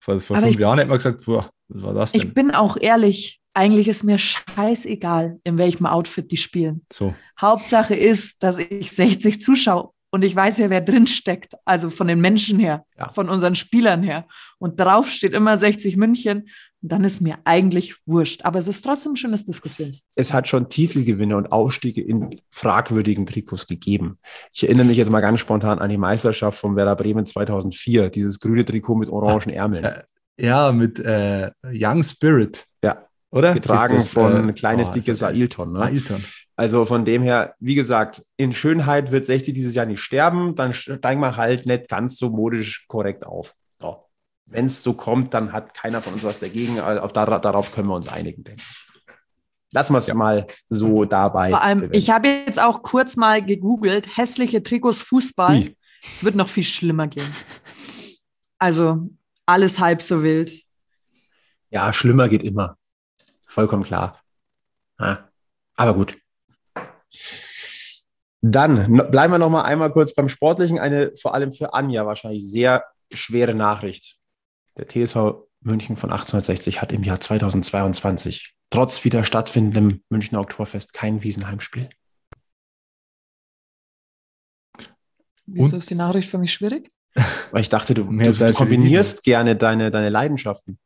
Vor, 0.00 0.20
vor 0.20 0.38
fünf 0.38 0.52
ich, 0.52 0.58
Jahren 0.58 0.78
hätte 0.78 0.88
man 0.88 0.98
gesagt, 0.98 1.24
boah, 1.24 1.50
was 1.68 1.82
war 1.82 1.94
das 1.94 2.12
denn? 2.12 2.20
Ich 2.20 2.34
bin 2.34 2.50
auch 2.50 2.76
ehrlich, 2.78 3.40
eigentlich 3.54 3.88
ist 3.88 4.04
mir 4.04 4.18
scheißegal, 4.18 5.40
in 5.44 5.58
welchem 5.58 5.86
Outfit 5.86 6.30
die 6.30 6.36
spielen. 6.36 6.86
So. 6.92 7.14
Hauptsache 7.40 7.94
ist, 7.94 8.42
dass 8.42 8.58
ich 8.58 8.90
60 8.92 9.40
zuschaue 9.40 9.90
und 10.10 10.22
ich 10.22 10.34
weiß 10.34 10.58
ja, 10.58 10.70
wer 10.70 10.80
drin 10.80 11.06
steckt, 11.06 11.54
also 11.64 11.88
von 11.88 12.08
den 12.08 12.20
Menschen 12.20 12.58
her, 12.58 12.84
ja. 12.98 13.10
von 13.12 13.28
unseren 13.28 13.54
Spielern 13.54 14.02
her. 14.02 14.26
Und 14.58 14.78
drauf 14.78 15.08
steht 15.08 15.34
immer 15.34 15.56
60 15.56 15.96
München. 15.96 16.48
Und 16.82 16.92
dann 16.92 17.04
ist 17.04 17.20
mir 17.20 17.38
eigentlich 17.44 17.96
wurscht. 18.06 18.44
Aber 18.44 18.58
es 18.58 18.68
ist 18.68 18.82
trotzdem 18.82 19.12
ein 19.12 19.16
schönes 19.16 19.44
Diskussions. 19.44 20.04
Es 20.14 20.32
hat 20.32 20.48
schon 20.48 20.68
Titelgewinne 20.68 21.36
und 21.36 21.52
Aufstiege 21.52 22.02
in 22.02 22.40
fragwürdigen 22.50 23.26
Trikots 23.26 23.66
gegeben. 23.66 24.18
Ich 24.52 24.62
erinnere 24.62 24.86
mich 24.86 24.96
jetzt 24.96 25.10
mal 25.10 25.20
ganz 25.20 25.40
spontan 25.40 25.78
an 25.78 25.90
die 25.90 25.98
Meisterschaft 25.98 26.58
von 26.58 26.76
Werder 26.76 26.96
Bremen 26.96 27.26
2004, 27.26 28.10
dieses 28.10 28.40
grüne 28.40 28.64
Trikot 28.64 28.94
mit 28.94 29.10
orangen 29.10 29.50
Ärmeln. 29.50 29.84
Äh, 29.84 30.04
ja, 30.38 30.72
mit 30.72 30.98
äh, 30.98 31.50
Young 31.64 32.02
Spirit. 32.02 32.64
Ja. 32.82 33.06
Oder? 33.30 33.54
Getragen 33.54 33.96
das, 33.96 34.08
von 34.08 34.48
äh, 34.48 34.52
kleines, 34.52 34.88
oh, 34.88 34.92
dickes 34.92 35.22
Ailton. 35.22 35.74
Ne? 35.74 35.80
Ailton. 35.82 36.24
Also 36.56 36.84
von 36.84 37.04
dem 37.04 37.22
her, 37.22 37.54
wie 37.58 37.74
gesagt, 37.74 38.22
in 38.36 38.52
Schönheit 38.52 39.12
wird 39.12 39.26
60 39.26 39.54
dieses 39.54 39.74
Jahr 39.74 39.86
nicht 39.86 40.02
sterben, 40.02 40.54
dann 40.56 40.72
steigen 40.72 41.20
wir 41.20 41.36
halt 41.36 41.66
nicht 41.66 41.88
ganz 41.88 42.18
so 42.18 42.30
modisch 42.30 42.86
korrekt 42.88 43.24
auf. 43.24 43.54
Wenn 44.50 44.66
es 44.66 44.82
so 44.82 44.94
kommt, 44.94 45.32
dann 45.32 45.52
hat 45.52 45.74
keiner 45.74 46.02
von 46.02 46.12
uns 46.12 46.24
was 46.24 46.40
dagegen. 46.40 46.80
Also 46.80 47.00
auf, 47.02 47.12
darauf 47.12 47.72
können 47.72 47.88
wir 47.88 47.94
uns 47.94 48.08
einigen, 48.08 48.44
denke 48.44 48.62
ich. 48.62 48.90
Lassen 49.72 49.94
wir 49.94 49.98
es 49.98 50.08
ja. 50.08 50.14
mal 50.14 50.46
so 50.68 51.04
dabei. 51.04 51.50
Vor 51.50 51.62
allem, 51.62 51.88
ich 51.92 52.10
habe 52.10 52.26
jetzt 52.26 52.60
auch 52.60 52.82
kurz 52.82 53.14
mal 53.16 53.44
gegoogelt, 53.44 54.16
hässliche 54.16 54.62
Trikots 54.62 55.02
Fußball. 55.02 55.74
Es 56.02 56.24
wird 56.24 56.34
noch 56.34 56.48
viel 56.48 56.64
schlimmer 56.64 57.06
gehen. 57.06 57.32
Also 58.58 59.08
alles 59.46 59.78
halb 59.78 60.02
so 60.02 60.22
wild. 60.22 60.64
Ja, 61.70 61.92
schlimmer 61.92 62.28
geht 62.28 62.42
immer. 62.42 62.76
Vollkommen 63.46 63.84
klar. 63.84 64.20
Ja. 64.98 65.28
Aber 65.76 65.94
gut. 65.94 66.16
Dann 68.42 69.10
bleiben 69.10 69.32
wir 69.32 69.38
noch 69.38 69.50
mal 69.50 69.62
einmal 69.62 69.92
kurz 69.92 70.14
beim 70.14 70.28
Sportlichen. 70.28 70.78
Eine 70.78 71.12
vor 71.16 71.34
allem 71.34 71.52
für 71.52 71.74
Anja 71.74 72.06
wahrscheinlich 72.06 72.48
sehr 72.48 72.84
schwere 73.12 73.54
Nachricht. 73.54 74.19
Der 74.80 74.88
TSV 74.88 75.46
München 75.60 75.98
von 75.98 76.10
1860 76.10 76.80
hat 76.80 76.90
im 76.90 77.02
Jahr 77.02 77.20
2022 77.20 78.54
trotz 78.70 79.04
wieder 79.04 79.24
stattfindendem 79.24 80.02
Münchner 80.08 80.40
Oktoberfest 80.40 80.94
kein 80.94 81.22
Wiesenheimspiel. 81.22 81.90
Wieso 85.44 85.76
ist 85.76 85.90
die 85.90 85.96
Nachricht 85.96 86.30
für 86.30 86.38
mich 86.38 86.52
schwierig? 86.52 86.88
Weil 87.50 87.60
ich 87.60 87.68
dachte, 87.68 87.92
du, 87.92 88.04
du, 88.04 88.32
du 88.32 88.52
kombinierst 88.54 89.22
gerne 89.22 89.54
deine, 89.54 89.90
deine 89.90 90.08
Leidenschaften. 90.08 90.78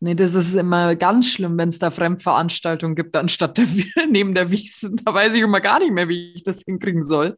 Nee, 0.00 0.14
das 0.14 0.34
ist 0.34 0.54
immer 0.54 0.96
ganz 0.96 1.28
schlimm, 1.28 1.58
wenn 1.58 1.68
es 1.68 1.78
da 1.78 1.90
Fremdveranstaltungen 1.90 2.96
gibt, 2.96 3.14
anstatt 3.14 3.58
der, 3.58 3.66
neben 4.10 4.34
der 4.34 4.50
Wiesen. 4.50 4.96
Da 5.04 5.12
weiß 5.12 5.34
ich 5.34 5.42
immer 5.42 5.60
gar 5.60 5.80
nicht 5.80 5.92
mehr, 5.92 6.08
wie 6.08 6.32
ich 6.32 6.44
das 6.44 6.62
hinkriegen 6.62 7.02
soll. 7.02 7.36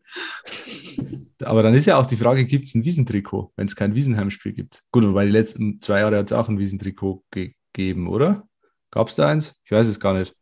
Aber 1.45 1.63
dann 1.63 1.75
ist 1.75 1.87
ja 1.87 1.97
auch 1.97 2.07
die 2.07 2.17
Frage, 2.17 2.45
gibt 2.45 2.67
es 2.67 2.75
ein 2.75 2.85
Wiesentrikot, 2.85 3.53
wenn 3.57 3.67
es 3.67 3.77
kein 3.77 3.95
Wiesenheimspiel 3.95 4.53
gibt? 4.53 4.83
Gut, 4.93 5.05
weil 5.15 5.27
die 5.27 5.33
letzten 5.33 5.81
zwei 5.81 6.01
Jahre 6.01 6.19
hat 6.19 6.27
es 6.27 6.33
auch 6.33 6.49
ein 6.49 6.59
Wiesentrikot 6.59 7.25
gegeben, 7.31 8.09
oder? 8.09 8.49
Gab 8.91 9.09
es 9.09 9.15
da 9.15 9.29
eins? 9.29 9.55
Ich 9.65 9.73
weiß 9.73 9.87
es 9.87 9.99
gar 9.99 10.15
nicht. 10.15 10.35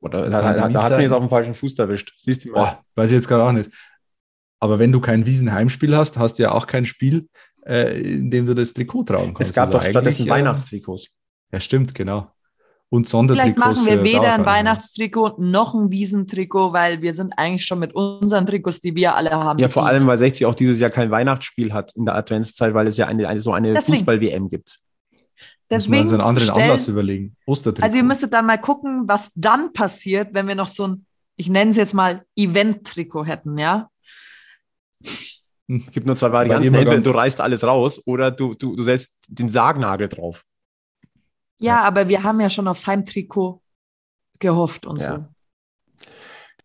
Oder 0.00 0.28
da, 0.28 0.54
da, 0.54 0.68
da 0.68 0.82
hast 0.82 0.92
du 0.92 0.96
mich 0.96 1.04
jetzt 1.04 1.12
auf 1.12 1.20
den 1.20 1.28
falschen 1.28 1.54
Fuß 1.54 1.78
erwischt. 1.78 2.14
Siehst 2.18 2.44
du 2.44 2.52
mal. 2.52 2.64
Boah, 2.64 2.84
weiß 2.94 3.10
ich 3.10 3.16
jetzt 3.16 3.28
gerade 3.28 3.44
auch 3.44 3.52
nicht. 3.52 3.70
Aber 4.58 4.78
wenn 4.78 4.92
du 4.92 5.00
kein 5.00 5.26
Wiesenheimspiel 5.26 5.96
hast, 5.96 6.18
hast 6.18 6.38
du 6.38 6.42
ja 6.42 6.52
auch 6.52 6.66
kein 6.66 6.86
Spiel, 6.86 7.28
äh, 7.66 8.00
in 8.00 8.30
dem 8.30 8.46
du 8.46 8.54
das 8.54 8.72
Trikot 8.72 9.04
tragen 9.04 9.34
kannst. 9.34 9.50
Es 9.50 9.54
gab 9.54 9.66
also 9.66 9.78
doch 9.78 9.86
stattdessen 9.86 10.26
äh, 10.26 10.30
Weihnachtstrikots. 10.30 11.08
Ja, 11.52 11.60
stimmt, 11.60 11.94
genau. 11.94 12.30
Und 12.92 13.08
Sondertrikots. 13.08 13.54
Vielleicht 13.54 13.58
machen 13.58 13.86
wir 13.86 14.02
weder 14.02 14.34
ein 14.34 14.44
Weihnachtstrikot 14.44 15.36
noch 15.38 15.74
ein 15.74 15.92
Wiesentrikot, 15.92 16.72
weil 16.72 17.00
wir 17.02 17.14
sind 17.14 17.32
eigentlich 17.36 17.64
schon 17.64 17.78
mit 17.78 17.94
unseren 17.94 18.46
Trikots, 18.46 18.80
die 18.80 18.96
wir 18.96 19.14
alle 19.14 19.30
haben. 19.30 19.60
Ja, 19.60 19.68
vor 19.68 19.86
allem, 19.86 20.08
weil 20.08 20.16
60 20.16 20.44
auch 20.44 20.56
dieses 20.56 20.80
Jahr 20.80 20.90
kein 20.90 21.08
Weihnachtsspiel 21.08 21.72
hat 21.72 21.94
in 21.94 22.04
der 22.04 22.16
Adventszeit, 22.16 22.74
weil 22.74 22.88
es 22.88 22.96
ja 22.96 23.06
eine, 23.06 23.28
eine 23.28 23.38
so 23.38 23.52
eine 23.52 23.80
Fußball-WM 23.80 24.50
gibt. 24.50 24.80
Deswegen 25.70 25.90
Müssen 25.90 25.92
wir 25.92 26.00
uns 26.00 26.12
einen 26.12 26.20
anderen 26.20 26.48
stellen, 26.48 26.62
Anlass 26.62 26.88
überlegen. 26.88 27.36
Ostertrikot. 27.46 27.84
Also 27.84 27.96
ihr 27.96 28.02
müsstet 28.02 28.32
dann 28.32 28.46
mal 28.46 28.58
gucken, 28.58 29.04
was 29.06 29.30
dann 29.36 29.72
passiert, 29.72 30.34
wenn 30.34 30.48
wir 30.48 30.56
noch 30.56 30.66
so 30.66 30.88
ein, 30.88 31.06
ich 31.36 31.48
nenne 31.48 31.70
es 31.70 31.76
jetzt 31.76 31.94
mal 31.94 32.24
Event-Trikot 32.34 33.24
hätten, 33.24 33.56
ja? 33.56 33.88
Es 35.00 35.92
gibt 35.92 36.06
nur 36.06 36.16
zwei 36.16 36.32
Varianten. 36.32 36.74
Entweder 36.74 37.00
du 37.00 37.10
reißt 37.12 37.40
alles 37.40 37.62
raus 37.62 38.02
oder 38.04 38.32
du, 38.32 38.54
du, 38.54 38.74
du 38.74 38.82
setzt 38.82 39.16
den 39.28 39.48
Sargnagel 39.48 40.08
drauf. 40.08 40.44
Ja, 41.60 41.82
aber 41.82 42.08
wir 42.08 42.22
haben 42.22 42.40
ja 42.40 42.50
schon 42.50 42.68
aufs 42.68 42.86
Heimtrikot 42.86 43.62
gehofft 44.38 44.86
und 44.86 45.00
ja. 45.00 45.16
so. 45.16 45.24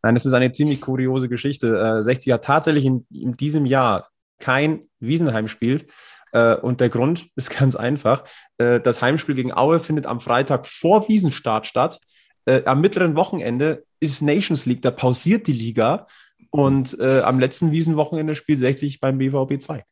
Nein, 0.02 0.16
das 0.16 0.26
ist 0.26 0.34
eine 0.34 0.52
ziemlich 0.52 0.82
kuriose 0.82 1.30
Geschichte. 1.30 1.98
Äh, 2.00 2.04
60 2.04 2.34
hat 2.34 2.46
tatsächlich 2.46 2.86
in, 2.86 3.06
in 3.12 3.36
diesem 3.36 3.66
Jahr 3.66 4.10
kein 4.40 4.88
Wiesenheimspiel. 5.00 5.88
Äh, 6.32 6.56
und 6.56 6.80
der 6.80 6.90
Grund 6.90 7.28
ist 7.36 7.50
ganz 7.50 7.76
einfach. 7.76 8.24
Äh, 8.58 8.80
das 8.80 9.02
Heimspiel 9.02 9.36
gegen 9.36 9.52
Aue 9.52 9.80
findet 9.80 10.06
am 10.06 10.20
Freitag 10.20 10.68
vor 10.68 11.08
Wiesenstart 11.10 11.66
statt. 11.68 12.00
Äh, 12.46 12.64
am 12.66 12.82
mittleren 12.82 13.16
Wochenende 13.16 13.84
ist 14.00 14.22
Nations 14.22 14.66
League, 14.66 14.82
da 14.82 14.92
pausiert 14.92 15.48
die 15.48 15.54
Liga. 15.54 16.08
Und 16.52 16.98
äh, 17.00 17.22
am 17.22 17.40
letzten 17.40 17.72
Wiesenwochenende 17.72 18.36
spielt 18.36 18.60
60 18.60 19.00
beim 19.00 19.18
BVB 19.18 19.60
2. 19.60 19.84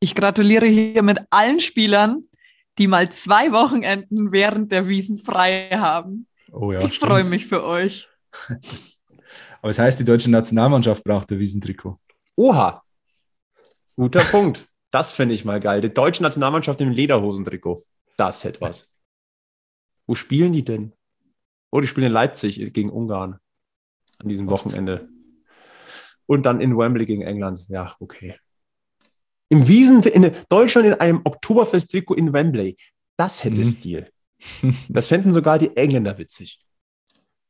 Ich 0.00 0.14
gratuliere 0.14 0.66
hier 0.66 1.02
mit 1.02 1.20
allen 1.30 1.60
Spielern, 1.60 2.22
die 2.78 2.86
mal 2.86 3.10
zwei 3.10 3.52
Wochenenden 3.52 4.32
während 4.32 4.72
der 4.72 4.88
Wiesen 4.88 5.20
frei 5.20 5.70
haben. 5.72 6.26
Oh 6.50 6.72
ja, 6.72 6.80
ich 6.82 6.98
freue 6.98 7.24
mich 7.24 7.46
für 7.46 7.64
euch. 7.64 8.08
Aber 9.62 9.70
es 9.70 9.76
das 9.76 9.84
heißt, 9.84 10.00
die 10.00 10.04
deutsche 10.04 10.30
Nationalmannschaft 10.30 11.04
braucht 11.04 11.30
ein 11.30 11.38
Wiesentrikot. 11.38 11.98
Oha. 12.36 12.82
Guter 13.96 14.24
Punkt. 14.24 14.66
Das 14.90 15.12
fände 15.12 15.34
ich 15.34 15.44
mal 15.44 15.60
geil. 15.60 15.80
Die 15.80 15.92
deutsche 15.92 16.22
Nationalmannschaft 16.22 16.80
im 16.80 16.90
Lederhosentrikot. 16.90 17.84
Das 18.16 18.44
hätte 18.44 18.60
was. 18.60 18.92
Wo 20.06 20.14
spielen 20.14 20.52
die 20.52 20.64
denn? 20.64 20.92
Oh, 21.70 21.80
die 21.80 21.86
spielen 21.86 22.08
in 22.08 22.12
Leipzig 22.12 22.72
gegen 22.72 22.90
Ungarn 22.90 23.38
an 24.18 24.28
diesem 24.28 24.48
Wochenende. 24.48 25.08
Und 26.26 26.44
dann 26.44 26.60
in 26.60 26.76
Wembley 26.76 27.06
gegen 27.06 27.22
England. 27.22 27.66
Ja, 27.68 27.94
okay. 28.00 28.36
Im 29.52 29.68
Wiesen, 29.68 30.02
in 30.04 30.32
Deutschland 30.48 30.86
in 30.86 30.94
einem 30.94 31.20
Oktoberfest-Trikot 31.24 32.14
in 32.14 32.32
Wembley. 32.32 32.78
Das 33.18 33.44
hätte 33.44 33.58
mhm. 33.58 33.64
Stil. 33.64 34.08
Das 34.88 35.08
fänden 35.08 35.30
sogar 35.30 35.58
die 35.58 35.76
Engländer 35.76 36.16
witzig. 36.16 36.58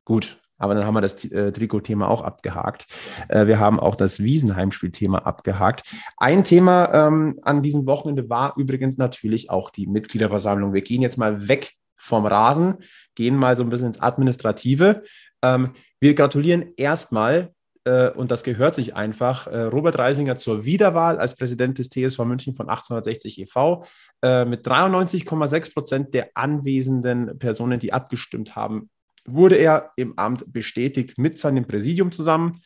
Gut, 0.03 0.37
aber 0.57 0.75
dann 0.75 0.85
haben 0.85 0.95
wir 0.95 0.99
das 0.99 1.23
äh, 1.31 1.53
Trikot-Thema 1.53 2.09
auch 2.09 2.21
abgehakt. 2.21 2.87
Äh, 3.29 3.47
wir 3.47 3.57
haben 3.57 3.79
auch 3.79 3.95
das 3.95 4.19
Wiesenheimspiel-Thema 4.19 5.25
abgehakt. 5.25 5.83
Ein 6.17 6.43
Thema 6.43 6.93
ähm, 6.93 7.39
an 7.41 7.63
diesem 7.63 7.85
Wochenende 7.85 8.29
war 8.29 8.57
übrigens 8.57 8.97
natürlich 8.97 9.49
auch 9.49 9.69
die 9.69 9.87
Mitgliederversammlung. 9.87 10.73
Wir 10.73 10.81
gehen 10.81 11.01
jetzt 11.01 11.17
mal 11.17 11.47
weg 11.47 11.71
vom 11.95 12.25
Rasen, 12.25 12.79
gehen 13.15 13.37
mal 13.37 13.55
so 13.55 13.63
ein 13.63 13.69
bisschen 13.69 13.87
ins 13.87 14.01
Administrative. 14.01 15.03
Ähm, 15.41 15.71
wir 16.01 16.15
gratulieren 16.15 16.73
erstmal 16.75 17.53
äh, 17.85 18.11
und 18.11 18.31
das 18.31 18.43
gehört 18.43 18.75
sich 18.75 18.95
einfach, 18.95 19.47
äh, 19.47 19.63
Robert 19.63 19.97
Reisinger 19.97 20.37
zur 20.37 20.63
Wiederwahl 20.63 21.19
als 21.19 21.35
Präsident 21.35 21.79
des 21.79 21.89
TSV 21.89 22.19
München 22.19 22.55
von 22.55 22.69
1860 22.69 23.41
e.V. 23.41 23.83
Äh, 24.21 24.45
mit 24.45 24.65
93,6 24.65 25.73
Prozent 25.73 26.13
der 26.13 26.29
anwesenden 26.33 27.37
Personen, 27.39 27.81
die 27.81 27.91
abgestimmt 27.91 28.55
haben, 28.55 28.89
wurde 29.25 29.55
er 29.55 29.91
im 29.97 30.17
Amt 30.17 30.53
bestätigt 30.53 31.17
mit 31.17 31.37
seinem 31.39 31.65
Präsidium 31.65 32.13
zusammen. 32.13 32.61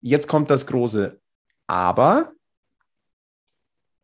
Jetzt 0.00 0.26
kommt 0.28 0.50
das 0.50 0.66
große 0.66 1.20
Aber. 1.66 2.32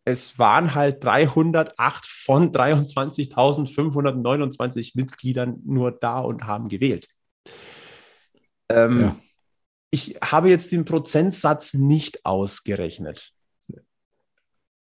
Es 0.09 0.39
waren 0.39 0.77
halt 0.77 1.03
308 1.03 2.07
von 2.07 2.53
23.529 2.53 4.93
Mitgliedern 4.95 5.61
nur 5.65 5.91
da 5.91 6.21
und 6.21 6.45
haben 6.45 6.69
gewählt. 6.69 7.09
Ähm, 8.69 9.01
ja 9.01 9.17
ich 9.91 10.17
habe 10.23 10.49
jetzt 10.49 10.73
den 10.73 10.85
Prozentsatz 10.85 11.75
nicht 11.75 12.25
ausgerechnet. 12.25 13.33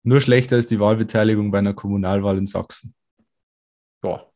Nur 0.02 0.20
schlechter 0.20 0.59
ist 0.59 0.70
die 0.70 0.80
Wahlbeteiligung 0.80 1.50
bei 1.50 1.59
einer 1.59 1.74
Kommunalwahl 1.74 2.36
in 2.36 2.46
Sachsen. 2.46 2.94
Ja. 4.02 4.26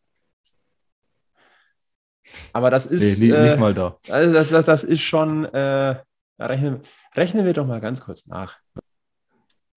Aber 2.53 2.71
das 2.71 2.87
ist. 2.87 3.21
Nee, 3.21 3.31
äh, 3.31 3.51
nicht 3.51 3.61
mal 3.61 3.75
da. 3.75 3.99
Also 4.09 4.33
das, 4.33 4.51
das, 4.51 4.65
das 4.65 4.85
ist 4.85 5.03
schon. 5.03 5.45
Äh, 5.45 6.03
rechnen, 6.39 6.81
rechnen 7.15 7.45
wir 7.45 7.53
doch 7.53 7.67
mal 7.67 7.81
ganz 7.81 8.01
kurz 8.01 8.27
nach. 8.27 8.59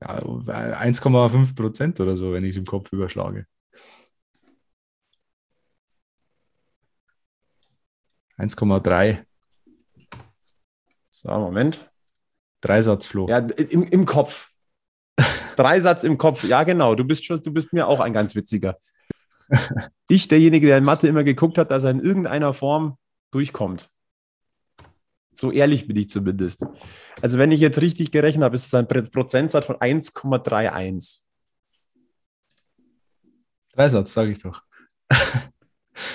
Ja, 0.01 0.17
1,5 0.17 1.55
Prozent 1.55 1.99
oder 1.99 2.17
so, 2.17 2.33
wenn 2.33 2.43
ich 2.43 2.51
es 2.51 2.57
im 2.57 2.65
Kopf 2.65 2.91
überschlage. 2.91 3.45
1,3. 8.37 9.23
So, 11.21 11.29
Moment. 11.29 11.87
Dreisatzfloh. 12.61 13.29
Ja, 13.29 13.37
im, 13.37 13.83
im 13.83 14.05
Kopf. 14.05 14.49
Dreisatz 15.55 16.03
im 16.03 16.17
Kopf. 16.17 16.43
Ja, 16.43 16.63
genau. 16.63 16.95
Du 16.95 17.03
bist 17.03 17.25
schon, 17.25 17.41
du 17.43 17.53
bist 17.53 17.73
mir 17.73 17.87
auch 17.87 17.99
ein 17.99 18.11
ganz 18.11 18.35
witziger. 18.35 18.77
Ich, 20.09 20.27
derjenige, 20.27 20.65
der 20.65 20.79
in 20.79 20.83
Mathe 20.83 21.07
immer 21.07 21.23
geguckt 21.23 21.59
hat, 21.59 21.69
dass 21.69 21.83
er 21.83 21.91
in 21.91 21.99
irgendeiner 21.99 22.55
Form 22.55 22.97
durchkommt. 23.29 23.91
So 25.31 25.51
ehrlich 25.51 25.87
bin 25.87 25.95
ich 25.95 26.09
zumindest. 26.09 26.65
Also, 27.21 27.37
wenn 27.37 27.51
ich 27.51 27.59
jetzt 27.59 27.81
richtig 27.81 28.11
gerechnet 28.11 28.43
habe, 28.43 28.55
ist 28.55 28.65
es 28.65 28.73
ein 28.73 28.87
Prozentsatz 28.87 29.65
von 29.65 29.75
1,31. 29.75 31.21
Dreisatz, 33.73 34.13
sage 34.13 34.31
ich 34.31 34.41
doch. 34.41 34.63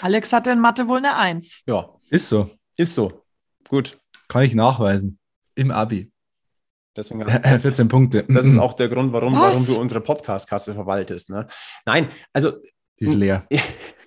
Alex 0.03 0.33
hatte 0.33 0.51
in 0.51 0.59
Mathe 0.59 0.89
wohl 0.89 0.99
eine 0.99 1.15
Eins. 1.15 1.63
Ja, 1.67 1.95
Ist 2.11 2.29
so. 2.29 2.51
ist 2.77 2.95
so. 2.95 3.25
Gut. 3.69 3.99
Kann 4.29 4.43
ich 4.43 4.55
nachweisen. 4.55 5.19
Im 5.55 5.71
Abi. 5.71 6.13
Deswegen 6.97 7.25
hast, 7.27 7.63
14 7.63 7.89
Punkte. 7.89 8.25
das 8.29 8.47
ist 8.47 8.59
auch 8.59 8.75
der 8.75 8.89
Grund, 8.89 9.13
warum, 9.13 9.35
Was? 9.35 9.53
warum 9.53 9.67
du 9.67 9.79
unsere 9.79 10.01
Podcast-Kasse 10.01 10.75
verwaltest. 10.75 11.31
Ne? 11.31 11.47
Nein, 11.85 12.09
also 12.33 12.53
Die 12.99 13.05
ist 13.05 13.15
leer. 13.15 13.47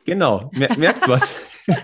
Genau, 0.06 0.50
mer 0.54 0.76
merkst 0.76 1.06
du 1.06 1.12
was? 1.12 1.36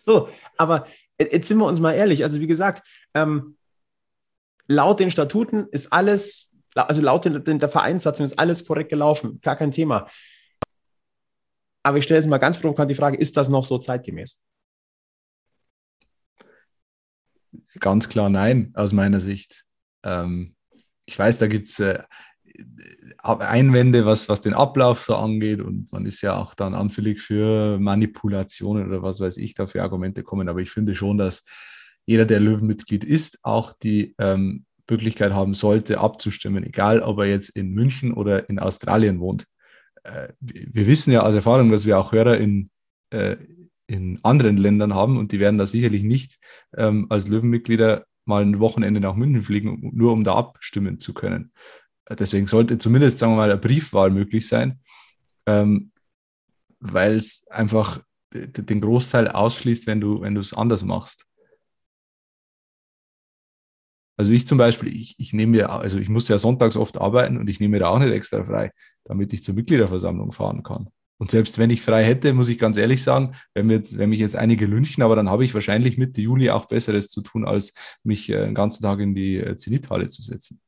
so, 0.00 0.28
aber 0.56 0.86
jetzt 1.20 1.46
sind 1.46 1.58
wir 1.58 1.66
uns 1.66 1.78
mal 1.78 1.92
ehrlich. 1.92 2.24
Also, 2.24 2.40
wie 2.40 2.48
gesagt, 2.48 2.82
ähm, 3.14 3.56
laut 4.66 4.98
den 4.98 5.12
Statuten 5.12 5.68
ist 5.70 5.92
alles, 5.92 6.56
also 6.74 7.02
laut 7.02 7.24
den, 7.24 7.60
der 7.60 7.68
Vereinssatzung 7.68 8.26
ist 8.26 8.36
alles 8.36 8.66
korrekt 8.66 8.90
gelaufen. 8.90 9.38
Gar 9.42 9.54
kein 9.54 9.70
Thema. 9.70 10.08
Aber 11.84 11.98
ich 11.98 12.04
stelle 12.04 12.18
jetzt 12.18 12.28
mal 12.28 12.38
ganz 12.38 12.58
provokant 12.58 12.90
die 12.90 12.96
Frage: 12.96 13.16
Ist 13.16 13.36
das 13.36 13.48
noch 13.48 13.62
so 13.62 13.78
zeitgemäß? 13.78 14.42
Ganz 17.80 18.08
klar 18.08 18.30
nein, 18.30 18.72
aus 18.74 18.92
meiner 18.92 19.20
Sicht. 19.20 19.64
Ähm, 20.02 20.54
ich 21.06 21.18
weiß, 21.18 21.38
da 21.38 21.46
gibt 21.46 21.68
es 21.68 21.80
äh, 21.80 22.02
Einwände, 23.22 24.04
was, 24.06 24.28
was 24.28 24.40
den 24.40 24.54
Ablauf 24.54 25.02
so 25.02 25.16
angeht 25.16 25.60
und 25.60 25.92
man 25.92 26.06
ist 26.06 26.22
ja 26.22 26.36
auch 26.36 26.54
dann 26.54 26.74
anfällig 26.74 27.20
für 27.20 27.78
Manipulationen 27.78 28.88
oder 28.88 29.02
was 29.02 29.20
weiß 29.20 29.36
ich, 29.36 29.54
da 29.54 29.66
für 29.66 29.82
Argumente 29.82 30.22
kommen. 30.22 30.48
Aber 30.48 30.60
ich 30.60 30.70
finde 30.70 30.94
schon, 30.94 31.18
dass 31.18 31.44
jeder, 32.06 32.24
der 32.24 32.40
Löwenmitglied 32.40 33.04
ist, 33.04 33.38
auch 33.42 33.74
die 33.74 34.14
ähm, 34.18 34.64
Möglichkeit 34.88 35.32
haben 35.32 35.54
sollte, 35.54 35.98
abzustimmen, 36.00 36.64
egal 36.64 37.00
ob 37.00 37.18
er 37.18 37.26
jetzt 37.26 37.50
in 37.50 37.72
München 37.72 38.12
oder 38.12 38.48
in 38.48 38.58
Australien 38.58 39.20
wohnt. 39.20 39.44
Äh, 40.04 40.28
wir 40.40 40.86
wissen 40.86 41.12
ja 41.12 41.22
aus 41.22 41.34
Erfahrung, 41.34 41.70
dass 41.70 41.86
wir 41.86 41.98
auch 41.98 42.12
Hörer 42.12 42.38
in, 42.38 42.70
äh, 43.10 43.36
in 43.88 44.20
anderen 44.22 44.56
Ländern 44.56 44.94
haben 44.94 45.16
und 45.16 45.32
die 45.32 45.40
werden 45.40 45.58
da 45.58 45.66
sicherlich 45.66 46.02
nicht 46.02 46.38
ähm, 46.76 47.06
als 47.08 47.26
Löwenmitglieder 47.26 48.04
mal 48.26 48.42
ein 48.42 48.60
Wochenende 48.60 49.00
nach 49.00 49.16
München 49.16 49.42
fliegen, 49.42 49.90
nur 49.94 50.12
um 50.12 50.22
da 50.22 50.36
abstimmen 50.36 51.00
zu 51.00 51.14
können. 51.14 51.52
Äh, 52.04 52.14
Deswegen 52.14 52.46
sollte 52.46 52.78
zumindest, 52.78 53.18
sagen 53.18 53.32
wir 53.32 53.38
mal, 53.38 53.50
eine 53.50 53.60
Briefwahl 53.60 54.10
möglich 54.10 54.46
sein, 54.46 54.80
ähm, 55.46 55.90
weil 56.78 57.16
es 57.16 57.46
einfach 57.48 58.00
den 58.30 58.82
Großteil 58.82 59.28
ausschließt, 59.28 59.86
wenn 59.86 60.02
du 60.02 60.20
wenn 60.20 60.36
es 60.36 60.52
anders 60.52 60.84
machst. 60.84 61.24
Also 64.18 64.32
ich 64.32 64.46
zum 64.46 64.58
Beispiel, 64.58 64.94
ich, 64.94 65.14
ich 65.16 65.32
nehme 65.32 65.52
mir, 65.52 65.70
also 65.70 65.98
ich 65.98 66.08
muss 66.08 66.28
ja 66.28 66.38
sonntags 66.38 66.76
oft 66.76 66.98
arbeiten 66.98 67.38
und 67.38 67.48
ich 67.48 67.60
nehme 67.60 67.76
mir 67.76 67.78
da 67.80 67.88
auch 67.88 68.00
nicht 68.00 68.12
extra 68.12 68.44
frei, 68.44 68.72
damit 69.04 69.32
ich 69.32 69.44
zur 69.44 69.54
Mitgliederversammlung 69.54 70.32
fahren 70.32 70.62
kann. 70.62 70.90
Und 71.18 71.32
selbst 71.32 71.58
wenn 71.58 71.70
ich 71.70 71.82
frei 71.82 72.04
hätte, 72.04 72.32
muss 72.32 72.48
ich 72.48 72.58
ganz 72.58 72.76
ehrlich 72.76 73.02
sagen, 73.02 73.34
wenn, 73.52 73.68
jetzt, 73.70 73.98
wenn 73.98 74.10
mich 74.10 74.20
jetzt 74.20 74.36
einige 74.36 74.66
lynchen, 74.66 75.02
aber 75.02 75.16
dann 75.16 75.28
habe 75.28 75.44
ich 75.44 75.52
wahrscheinlich 75.52 75.98
Mitte 75.98 76.20
Juli 76.20 76.50
auch 76.50 76.66
Besseres 76.66 77.10
zu 77.10 77.22
tun, 77.22 77.46
als 77.46 77.74
mich 78.04 78.30
äh, 78.30 78.44
den 78.44 78.54
ganzen 78.54 78.82
Tag 78.82 79.00
in 79.00 79.14
die 79.14 79.36
äh, 79.36 79.56
Zenithalle 79.56 80.06
zu 80.06 80.22
setzen. 80.22 80.60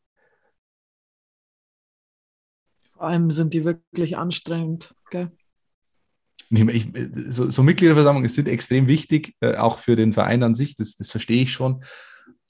Vor 2.88 3.03
allem 3.03 3.30
sind 3.30 3.55
die 3.55 3.64
wirklich 3.64 4.18
anstrengend. 4.18 4.94
Gell? 5.11 5.30
Ich, 6.51 6.88
so, 7.28 7.48
so 7.48 7.62
Mitgliederversammlungen 7.62 8.28
sind 8.28 8.48
extrem 8.48 8.88
wichtig, 8.88 9.36
äh, 9.40 9.55
auch 9.55 9.78
für 9.78 9.94
den 9.94 10.12
Verein 10.12 10.42
an 10.42 10.57
sich, 10.57 10.74
das, 10.74 10.96
das 10.96 11.12
verstehe 11.12 11.42
ich 11.42 11.53
schon. 11.53 11.84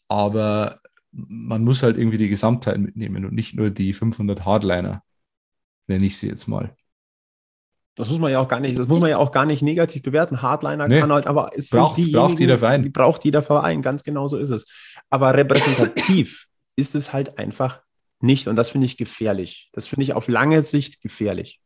Aber 0.08 0.80
man 1.12 1.64
muss 1.64 1.82
halt 1.82 1.98
irgendwie 1.98 2.18
die 2.18 2.30
Gesamtheit 2.30 2.78
mitnehmen 2.78 3.26
und 3.26 3.34
nicht 3.34 3.54
nur 3.54 3.68
die 3.68 3.92
500 3.92 4.46
Hardliner, 4.46 5.02
nenne 5.86 6.06
ich 6.06 6.16
sie 6.16 6.28
jetzt 6.28 6.46
mal. 6.48 6.74
Das 7.96 8.08
muss 8.08 8.18
man 8.18 8.30
ja 8.32 8.38
auch 8.40 8.48
gar 8.48 8.60
nicht, 8.60 8.78
das 8.78 8.88
muss 8.88 9.00
man 9.00 9.10
ja 9.10 9.18
auch 9.18 9.32
gar 9.32 9.44
nicht 9.44 9.62
negativ 9.62 10.02
bewerten. 10.02 10.40
Hardliner 10.42 10.86
Nee. 10.88 11.00
kann 11.00 11.12
halt, 11.12 11.26
aber 11.26 11.50
es 11.54 11.70
Braucht- 11.70 11.96
sind 11.96 12.12
braucht 12.12 12.38
jeder 12.40 12.56
Verein. 12.58 12.82
die 12.82 12.88
Braucht 12.90 13.24
jeder 13.24 13.42
Verein, 13.42 13.82
ganz 13.82 14.04
genau 14.04 14.28
so 14.28 14.38
ist 14.38 14.50
es. 14.50 14.64
Aber 15.10 15.34
repräsentativ 15.34 16.46
ist 16.76 16.94
es 16.94 17.12
halt 17.12 17.36
einfach 17.38 17.82
nicht. 18.20 18.46
Und 18.48 18.56
das 18.56 18.70
finde 18.70 18.86
ich 18.86 18.96
gefährlich. 18.96 19.70
Das 19.72 19.86
finde 19.88 20.04
ich 20.04 20.14
auf 20.14 20.28
lange 20.28 20.62
Sicht 20.62 21.02
gefährlich. 21.02 21.60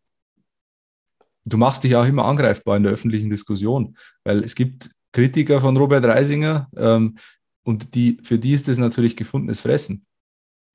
Du 1.45 1.59
machst 1.59 1.85
dich 1.85 1.95
auch 1.95 2.07
immer 2.07 2.25
angreifbar 2.25 2.77
in 2.77 2.85
der 2.85 2.93
öffentlichen 2.93 3.29
Diskussion, 3.29 3.97
weil 4.25 4.43
es 4.43 4.55
gibt 4.55 4.91
Kritiker 5.12 5.61
von 5.61 5.77
Robert 5.77 6.05
Reisinger 6.05 6.68
ähm, 6.77 7.18
und 7.64 7.95
die, 7.95 8.18
für 8.22 8.39
die 8.39 8.53
ist 8.53 8.66
das 8.66 8.79
natürlich 8.79 9.16
gefundenes 9.16 9.61
Fressen. 9.61 10.07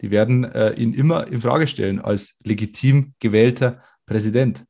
Die 0.01 0.11
werden 0.11 0.43
äh, 0.45 0.73
ihn 0.73 0.93
immer 0.93 1.27
in 1.27 1.41
Frage 1.41 1.67
stellen 1.67 1.99
als 1.99 2.37
legitim 2.43 3.13
gewählter 3.19 3.81
Präsident. 4.05 4.63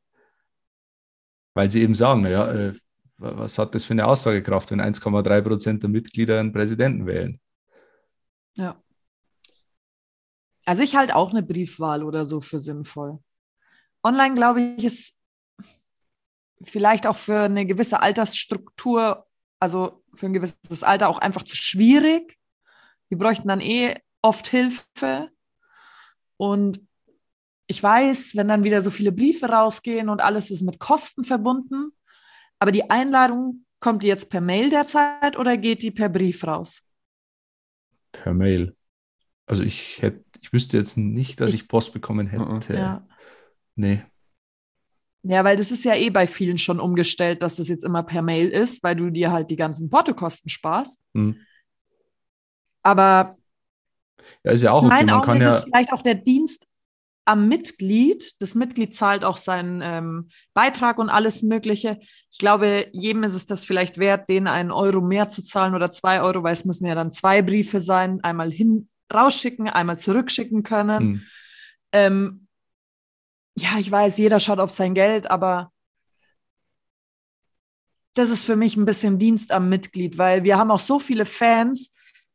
Weil 1.60 1.70
sie 1.70 1.82
eben 1.82 1.94
sagen, 1.94 2.22
naja, 2.22 2.50
äh, 2.54 2.74
was 3.18 3.58
hat 3.58 3.76
das 3.76 3.84
für 3.84 3.92
eine 3.92 4.08
Aussagekraft, 4.08 4.72
wenn 4.72 4.80
1,3 4.80 5.42
Prozent 5.42 5.84
der 5.84 5.90
Mitglieder 5.90 6.40
einen 6.40 6.54
Präsidenten 6.54 7.06
wählen? 7.06 7.42
Ja. 8.54 8.82
Also 10.64 10.84
ich 10.84 10.96
halte 10.96 11.18
auch 11.18 11.32
eine 11.32 11.44
Briefwahl 11.44 12.06
oder 12.06 12.24
so 12.24 12.40
für 12.40 12.62
sinnvoll. 12.62 13.20
Online, 14.06 14.36
glaube 14.36 14.62
ich, 14.62 14.86
ist 14.86 15.18
vielleicht 16.62 17.06
auch 17.06 17.18
für 17.18 17.42
eine 17.42 17.66
gewisse 17.66 18.00
Altersstruktur, 18.00 19.28
also 19.60 20.02
für 20.16 20.28
ein 20.28 20.34
gewisses 20.34 20.84
Alter 20.84 21.10
auch 21.10 21.20
einfach 21.20 21.44
zu 21.44 21.58
schwierig. 21.58 22.38
Die 23.10 23.18
bräuchten 23.18 23.50
dann 23.50 23.60
eh 23.60 23.98
oft 24.22 24.48
Hilfe. 24.48 25.30
Und 26.38 26.88
ich 27.70 27.82
weiß, 27.84 28.36
wenn 28.36 28.48
dann 28.48 28.64
wieder 28.64 28.82
so 28.82 28.90
viele 28.90 29.12
Briefe 29.12 29.46
rausgehen 29.48 30.10
und 30.10 30.22
alles 30.22 30.50
ist 30.50 30.62
mit 30.64 30.80
Kosten 30.80 31.24
verbunden, 31.24 31.92
aber 32.58 32.72
die 32.72 32.90
Einladung, 32.90 33.64
kommt 33.80 34.02
die 34.04 34.08
jetzt 34.08 34.30
per 34.32 34.42
Mail 34.42 34.70
derzeit 34.72 35.38
oder 35.38 35.56
geht 35.56 35.84
die 35.84 35.92
per 35.92 36.10
Brief 36.10 36.46
raus? 36.46 36.82
Per 38.12 38.34
Mail. 38.34 38.76
Also 39.46 39.64
ich 39.64 40.02
hätte, 40.02 40.24
ich 40.42 40.52
wüsste 40.52 40.78
jetzt 40.78 40.98
nicht, 40.98 41.40
dass 41.40 41.54
ich, 41.54 41.62
Ich- 41.62 41.68
Post 41.68 41.94
bekommen 41.94 42.26
Mhm. 42.26 42.54
hätte. 42.60 42.74
Ja. 42.74 43.08
Nee. 43.76 44.04
Ja, 45.22 45.44
weil 45.44 45.56
das 45.56 45.70
ist 45.70 45.86
ja 45.86 45.96
eh 45.96 46.10
bei 46.10 46.26
vielen 46.28 46.58
schon 46.58 46.80
umgestellt, 46.80 47.44
dass 47.44 47.58
das 47.58 47.68
jetzt 47.68 47.84
immer 47.84 48.02
per 48.04 48.22
Mail 48.24 48.50
ist, 48.50 48.82
weil 48.84 48.96
du 48.96 49.12
dir 49.12 49.32
halt 49.32 49.52
die 49.52 49.58
ganzen 49.58 49.90
Portokosten 49.90 50.50
sparst. 50.50 51.00
Hm. 51.14 51.38
Aber 52.84 53.38
Ja, 54.44 54.52
ist 54.52 54.64
ja 54.64 54.72
auch 54.72 54.82
in 54.82 54.88
okay. 54.88 54.96
meinen 54.96 55.06
Man 55.08 55.16
Augen 55.16 55.26
kann 55.26 55.38
ist 55.38 55.44
ja, 55.44 55.58
es 55.60 55.64
vielleicht 55.66 55.94
auch 55.94 56.02
der 56.02 56.16
Dienst 56.16 56.66
am 57.30 57.48
Mitglied. 57.48 58.34
Das 58.40 58.56
Mitglied 58.56 58.96
zahlt 58.96 59.24
auch 59.24 59.38
seinen 59.38 59.82
ähm, 59.84 60.30
Beitrag 60.56 60.98
und 60.98 61.12
alles 61.12 61.44
Mögliche. 61.44 62.00
Ich 62.32 62.40
glaube, 62.40 62.88
jedem 62.92 63.22
ist 63.24 63.36
es 63.36 63.46
das 63.46 63.66
vielleicht 63.66 64.00
wert, 64.00 64.30
denen 64.30 64.48
einen 64.48 64.72
Euro 64.72 65.00
mehr 65.00 65.30
zu 65.30 65.44
zahlen 65.44 65.76
oder 65.76 65.92
zwei 65.92 66.22
Euro, 66.22 66.42
weil 66.42 66.54
es 66.54 66.66
müssen 66.66 66.88
ja 66.88 66.96
dann 66.96 67.12
zwei 67.12 67.44
Briefe 67.44 67.82
sein, 67.82 68.20
einmal 68.24 68.50
hin 68.50 68.90
rausschicken, 69.14 69.70
einmal 69.70 70.00
zurückschicken 70.00 70.64
können. 70.64 71.00
hm. 71.00 71.22
Ähm, 71.92 72.48
ja, 73.56 73.78
ich 73.78 73.92
weiß, 73.92 74.18
jeder 74.18 74.40
schaut 74.40 74.60
auf 74.60 74.72
sein 74.72 74.96
Geld, 74.96 75.30
aber 75.30 75.72
das 78.16 78.32
ist 78.32 78.44
für 78.44 78.56
mich 78.56 78.76
ein 78.76 78.86
bisschen 78.86 79.20
Dienst 79.20 79.52
am 79.52 79.70
Mitglied, 79.70 80.18
weil 80.18 80.44
wir 80.44 80.58
haben 80.58 80.72
auch 80.72 80.80
so 80.80 80.98
viele 80.98 81.26
Fans, 81.26 81.92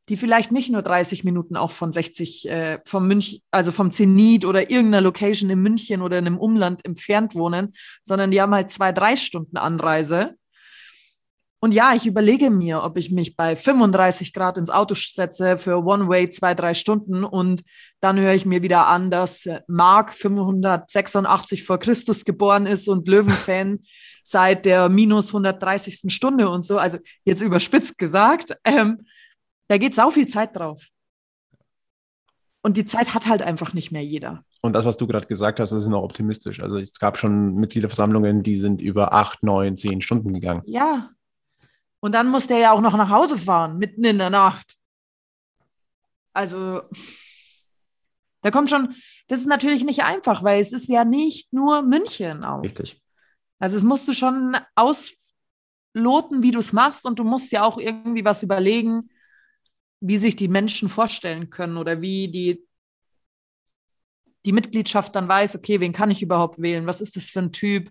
die 0.09 0.17
vielleicht 0.17 0.53
nicht 0.53 0.71
nur 0.71 0.83
30 0.83 1.25
Minuten 1.25 1.57
auch 1.57 1.71
von 1.71 1.93
60, 1.93 2.49
äh, 2.49 2.79
vom 2.85 3.09
Münch, 3.09 3.43
also 3.51 3.73
vom 3.73 3.91
Zenit 3.91 4.45
oder 4.45 4.71
irgendeiner 4.71 5.01
Location 5.01 5.51
in 5.51 5.61
München 5.61 6.03
oder 6.03 6.19
in 6.19 6.27
einem 6.27 6.39
Umland 6.39 6.85
entfernt 6.85 7.35
wohnen, 7.35 7.73
sondern 8.03 8.31
die 8.31 8.41
haben 8.41 8.55
halt 8.55 8.71
zwei, 8.71 8.93
drei 8.93 9.17
Stunden 9.17 9.57
Anreise. 9.57 10.35
Und 11.65 11.73
ja, 11.73 11.95
ich 11.95 12.07
überlege 12.07 12.51
mir, 12.51 12.83
ob 12.83 12.99
ich 12.99 13.11
mich 13.11 13.37
bei 13.37 13.57
35 13.57 14.35
Grad 14.35 14.59
ins 14.59 14.69
Auto 14.69 14.95
setze 14.95 15.57
für 15.57 15.83
One-Way 15.83 16.29
zwei, 16.29 16.53
drei 16.53 16.75
Stunden 16.75 17.25
und 17.25 17.63
dann 18.01 18.21
höre 18.21 18.35
ich 18.35 18.45
mir 18.45 18.61
wieder 18.61 18.87
an, 18.87 19.11
dass 19.11 19.49
Mark 19.67 20.13
586 20.13 21.65
vor 21.65 21.79
Christus 21.79 22.27
geboren 22.27 22.67
ist 22.67 22.87
und 22.87 23.09
Löwenfan 23.09 23.79
seit 24.23 24.67
der 24.67 24.91
minus 24.91 25.29
130. 25.29 26.13
Stunde 26.13 26.51
und 26.51 26.67
so. 26.67 26.77
Also 26.77 26.99
jetzt 27.25 27.41
überspitzt 27.41 27.97
gesagt, 27.97 28.55
ähm, 28.65 29.07
da 29.69 29.79
geht 29.79 29.95
sau 29.95 30.11
viel 30.11 30.29
Zeit 30.29 30.57
drauf. 30.57 30.89
Und 32.63 32.79
die 32.79 32.87
Zeit 32.87 33.13
hat 33.13 33.27
halt 33.27 33.43
einfach 33.43 33.75
nicht 33.75 33.93
mehr 33.93 34.05
jeder. 34.05 34.43
Und 34.63 34.73
das, 34.73 34.87
was 34.87 34.97
du 34.97 35.07
gerade 35.07 35.27
gesagt 35.27 35.61
hast, 35.61 35.73
das 35.73 35.83
ist 35.83 35.89
noch 35.89 36.03
optimistisch. 36.03 36.61
Also 36.61 36.79
es 36.79 36.99
gab 36.99 37.19
schon 37.19 37.57
Mitgliederversammlungen, 37.57 38.43
die 38.43 38.57
sind 38.57 38.81
über 38.81 39.13
acht, 39.13 39.43
neun, 39.43 39.77
zehn 39.77 40.01
Stunden 40.01 40.33
gegangen. 40.33 40.63
Ja. 40.65 41.11
Und 42.01 42.13
dann 42.13 42.29
muss 42.29 42.47
der 42.47 42.59
ja 42.59 42.73
auch 42.73 42.81
noch 42.81 42.97
nach 42.97 43.11
Hause 43.11 43.37
fahren, 43.37 43.77
mitten 43.77 44.05
in 44.05 44.17
der 44.17 44.31
Nacht. 44.31 44.77
Also, 46.33 46.83
da 48.41 48.51
kommt 48.51 48.69
schon, 48.69 48.95
das 49.29 49.41
ist 49.41 49.47
natürlich 49.47 49.85
nicht 49.85 50.03
einfach, 50.03 50.43
weil 50.43 50.61
es 50.61 50.73
ist 50.73 50.89
ja 50.89 51.05
nicht 51.05 51.53
nur 51.53 51.83
München 51.83 52.45
auch. 52.45 52.63
Richtig. 52.63 53.01
Also 53.59 53.77
es 53.77 53.85
musst 53.85 54.09
du 54.09 54.13
schon 54.13 54.57
ausloten, 54.75 56.43
wie 56.43 56.51
du 56.51 56.59
es 56.59 56.73
machst 56.73 57.07
und 57.07 57.19
du 57.19 57.25
musst 57.25 57.53
ja 57.53 57.63
auch 57.63 57.79
irgendwie 57.79 58.25
was 58.25 58.43
überlegen, 58.43 59.09
wie 60.07 60.19
sich 60.19 60.37
die 60.37 60.49
Menschen 60.49 60.91
vorstellen 60.91 61.49
können 61.49 61.79
oder 61.79 62.03
wie 62.03 62.29
die, 62.29 62.63
die 64.45 64.53
Mitgliedschaft 64.53 65.17
dann 65.17 65.27
weiß, 65.27 65.57
okay, 65.57 65.81
wen 65.81 65.95
kann 65.95 66.11
ich 66.11 66.23
überhaupt 66.23 66.61
wählen? 66.61 66.87
Was 66.87 67.01
ist 67.01 67.17
das 67.17 67.31
für 67.31 67.39
ein 67.39 67.53
Typ? 67.53 67.89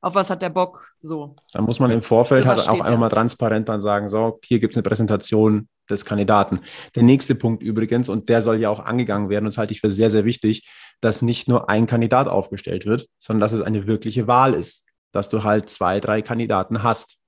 Auf 0.00 0.14
was 0.14 0.30
hat 0.30 0.42
der 0.42 0.50
Bock? 0.50 0.92
So. 1.00 1.34
Da 1.52 1.60
muss 1.60 1.80
man 1.80 1.90
im 1.90 2.02
Vorfeld 2.02 2.46
halt 2.46 2.60
auch 2.60 2.80
einfach 2.80 2.98
mal 2.98 3.08
transparent 3.08 3.68
dann 3.68 3.80
sagen, 3.80 4.06
so, 4.06 4.38
hier 4.44 4.60
gibt 4.60 4.74
es 4.74 4.76
eine 4.76 4.84
Präsentation 4.84 5.68
des 5.90 6.04
Kandidaten. 6.04 6.60
Der 6.94 7.02
nächste 7.02 7.34
Punkt 7.34 7.64
übrigens, 7.64 8.08
und 8.08 8.28
der 8.28 8.42
soll 8.42 8.60
ja 8.60 8.70
auch 8.70 8.78
angegangen 8.78 9.28
werden, 9.28 9.46
und 9.46 9.52
das 9.52 9.58
halte 9.58 9.72
ich 9.72 9.80
für 9.80 9.90
sehr, 9.90 10.10
sehr 10.10 10.24
wichtig, 10.24 10.70
dass 11.00 11.20
nicht 11.20 11.48
nur 11.48 11.68
ein 11.68 11.86
Kandidat 11.86 12.28
aufgestellt 12.28 12.86
wird, 12.86 13.08
sondern 13.18 13.40
dass 13.40 13.52
es 13.52 13.62
eine 13.62 13.88
wirkliche 13.88 14.28
Wahl 14.28 14.54
ist, 14.54 14.86
dass 15.10 15.28
du 15.30 15.42
halt 15.42 15.68
zwei, 15.68 15.98
drei 15.98 16.22
Kandidaten 16.22 16.84
hast. 16.84 17.18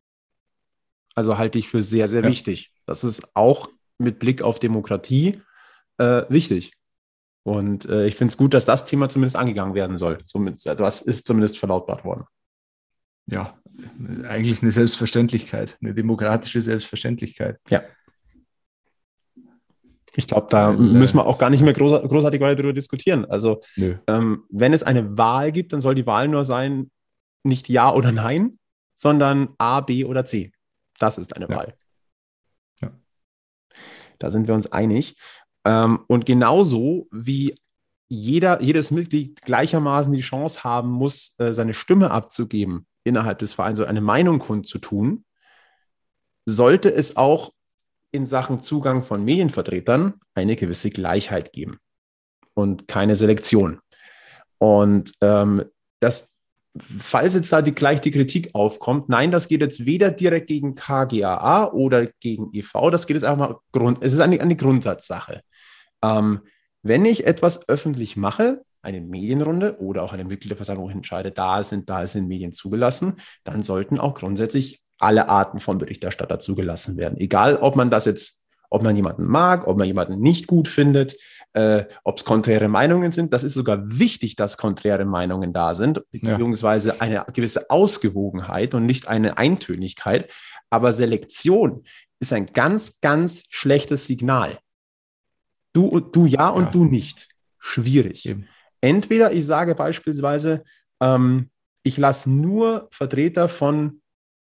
Also 1.16 1.38
halte 1.38 1.58
ich 1.58 1.68
für 1.68 1.82
sehr, 1.82 2.06
sehr 2.06 2.22
Ja. 2.22 2.28
wichtig. 2.28 2.70
Das 2.86 3.02
ist 3.02 3.34
auch 3.34 3.68
mit 3.98 4.18
Blick 4.18 4.42
auf 4.42 4.58
Demokratie 4.58 5.40
äh, 5.98 6.22
wichtig. 6.28 6.72
Und 7.42 7.86
äh, 7.86 8.06
ich 8.06 8.16
finde 8.16 8.32
es 8.32 8.36
gut, 8.36 8.54
dass 8.54 8.64
das 8.64 8.84
Thema 8.84 9.08
zumindest 9.08 9.36
angegangen 9.36 9.74
werden 9.74 9.96
soll. 9.96 10.18
Somit, 10.24 10.64
das 10.64 11.02
ist 11.02 11.26
zumindest 11.26 11.58
verlautbart 11.58 12.04
worden. 12.04 12.24
Ja, 13.26 13.58
eigentlich 14.28 14.62
eine 14.62 14.72
Selbstverständlichkeit, 14.72 15.78
eine 15.82 15.94
demokratische 15.94 16.60
Selbstverständlichkeit. 16.60 17.58
Ich 20.14 20.26
glaube, 20.26 20.48
da 20.50 20.68
Weil, 20.68 20.74
äh, 20.74 20.78
müssen 20.78 21.18
wir 21.18 21.26
auch 21.26 21.38
gar 21.38 21.48
nicht 21.50 21.62
mehr 21.62 21.72
groß, 21.72 22.02
großartig 22.08 22.40
weiter 22.40 22.56
darüber 22.56 22.72
diskutieren. 22.72 23.24
Also, 23.26 23.62
ähm, 24.06 24.44
wenn 24.50 24.72
es 24.72 24.82
eine 24.82 25.16
Wahl 25.16 25.52
gibt, 25.52 25.72
dann 25.72 25.80
soll 25.80 25.94
die 25.94 26.06
Wahl 26.06 26.28
nur 26.28 26.44
sein, 26.44 26.90
nicht 27.44 27.68
Ja 27.68 27.92
oder 27.94 28.12
Nein, 28.12 28.58
sondern 28.94 29.50
A, 29.58 29.80
B 29.80 30.04
oder 30.04 30.24
C. 30.24 30.52
Das 30.98 31.18
ist 31.18 31.36
eine 31.36 31.48
Ja. 31.48 31.56
Wahl. 31.56 31.74
Da 34.18 34.30
sind 34.30 34.48
wir 34.48 34.54
uns 34.54 34.70
einig. 34.72 35.16
Ähm, 35.64 36.00
und 36.06 36.26
genauso 36.26 37.08
wie 37.10 37.54
jeder, 38.08 38.62
jedes 38.62 38.90
Mitglied 38.90 39.42
gleichermaßen 39.42 40.12
die 40.12 40.22
Chance 40.22 40.64
haben 40.64 40.90
muss, 40.90 41.38
äh, 41.38 41.52
seine 41.52 41.74
Stimme 41.74 42.10
abzugeben 42.10 42.86
innerhalb 43.04 43.38
des 43.38 43.52
Vereins, 43.54 43.78
so 43.78 43.84
eine 43.84 44.00
Meinung 44.00 44.38
kundzutun, 44.38 45.24
sollte 46.46 46.92
es 46.92 47.16
auch 47.16 47.52
in 48.10 48.24
Sachen 48.24 48.60
Zugang 48.60 49.02
von 49.02 49.24
Medienvertretern 49.24 50.14
eine 50.34 50.56
gewisse 50.56 50.90
Gleichheit 50.90 51.52
geben 51.52 51.78
und 52.54 52.88
keine 52.88 53.16
Selektion. 53.16 53.80
Und 54.56 55.12
ähm, 55.20 55.64
das, 56.00 56.37
falls 56.82 57.34
jetzt 57.34 57.52
da 57.52 57.62
die, 57.62 57.74
gleich 57.74 58.00
die 58.00 58.10
Kritik 58.10 58.50
aufkommt, 58.54 59.08
nein, 59.08 59.30
das 59.30 59.48
geht 59.48 59.60
jetzt 59.60 59.86
weder 59.86 60.10
direkt 60.10 60.48
gegen 60.48 60.74
KGAA 60.74 61.72
oder 61.72 62.06
gegen 62.20 62.50
EV, 62.52 62.90
das 62.90 63.06
geht 63.06 63.16
jetzt 63.16 63.24
einfach 63.24 63.48
mal 63.48 63.56
Grund, 63.72 63.98
es 64.02 64.12
ist 64.12 64.20
eine, 64.20 64.40
eine 64.40 64.56
Grundsatzsache. 64.56 65.42
Ähm, 66.02 66.40
wenn 66.82 67.04
ich 67.04 67.26
etwas 67.26 67.68
öffentlich 67.68 68.16
mache, 68.16 68.62
eine 68.82 69.00
Medienrunde 69.00 69.80
oder 69.80 70.02
auch 70.02 70.12
eine 70.12 70.24
Mitgliederversammlung 70.24 70.90
entscheide, 70.90 71.32
da 71.32 71.62
sind, 71.64 71.90
da 71.90 72.06
sind 72.06 72.28
Medien 72.28 72.52
zugelassen, 72.52 73.14
dann 73.44 73.62
sollten 73.62 73.98
auch 73.98 74.14
grundsätzlich 74.14 74.80
alle 74.98 75.28
Arten 75.28 75.60
von 75.60 75.78
Berichterstatter 75.78 76.40
zugelassen 76.40 76.96
werden. 76.96 77.18
Egal, 77.18 77.56
ob 77.56 77.76
man 77.76 77.90
das 77.90 78.04
jetzt, 78.04 78.44
ob 78.70 78.82
man 78.82 78.96
jemanden 78.96 79.24
mag, 79.24 79.66
ob 79.66 79.78
man 79.78 79.86
jemanden 79.86 80.20
nicht 80.20 80.46
gut 80.46 80.68
findet, 80.68 81.16
äh, 81.54 81.84
ob 82.04 82.18
es 82.18 82.24
konträre 82.24 82.68
Meinungen 82.68 83.10
sind. 83.10 83.32
Das 83.32 83.44
ist 83.44 83.54
sogar 83.54 83.80
wichtig, 83.98 84.36
dass 84.36 84.56
konträre 84.56 85.04
Meinungen 85.04 85.52
da 85.52 85.74
sind, 85.74 86.02
beziehungsweise 86.10 87.00
eine 87.00 87.24
gewisse 87.32 87.70
Ausgewogenheit 87.70 88.74
und 88.74 88.86
nicht 88.86 89.08
eine 89.08 89.38
Eintönigkeit. 89.38 90.32
Aber 90.70 90.92
Selektion 90.92 91.84
ist 92.20 92.32
ein 92.32 92.46
ganz, 92.52 93.00
ganz 93.00 93.44
schlechtes 93.50 94.06
Signal. 94.06 94.58
Du, 95.72 96.00
du 96.00 96.26
ja 96.26 96.48
und 96.48 96.64
Ja. 96.64 96.70
du 96.70 96.84
nicht. 96.84 97.28
Schwierig. 97.58 98.26
Eben. 98.26 98.46
Entweder 98.80 99.32
ich 99.32 99.46
sage 99.46 99.74
beispielsweise, 99.74 100.64
ähm, 101.00 101.50
ich 101.82 101.96
lasse 101.96 102.30
nur 102.30 102.88
Vertreter 102.90 103.48
von 103.48 104.00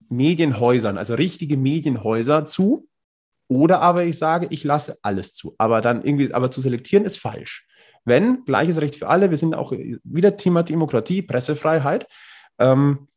Medienhäusern, 0.09 0.97
also 0.97 1.15
richtige 1.15 1.57
Medienhäuser 1.57 2.47
zu, 2.47 2.88
oder 3.49 3.81
aber 3.81 4.05
ich 4.05 4.19
sage, 4.19 4.47
ich 4.51 4.63
lasse 4.65 4.99
alles 5.03 5.35
zu. 5.35 5.55
Aber 5.59 5.81
dann 5.81 6.03
irgendwie, 6.03 6.33
aber 6.33 6.51
zu 6.51 6.61
selektieren 6.61 7.05
ist 7.05 7.19
falsch. 7.19 7.67
Wenn, 8.05 8.45
gleiches 8.45 8.81
Recht 8.81 8.95
für 8.95 9.09
alle, 9.09 9.31
wir 9.31 9.37
sind 9.37 9.55
auch 9.55 9.73
wieder 9.73 10.37
Thema 10.37 10.63
Demokratie, 10.63 11.23
Pressefreiheit, 11.23 12.07
ähm, 12.59 13.09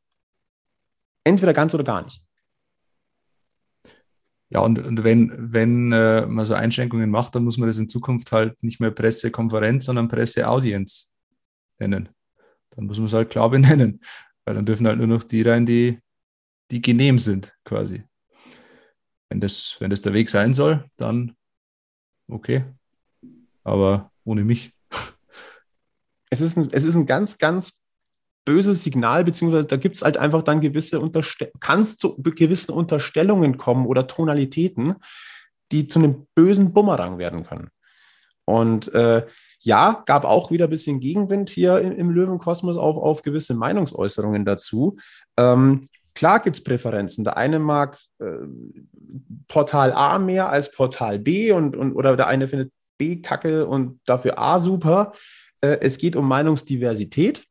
entweder 1.23 1.53
ganz 1.53 1.73
oder 1.73 1.84
gar 1.84 2.03
nicht. 2.03 2.21
Ja, 4.49 4.59
und, 4.59 4.79
und 4.79 5.03
wenn, 5.05 5.32
wenn 5.53 5.93
äh, 5.93 6.25
man 6.25 6.43
so 6.43 6.55
Einschränkungen 6.55 7.09
macht, 7.09 7.36
dann 7.36 7.45
muss 7.45 7.57
man 7.57 7.67
das 7.67 7.77
in 7.77 7.88
Zukunft 7.88 8.34
halt 8.34 8.61
nicht 8.63 8.82
mehr 8.82 8.91
Pressekonferenz, 8.91 9.86
sondern 9.86 10.09
Presseaudienz 10.09 11.13
nennen. 11.79 12.09
Dann 12.71 12.86
muss 12.86 12.97
man 12.97 13.07
es 13.07 13.13
halt 13.13 13.29
klar 13.29 13.49
benennen, 13.49 14.01
weil 14.45 14.55
dann 14.55 14.65
dürfen 14.65 14.88
halt 14.88 14.97
nur 14.97 15.07
noch 15.07 15.23
die 15.23 15.41
rein, 15.41 15.65
die, 15.65 15.99
die 16.69 16.82
genehm 16.82 17.17
sind, 17.17 17.55
quasi. 17.63 18.03
Wenn 19.32 19.39
das, 19.39 19.77
wenn 19.79 19.89
das 19.89 20.01
der 20.01 20.13
Weg 20.13 20.29
sein 20.29 20.53
soll, 20.53 20.84
dann 20.97 21.38
okay. 22.27 22.65
Aber 23.63 24.11
ohne 24.25 24.43
mich. 24.43 24.73
Es 26.29 26.41
ist 26.41 26.57
ein, 26.57 26.67
es 26.73 26.84
ist 26.84 26.95
ein 26.95 27.05
ganz, 27.05 27.38
ganz 27.38 27.82
böses 28.43 28.84
Signal, 28.84 29.23
beziehungsweise 29.23 29.67
da 29.67 29.77
gibt 29.77 29.95
es 29.95 30.01
halt 30.01 30.17
einfach 30.17 30.43
dann 30.43 30.59
gewisse 30.59 30.99
Unterste 30.99 31.49
kann 31.61 31.79
es 31.79 31.97
zu 31.97 32.21
gewissen 32.21 32.73
Unterstellungen 32.73 33.57
kommen 33.57 33.86
oder 33.86 34.05
Tonalitäten, 34.05 34.95
die 35.71 35.88
zu 35.88 35.99
einem 35.99 36.27
bösen 36.36 36.73
Bumerang 36.73 37.17
werden 37.17 37.45
können. 37.45 37.69
Und 38.43 38.93
äh, 38.93 39.25
ja, 39.59 40.03
gab 40.05 40.25
auch 40.25 40.51
wieder 40.51 40.65
ein 40.65 40.71
bisschen 40.71 40.99
Gegenwind 40.99 41.49
hier 41.49 41.79
im, 41.79 41.93
im 41.93 42.09
Löwenkosmos 42.09 42.75
auf, 42.75 42.97
auf 42.97 43.21
gewisse 43.21 43.53
Meinungsäußerungen 43.53 44.43
dazu. 44.43 44.97
Ähm, 45.38 45.88
klar 46.14 46.39
gibt 46.39 46.57
es 46.57 46.64
Präferenzen. 46.64 47.24
Der 47.24 47.38
eine 47.38 47.59
mag 47.59 47.97
äh, 48.20 48.26
Portal 49.47 49.93
A 49.93 50.20
mehr 50.20 50.49
als 50.49 50.72
Portal 50.72 51.20
B 51.20 51.51
und, 51.51 51.76
und 51.76 51.93
oder 51.93 52.16
der 52.16 52.28
eine 52.28 52.47
findet 52.47 52.72
B 52.97 53.22
kacke 53.22 53.66
und 53.66 53.99
dafür 54.05 54.38
A 54.39 54.59
super. 54.59 55.14
Äh, 55.62 55.78
es 55.82 55.97
geht 55.97 56.16
um 56.16 56.28
Meinungsdiversität. 56.28 57.45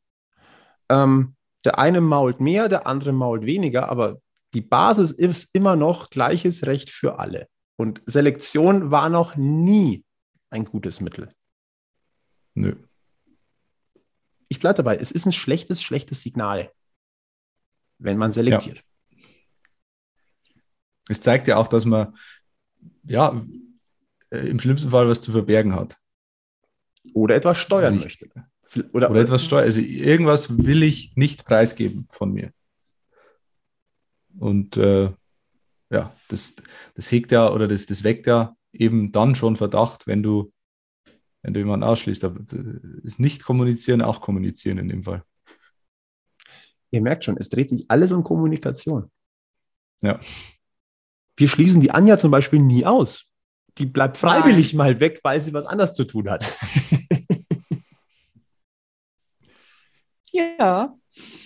Ähm, 0.88 1.34
der 1.64 1.78
eine 1.78 2.00
mault 2.00 2.40
mehr, 2.40 2.68
der 2.68 2.86
andere 2.86 3.12
mault 3.12 3.44
weniger, 3.44 3.88
aber 3.88 4.20
die 4.54 4.62
Basis 4.62 5.10
ist 5.10 5.54
immer 5.54 5.76
noch 5.76 6.10
gleiches 6.10 6.66
Recht 6.66 6.90
für 6.90 7.18
alle. 7.18 7.48
Und 7.76 8.02
Selektion 8.06 8.90
war 8.90 9.08
noch 9.08 9.36
nie 9.36 10.04
ein 10.50 10.64
gutes 10.64 11.00
Mittel. 11.00 11.32
Nö. 12.54 12.76
Ich 14.48 14.58
bleibe 14.58 14.74
dabei, 14.74 14.96
es 14.96 15.12
ist 15.12 15.26
ein 15.26 15.32
schlechtes, 15.32 15.82
schlechtes 15.82 16.22
Signal, 16.22 16.72
wenn 18.00 18.16
man 18.18 18.32
selektiert. 18.32 18.82
Es 21.08 21.20
zeigt 21.20 21.48
ja 21.48 21.56
auch, 21.56 21.68
dass 21.68 21.84
man 21.84 22.16
ja 23.04 23.40
äh, 24.30 24.48
im 24.48 24.60
schlimmsten 24.60 24.90
Fall 24.90 25.08
was 25.08 25.20
zu 25.20 25.32
verbergen 25.32 25.74
hat. 25.74 25.98
Oder 27.14 27.36
etwas 27.36 27.58
steuern 27.58 27.94
Nicht- 27.94 28.04
möchte. 28.04 28.28
Oder, 28.92 29.10
Oder 29.10 29.20
etwas 29.22 29.44
steuern. 29.44 29.64
Also 29.64 29.80
irgendwas 29.80 30.56
will 30.56 30.84
ich 30.84 31.16
nicht 31.16 31.44
preisgeben 31.44 32.06
von 32.10 32.32
mir. 32.32 32.52
Und 34.38 34.76
äh, 34.76 35.10
ja, 35.90 36.14
das, 36.28 36.54
das 36.94 37.10
hegt 37.10 37.32
ja 37.32 37.50
oder 37.50 37.66
das, 37.66 37.86
das 37.86 38.04
weckt 38.04 38.28
ja 38.28 38.56
eben 38.72 39.10
dann 39.10 39.34
schon 39.34 39.56
Verdacht, 39.56 40.06
wenn 40.06 40.22
du, 40.22 40.52
wenn 41.42 41.52
du 41.52 41.58
jemanden 41.58 41.82
ausschließt. 41.82 42.22
Aber 42.22 42.38
das 43.02 43.18
nicht 43.18 43.42
kommunizieren, 43.44 44.02
auch 44.02 44.20
kommunizieren 44.20 44.78
in 44.78 44.86
dem 44.86 45.02
Fall. 45.02 45.24
Ihr 46.90 47.00
merkt 47.00 47.24
schon, 47.24 47.36
es 47.36 47.48
dreht 47.48 47.68
sich 47.68 47.90
alles 47.90 48.12
um 48.12 48.24
Kommunikation. 48.24 49.10
Ja. 50.02 50.18
Wir 51.36 51.48
schließen 51.48 51.80
die 51.80 51.90
Anja 51.90 52.18
zum 52.18 52.30
Beispiel 52.30 52.58
nie 52.58 52.84
aus. 52.84 53.26
Die 53.78 53.86
bleibt 53.86 54.16
freiwillig 54.16 54.74
mal 54.74 55.00
weg, 55.00 55.20
weil 55.22 55.40
sie 55.40 55.52
was 55.52 55.66
anderes 55.66 55.94
zu 55.94 56.04
tun 56.04 56.28
hat. 56.28 56.44
Ja. 60.32 60.94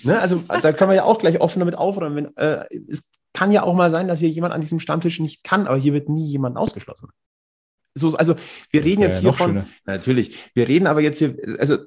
Ne? 0.02 0.20
Also 0.20 0.38
da 0.38 0.72
können 0.72 0.90
wir 0.90 0.96
ja 0.96 1.04
auch 1.04 1.18
gleich 1.18 1.40
offen 1.40 1.60
damit 1.60 1.76
aufräumen. 1.76 2.16
Wenn, 2.16 2.36
äh, 2.36 2.66
es 2.88 3.10
kann 3.32 3.50
ja 3.50 3.62
auch 3.62 3.74
mal 3.74 3.90
sein, 3.90 4.08
dass 4.08 4.20
hier 4.20 4.28
jemand 4.28 4.54
an 4.54 4.60
diesem 4.60 4.80
Stammtisch 4.80 5.20
nicht 5.20 5.44
kann, 5.44 5.66
aber 5.66 5.78
hier 5.78 5.92
wird 5.92 6.08
nie 6.08 6.26
jemand 6.26 6.56
ausgeschlossen. 6.56 7.08
So, 7.94 8.14
also 8.16 8.34
wir 8.70 8.84
reden 8.84 9.02
jetzt 9.02 9.22
ja 9.22 9.30
hier 9.30 9.32
von, 9.32 9.50
schöner. 9.50 9.68
natürlich, 9.84 10.50
wir 10.54 10.68
reden 10.68 10.86
aber 10.86 11.00
jetzt 11.00 11.18
hier, 11.18 11.36
also 11.58 11.78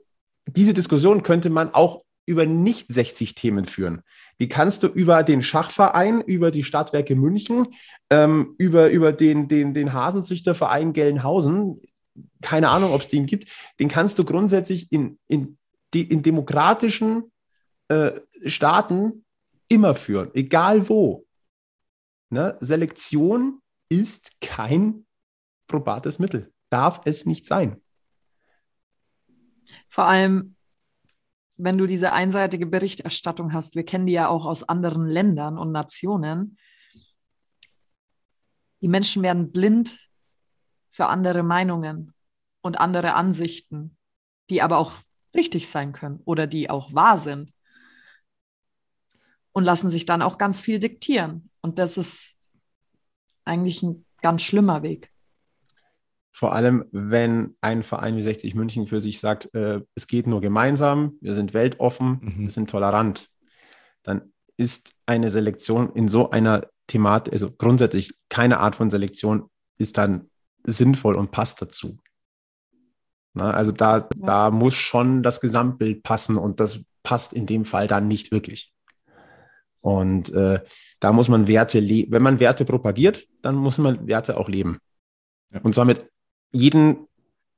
diese 0.47 0.73
Diskussion 0.73 1.21
könnte 1.23 1.49
man 1.49 1.73
auch 1.73 2.03
über 2.27 2.45
nicht 2.45 2.89
60 2.89 3.33
Themen 3.33 3.65
führen? 3.65 4.03
Wie 4.37 4.47
kannst 4.47 4.83
du 4.83 4.87
über 4.87 5.23
den 5.23 5.41
Schachverein, 5.41 6.21
über 6.21 6.51
die 6.51 6.63
Stadtwerke 6.63 7.15
München, 7.15 7.67
ähm, 8.11 8.53
über, 8.59 8.89
über 8.89 9.11
den, 9.11 9.47
den, 9.47 9.73
den 9.73 9.93
Hasenzüchterverein 9.93 10.93
Gelnhausen, 10.93 11.81
keine 12.41 12.69
Ahnung, 12.69 12.91
ob 12.93 13.01
es 13.01 13.09
den 13.09 13.25
gibt, 13.25 13.47
den 13.79 13.87
kannst 13.87 14.19
du 14.19 14.25
grundsätzlich 14.25 14.91
in, 14.91 15.17
in, 15.27 15.57
in 15.93 16.21
demokratischen 16.21 17.31
äh, 17.87 18.11
Staaten 18.45 19.25
immer 19.67 19.95
führen, 19.95 20.29
egal 20.33 20.87
wo. 20.89 21.25
Ne? 22.29 22.57
Selektion 22.59 23.61
ist 23.89 24.39
kein 24.41 25.05
probates 25.67 26.19
Mittel. 26.19 26.51
Darf 26.69 27.01
es 27.05 27.25
nicht 27.25 27.47
sein. 27.47 27.81
Vor 29.87 30.05
allem, 30.05 30.56
wenn 31.57 31.77
du 31.77 31.87
diese 31.87 32.13
einseitige 32.13 32.67
Berichterstattung 32.67 33.53
hast, 33.53 33.75
wir 33.75 33.83
kennen 33.83 34.05
die 34.05 34.13
ja 34.13 34.27
auch 34.27 34.45
aus 34.45 34.63
anderen 34.63 35.07
Ländern 35.07 35.57
und 35.57 35.71
Nationen, 35.71 36.57
die 38.81 38.87
Menschen 38.87 39.23
werden 39.23 39.51
blind 39.51 40.09
für 40.89 41.07
andere 41.07 41.41
Meinungen 41.41 42.13
und 42.61 42.79
andere 42.79 43.15
Ansichten, 43.15 43.97
die 44.49 44.61
aber 44.61 44.77
auch 44.77 44.93
richtig 45.35 45.69
sein 45.69 45.93
können 45.93 46.21
oder 46.25 46.47
die 46.47 46.69
auch 46.69 46.93
wahr 46.93 47.17
sind 47.17 47.51
und 49.51 49.63
lassen 49.63 49.89
sich 49.89 50.05
dann 50.05 50.21
auch 50.21 50.37
ganz 50.37 50.61
viel 50.61 50.79
diktieren. 50.79 51.49
Und 51.61 51.79
das 51.79 51.97
ist 51.97 52.35
eigentlich 53.45 53.81
ein 53.81 54.05
ganz 54.21 54.43
schlimmer 54.43 54.83
Weg. 54.83 55.11
Vor 56.37 56.53
allem, 56.53 56.85
wenn 56.91 57.55
ein 57.61 57.81
Verein 57.81 58.15
wie 58.15 58.21
60 58.21 58.53
München 58.53 58.85
für 58.85 59.01
sich 59.01 59.19
sagt, 59.19 59.51
äh, 59.55 59.81
es 59.95 60.05
geht 60.05 60.27
nur 60.27 60.39
gemeinsam, 60.39 61.17
wir 61.19 61.33
sind 61.33 61.55
weltoffen, 61.55 62.19
mhm. 62.21 62.43
wir 62.43 62.51
sind 62.51 62.69
tolerant, 62.69 63.27
dann 64.03 64.33
ist 64.55 64.93
eine 65.07 65.31
Selektion 65.31 65.91
in 65.95 66.09
so 66.09 66.29
einer 66.29 66.67
Thematik, 66.85 67.33
also 67.33 67.49
grundsätzlich 67.49 68.13
keine 68.29 68.59
Art 68.59 68.75
von 68.75 68.91
Selektion 68.91 69.49
ist 69.79 69.97
dann 69.97 70.29
sinnvoll 70.63 71.15
und 71.15 71.31
passt 71.31 71.59
dazu. 71.63 71.97
Na, 73.33 73.49
also 73.49 73.71
da, 73.71 73.97
ja. 73.97 74.07
da 74.13 74.51
muss 74.51 74.75
schon 74.75 75.23
das 75.23 75.41
Gesamtbild 75.41 76.03
passen 76.03 76.37
und 76.37 76.59
das 76.59 76.81
passt 77.01 77.33
in 77.33 77.47
dem 77.47 77.65
Fall 77.65 77.87
dann 77.87 78.07
nicht 78.07 78.31
wirklich. 78.31 78.75
Und 79.81 80.31
äh, 80.33 80.63
da 80.99 81.13
muss 81.13 81.29
man 81.29 81.47
Werte, 81.47 81.81
wenn 81.81 82.21
man 82.21 82.39
Werte 82.39 82.63
propagiert, 82.63 83.27
dann 83.41 83.55
muss 83.55 83.79
man 83.79 84.05
Werte 84.05 84.37
auch 84.37 84.49
leben. 84.49 84.77
Ja. 85.51 85.61
Und 85.61 85.73
zwar 85.73 85.85
mit 85.85 86.07
jedem 86.51 87.07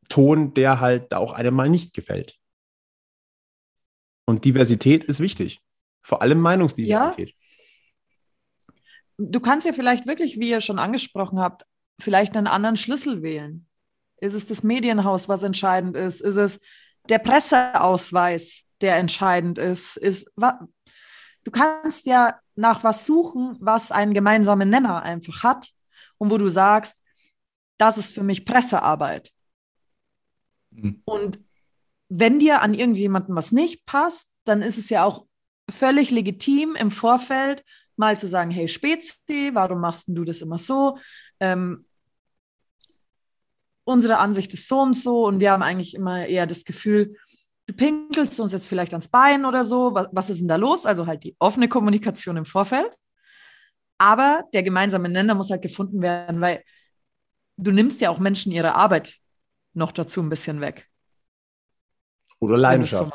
Ton, 0.09 0.53
der 0.53 0.79
halt 0.79 1.13
auch 1.13 1.33
einem 1.33 1.53
mal 1.53 1.69
nicht 1.69 1.93
gefällt. 1.93 2.37
Und 4.25 4.45
Diversität 4.45 5.03
ist 5.03 5.19
wichtig. 5.19 5.61
Vor 6.03 6.21
allem 6.21 6.39
Meinungsdiversität. 6.39 7.29
Ja. 7.29 7.35
Du 9.17 9.39
kannst 9.39 9.65
ja 9.65 9.73
vielleicht 9.73 10.07
wirklich, 10.07 10.39
wie 10.39 10.49
ihr 10.49 10.61
schon 10.61 10.79
angesprochen 10.79 11.39
habt, 11.39 11.65
vielleicht 11.99 12.37
einen 12.37 12.47
anderen 12.47 12.77
Schlüssel 12.77 13.21
wählen. 13.21 13.67
Ist 14.17 14.33
es 14.33 14.47
das 14.47 14.63
Medienhaus, 14.63 15.29
was 15.29 15.43
entscheidend 15.43 15.95
ist? 15.95 16.21
Ist 16.21 16.35
es 16.35 16.59
der 17.09 17.19
Presseausweis, 17.19 18.65
der 18.81 18.97
entscheidend 18.97 19.57
ist? 19.57 19.97
ist 19.97 20.31
du 20.35 21.51
kannst 21.51 22.05
ja 22.05 22.39
nach 22.55 22.83
was 22.83 23.05
suchen, 23.05 23.57
was 23.59 23.91
einen 23.91 24.13
gemeinsamen 24.13 24.69
Nenner 24.69 25.01
einfach 25.01 25.43
hat 25.43 25.69
und 26.17 26.29
wo 26.29 26.37
du 26.37 26.49
sagst, 26.49 26.98
das 27.79 27.97
ist 27.97 28.13
für 28.13 28.23
mich 28.23 28.45
Pressearbeit. 28.45 29.31
Mhm. 30.69 31.01
Und 31.05 31.39
wenn 32.09 32.37
dir 32.37 32.61
an 32.61 32.73
irgendjemandem 32.73 33.35
was 33.35 33.51
nicht 33.51 33.85
passt, 33.85 34.29
dann 34.43 34.61
ist 34.61 34.77
es 34.77 34.89
ja 34.89 35.03
auch 35.03 35.25
völlig 35.69 36.11
legitim 36.11 36.75
im 36.75 36.91
Vorfeld 36.91 37.63
mal 37.95 38.17
zu 38.17 38.27
sagen, 38.27 38.51
hey 38.51 38.67
Spezi, 38.67 39.51
warum 39.53 39.81
machst 39.81 40.05
du 40.07 40.23
das 40.23 40.41
immer 40.41 40.57
so? 40.57 40.97
Ähm, 41.39 41.85
unsere 43.83 44.17
Ansicht 44.17 44.53
ist 44.53 44.67
so 44.67 44.81
und 44.81 44.97
so 44.97 45.25
und 45.25 45.39
wir 45.39 45.51
haben 45.51 45.63
eigentlich 45.63 45.95
immer 45.95 46.25
eher 46.25 46.47
das 46.47 46.65
Gefühl, 46.65 47.15
du 47.67 47.73
pinkelst 47.73 48.39
uns 48.39 48.51
jetzt 48.51 48.67
vielleicht 48.67 48.93
ans 48.93 49.09
Bein 49.09 49.45
oder 49.45 49.63
so, 49.63 49.93
was, 49.93 50.07
was 50.11 50.29
ist 50.29 50.39
denn 50.39 50.47
da 50.47 50.55
los? 50.55 50.85
Also 50.85 51.07
halt 51.07 51.23
die 51.23 51.35
offene 51.39 51.67
Kommunikation 51.69 52.37
im 52.37 52.45
Vorfeld. 52.45 52.95
Aber 53.97 54.45
der 54.53 54.63
gemeinsame 54.63 55.09
Nenner 55.09 55.35
muss 55.35 55.51
halt 55.51 55.61
gefunden 55.61 56.01
werden, 56.01 56.39
weil 56.41 56.63
du 57.59 57.71
nimmst 57.71 58.01
ja 58.01 58.09
auch 58.09 58.19
Menschen 58.19 58.51
ihre 58.51 58.75
Arbeit 58.75 59.17
noch 59.73 59.91
dazu 59.91 60.21
ein 60.21 60.29
bisschen 60.29 60.61
weg. 60.61 60.87
Oder 62.39 62.57
Leidenschaft. 62.57 63.13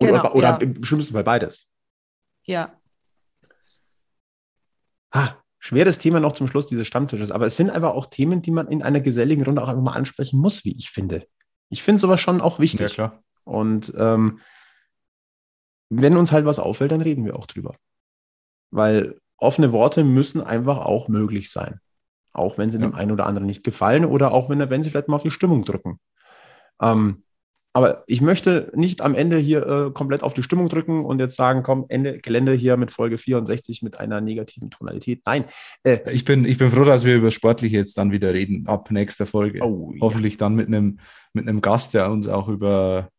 So 0.00 0.08
oder, 0.08 0.22
genau, 0.22 0.34
oder 0.34 0.48
ja. 0.48 0.56
im 0.56 0.84
schlimmsten 0.84 1.14
Fall 1.14 1.24
beides. 1.24 1.70
Ja. 2.42 2.78
Ah, 5.10 5.36
schweres 5.58 5.98
Thema 5.98 6.20
noch 6.20 6.32
zum 6.32 6.48
Schluss 6.48 6.66
dieses 6.66 6.86
Stammtisches, 6.86 7.30
aber 7.30 7.46
es 7.46 7.56
sind 7.56 7.70
einfach 7.70 7.94
auch 7.94 8.06
Themen, 8.06 8.42
die 8.42 8.50
man 8.50 8.68
in 8.68 8.82
einer 8.82 9.00
geselligen 9.00 9.44
Runde 9.44 9.62
auch 9.62 9.68
einfach 9.68 9.82
mal 9.82 9.92
ansprechen 9.92 10.38
muss, 10.38 10.64
wie 10.64 10.76
ich 10.76 10.90
finde. 10.90 11.26
Ich 11.70 11.82
finde 11.82 12.00
sowas 12.00 12.20
schon 12.20 12.40
auch 12.40 12.58
wichtig. 12.58 12.80
Ja, 12.80 12.88
klar. 12.88 13.24
Und 13.44 13.92
ähm, 13.96 14.40
wenn 15.88 16.16
uns 16.16 16.32
halt 16.32 16.44
was 16.44 16.58
auffällt, 16.58 16.90
dann 16.90 17.00
reden 17.00 17.24
wir 17.24 17.36
auch 17.36 17.46
drüber. 17.46 17.76
Weil 18.70 19.18
offene 19.38 19.72
Worte 19.72 20.04
müssen 20.04 20.42
einfach 20.42 20.78
auch 20.78 21.08
möglich 21.08 21.50
sein. 21.50 21.80
Auch 22.36 22.58
wenn 22.58 22.70
sie 22.70 22.78
ja. 22.78 22.86
dem 22.86 22.94
einen 22.94 23.10
oder 23.10 23.26
anderen 23.26 23.46
nicht 23.46 23.64
gefallen 23.64 24.04
oder 24.04 24.32
auch 24.32 24.48
wenn, 24.48 24.58
wenn 24.70 24.82
sie 24.82 24.90
vielleicht 24.90 25.08
mal 25.08 25.16
auf 25.16 25.22
die 25.22 25.30
Stimmung 25.30 25.64
drücken. 25.64 25.98
Ähm, 26.80 27.18
aber 27.72 28.04
ich 28.06 28.22
möchte 28.22 28.72
nicht 28.74 29.02
am 29.02 29.14
Ende 29.14 29.36
hier 29.36 29.66
äh, 29.66 29.90
komplett 29.90 30.22
auf 30.22 30.32
die 30.32 30.42
Stimmung 30.42 30.70
drücken 30.70 31.04
und 31.04 31.18
jetzt 31.18 31.36
sagen, 31.36 31.62
komm, 31.62 31.84
Ende 31.90 32.18
Gelände 32.18 32.54
hier 32.54 32.78
mit 32.78 32.90
Folge 32.90 33.18
64 33.18 33.82
mit 33.82 34.00
einer 34.00 34.22
negativen 34.22 34.70
Tonalität. 34.70 35.20
Nein. 35.26 35.44
Äh, 35.82 36.10
ich, 36.10 36.24
bin, 36.24 36.46
ich 36.46 36.56
bin 36.56 36.70
froh, 36.70 36.84
dass 36.84 37.04
wir 37.04 37.16
über 37.16 37.30
Sportliche 37.30 37.76
jetzt 37.76 37.98
dann 37.98 38.12
wieder 38.12 38.32
reden, 38.32 38.66
ab 38.66 38.90
nächster 38.90 39.26
Folge. 39.26 39.60
Oh, 39.62 39.92
Hoffentlich 40.00 40.34
ja. 40.34 40.38
dann 40.38 40.54
mit 40.54 40.68
einem, 40.68 41.00
mit 41.34 41.46
einem 41.46 41.60
Gast, 41.60 41.92
der 41.92 42.10
uns 42.10 42.26
auch 42.28 42.48
über, 42.48 43.10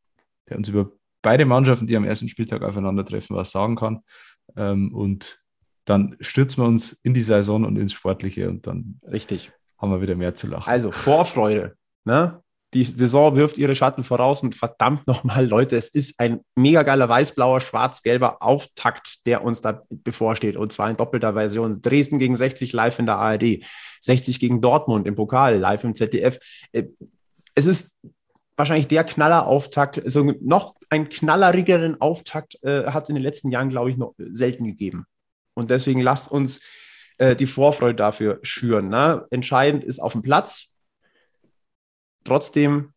der 0.50 0.58
uns 0.58 0.70
über 0.70 0.92
beide 1.22 1.46
Mannschaften, 1.46 1.86
die 1.86 1.96
am 1.96 2.06
ersten 2.06 2.28
Spieltag 2.28 2.64
aufeinandertreffen, 2.64 3.36
was 3.36 3.52
sagen 3.52 3.76
kann. 3.76 4.00
Ähm, 4.56 4.92
und 4.92 5.44
dann 5.88 6.18
stürzen 6.20 6.64
wir 6.64 6.68
uns 6.68 6.94
in 7.04 7.14
die 7.14 7.22
Saison 7.22 7.64
und 7.64 7.78
ins 7.78 7.94
Sportliche 7.94 8.50
und 8.50 8.68
dann 8.68 9.00
Richtig. 9.10 9.52
haben 9.78 9.92
wir 9.92 10.02
wieder 10.02 10.16
mehr 10.16 10.36
zu 10.36 10.48
lachen. 10.48 10.70
Also 10.70 10.92
Vorfreude. 10.92 11.76
Ne? 12.04 12.42
Die 12.74 12.84
Saison 12.84 13.38
wirft 13.38 13.58
ihre 13.58 13.74
Schatten 13.74 14.04
voraus 14.04 14.44
und 14.44 14.54
verdammt 14.54 15.08
nochmal, 15.08 15.48
Leute, 15.48 15.78
es 15.78 15.88
ist 15.88 16.20
ein 16.20 16.42
mega 16.56 16.84
geiler 16.84 17.08
weiß-blauer, 17.08 17.62
schwarz-gelber 17.62 18.44
Auftakt, 18.44 19.26
der 19.26 19.44
uns 19.46 19.62
da 19.62 19.84
bevorsteht. 19.90 20.58
Und 20.58 20.74
zwar 20.74 20.90
in 20.90 20.98
doppelter 20.98 21.34
Version. 21.34 21.82
Dresden 21.82 22.20
gegen 22.20 22.36
60 22.36 22.74
live 22.74 23.00
in 23.00 23.06
der 23.06 23.16
ARD, 23.16 23.64
60 24.02 24.42
gegen 24.42 24.60
Dortmund 24.60 25.08
im 25.08 25.16
Pokal, 25.16 25.58
live 25.58 25.86
im 25.86 25.96
ZDF. 25.96 26.38
Äh, 26.74 26.84
es 27.56 27.66
ist 27.66 27.98
wahrscheinlich 28.58 28.90
der 28.90 29.06
Knaller-Auftakt. 29.06 30.04
Also 30.04 30.34
noch 30.42 30.76
einen 30.90 31.08
knallerigeren 31.08 32.02
Auftakt 32.02 32.62
äh, 32.64 32.88
hat 32.88 33.04
es 33.04 33.10
in 33.10 33.16
den 33.16 33.24
letzten 33.24 33.52
Jahren, 33.52 33.70
glaube 33.70 33.90
ich, 33.90 33.98
noch 33.98 34.16
selten 34.18 34.66
gegeben. 34.66 35.06
Und 35.58 35.72
deswegen 35.72 36.02
lasst 36.02 36.32
uns 36.32 36.62
äh, 37.18 37.36
die 37.36 37.48
Vorfreude 37.48 37.96
dafür 37.96 38.40
schüren. 38.44 38.90
Ne? 38.90 39.26
Entscheidend 39.32 39.84
ist 39.84 40.00
auf 40.00 40.12
dem 40.12 40.22
Platz. 40.22 40.76
Trotzdem 42.24 42.94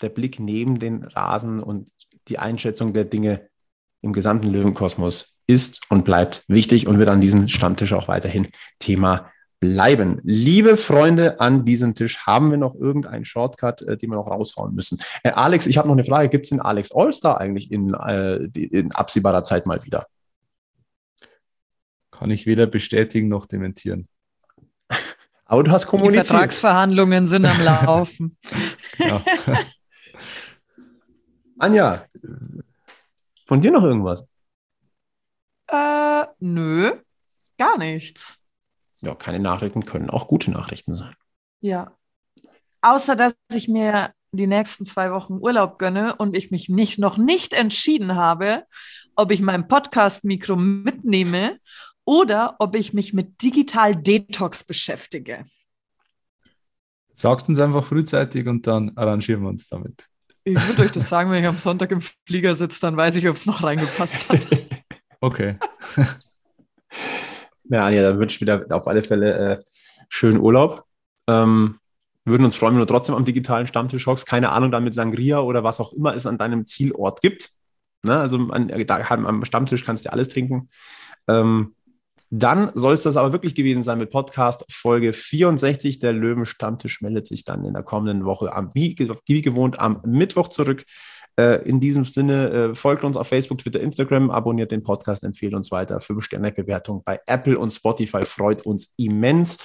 der 0.00 0.08
Blick 0.08 0.40
neben 0.40 0.78
den 0.78 1.04
Rasen 1.04 1.62
und 1.62 1.90
die 2.28 2.38
Einschätzung 2.38 2.94
der 2.94 3.04
Dinge 3.04 3.48
im 4.00 4.14
gesamten 4.14 4.48
Löwenkosmos 4.48 5.38
ist 5.46 5.82
und 5.90 6.04
bleibt 6.04 6.44
wichtig 6.48 6.86
und 6.86 6.98
wird 6.98 7.10
an 7.10 7.20
diesem 7.20 7.46
Stammtisch 7.46 7.92
auch 7.92 8.08
weiterhin 8.08 8.48
Thema 8.78 9.30
bleiben. 9.60 10.20
Liebe 10.22 10.78
Freunde 10.78 11.40
an 11.40 11.66
diesem 11.66 11.94
Tisch, 11.94 12.20
haben 12.26 12.50
wir 12.50 12.58
noch 12.58 12.74
irgendeinen 12.74 13.26
Shortcut, 13.26 13.82
äh, 13.82 13.98
den 13.98 14.10
wir 14.10 14.16
noch 14.16 14.28
raushauen 14.28 14.74
müssen? 14.74 14.98
Äh, 15.24 15.32
Alex, 15.32 15.66
ich 15.66 15.76
habe 15.76 15.88
noch 15.88 15.94
eine 15.94 16.04
Frage. 16.04 16.30
Gibt 16.30 16.46
es 16.46 16.50
den 16.50 16.60
Alex 16.60 16.90
Allstar 16.92 17.38
eigentlich 17.38 17.70
in, 17.70 17.92
äh, 17.92 18.36
in 18.36 18.92
absehbarer 18.92 19.44
Zeit 19.44 19.66
mal 19.66 19.84
wieder? 19.84 20.06
Kann 22.18 22.30
ich 22.32 22.46
weder 22.46 22.66
bestätigen 22.66 23.28
noch 23.28 23.46
dementieren. 23.46 24.08
Aber 25.44 25.62
du 25.62 25.70
hast 25.70 25.86
kommuniziert. 25.86 26.24
Die 26.24 26.30
Vertragsverhandlungen 26.30 27.28
sind 27.28 27.46
am 27.46 27.60
Laufen. 27.64 28.36
Anja, 31.58 32.06
von 33.46 33.60
dir 33.62 33.70
noch 33.70 33.84
irgendwas? 33.84 34.24
Äh, 35.68 36.24
nö, 36.40 36.92
gar 37.56 37.78
nichts. 37.78 38.38
Ja, 39.00 39.14
keine 39.14 39.38
Nachrichten 39.38 39.84
können 39.84 40.10
auch 40.10 40.26
gute 40.26 40.50
Nachrichten 40.50 40.96
sein. 40.96 41.14
Ja. 41.60 41.92
Außer 42.80 43.14
dass 43.14 43.34
ich 43.52 43.68
mir 43.68 44.12
die 44.32 44.48
nächsten 44.48 44.86
zwei 44.86 45.12
Wochen 45.12 45.34
Urlaub 45.34 45.78
gönne 45.78 46.16
und 46.16 46.36
ich 46.36 46.50
mich 46.50 46.68
nicht, 46.68 46.98
noch 46.98 47.16
nicht 47.16 47.52
entschieden 47.52 48.16
habe, 48.16 48.64
ob 49.14 49.30
ich 49.30 49.40
mein 49.40 49.66
Podcast-Mikro 49.66 50.56
mitnehme 50.56 51.58
oder 52.08 52.56
ob 52.58 52.74
ich 52.74 52.94
mich 52.94 53.12
mit 53.12 53.42
Digital 53.42 53.94
Detox 53.94 54.64
beschäftige. 54.64 55.44
Sagst 57.12 57.50
uns 57.50 57.60
einfach 57.60 57.84
frühzeitig 57.84 58.46
und 58.46 58.66
dann 58.66 58.96
arrangieren 58.96 59.42
wir 59.42 59.50
uns 59.50 59.68
damit. 59.68 60.06
Ich 60.42 60.56
würde 60.68 60.84
euch 60.84 60.92
das 60.92 61.06
sagen, 61.06 61.30
wenn 61.30 61.40
ich 61.40 61.46
am 61.46 61.58
Sonntag 61.58 61.90
im 61.90 62.00
Flieger 62.00 62.54
sitze, 62.54 62.80
dann 62.80 62.96
weiß 62.96 63.16
ich, 63.16 63.28
ob 63.28 63.36
es 63.36 63.44
noch 63.44 63.62
reingepasst 63.62 64.28
hat. 64.28 64.40
Okay. 65.20 65.58
Ja, 67.70 67.84
Anja, 67.84 68.02
dann 68.02 68.18
wünsche 68.18 68.36
ich 68.36 68.40
wieder 68.40 68.64
auf 68.70 68.86
alle 68.86 69.02
Fälle 69.02 69.58
äh, 69.58 69.64
schönen 70.08 70.40
Urlaub. 70.40 70.84
Ähm, 71.26 71.78
würden 72.24 72.46
uns 72.46 72.56
freuen, 72.56 72.72
wenn 72.72 72.80
du 72.80 72.86
trotzdem 72.86 73.14
am 73.14 73.26
digitalen 73.26 73.66
Stammtisch 73.66 74.06
hockst. 74.06 74.26
Keine 74.26 74.52
Ahnung, 74.52 74.70
dann 74.70 74.84
mit 74.84 74.94
Sangria 74.94 75.40
oder 75.40 75.64
was 75.64 75.78
auch 75.78 75.92
immer 75.92 76.14
es 76.14 76.24
an 76.24 76.38
deinem 76.38 76.64
Zielort 76.64 77.20
gibt. 77.20 77.50
Ne? 78.04 78.18
Also 78.18 78.38
an, 78.48 78.68
da, 78.86 79.00
am 79.10 79.44
Stammtisch 79.44 79.84
kannst 79.84 80.06
du 80.06 80.12
alles 80.12 80.30
trinken. 80.30 80.70
Ähm, 81.28 81.74
dann 82.30 82.70
soll 82.74 82.94
es 82.94 83.02
das 83.02 83.16
aber 83.16 83.32
wirklich 83.32 83.54
gewesen 83.54 83.82
sein 83.82 83.98
mit 83.98 84.10
Podcast 84.10 84.64
Folge 84.70 85.12
64. 85.12 85.98
Der 85.98 86.12
Löwen-Stammtisch 86.12 87.00
meldet 87.00 87.26
sich 87.26 87.44
dann 87.44 87.64
in 87.64 87.72
der 87.74 87.82
kommenden 87.82 88.24
Woche 88.24 88.52
am, 88.52 88.70
wie, 88.74 88.94
wie 89.26 89.42
gewohnt 89.42 89.80
am 89.80 90.02
Mittwoch 90.04 90.48
zurück. 90.48 90.84
Äh, 91.38 91.62
in 91.68 91.80
diesem 91.80 92.04
Sinne, 92.04 92.50
äh, 92.50 92.74
folgt 92.74 93.04
uns 93.04 93.16
auf 93.16 93.28
Facebook, 93.28 93.58
Twitter, 93.58 93.80
Instagram, 93.80 94.30
abonniert 94.30 94.72
den 94.72 94.82
Podcast, 94.82 95.24
empfehlt 95.24 95.54
uns 95.54 95.70
weiter. 95.70 96.00
Fünf 96.00 96.24
Sterne 96.24 96.52
Bewertung 96.52 97.02
bei 97.04 97.20
Apple 97.26 97.58
und 97.58 97.70
Spotify 97.70 98.26
freut 98.26 98.66
uns 98.66 98.92
immens. 98.96 99.58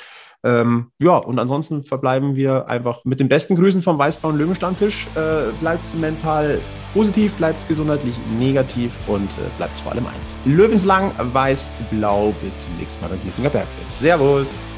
Ähm, 0.45 0.91
ja, 1.01 1.17
und 1.17 1.39
ansonsten 1.39 1.83
verbleiben 1.83 2.35
wir 2.35 2.67
einfach 2.67 3.05
mit 3.05 3.19
den 3.19 3.29
besten 3.29 3.55
Grüßen 3.55 3.81
vom 3.81 3.97
Weißblauen 3.97 4.37
Löwenstammtisch. 4.37 5.07
Äh, 5.15 5.51
bleibt 5.61 5.83
mental 5.99 6.59
positiv, 6.93 7.33
bleibt 7.33 7.67
gesundheitlich 7.67 8.15
negativ 8.37 8.91
und 9.07 9.29
äh, 9.31 9.49
bleibt 9.57 9.77
vor 9.79 9.93
allem 9.93 10.05
eins. 10.07 10.35
Löwenslang, 10.45 11.11
weiß-blau. 11.17 12.33
Bis 12.43 12.59
zum 12.59 12.75
nächsten 12.77 13.01
Mal 13.01 13.09
beim 13.09 13.21
Giesinger 13.21 13.49
Bergfest. 13.49 13.99
Servus! 13.99 14.72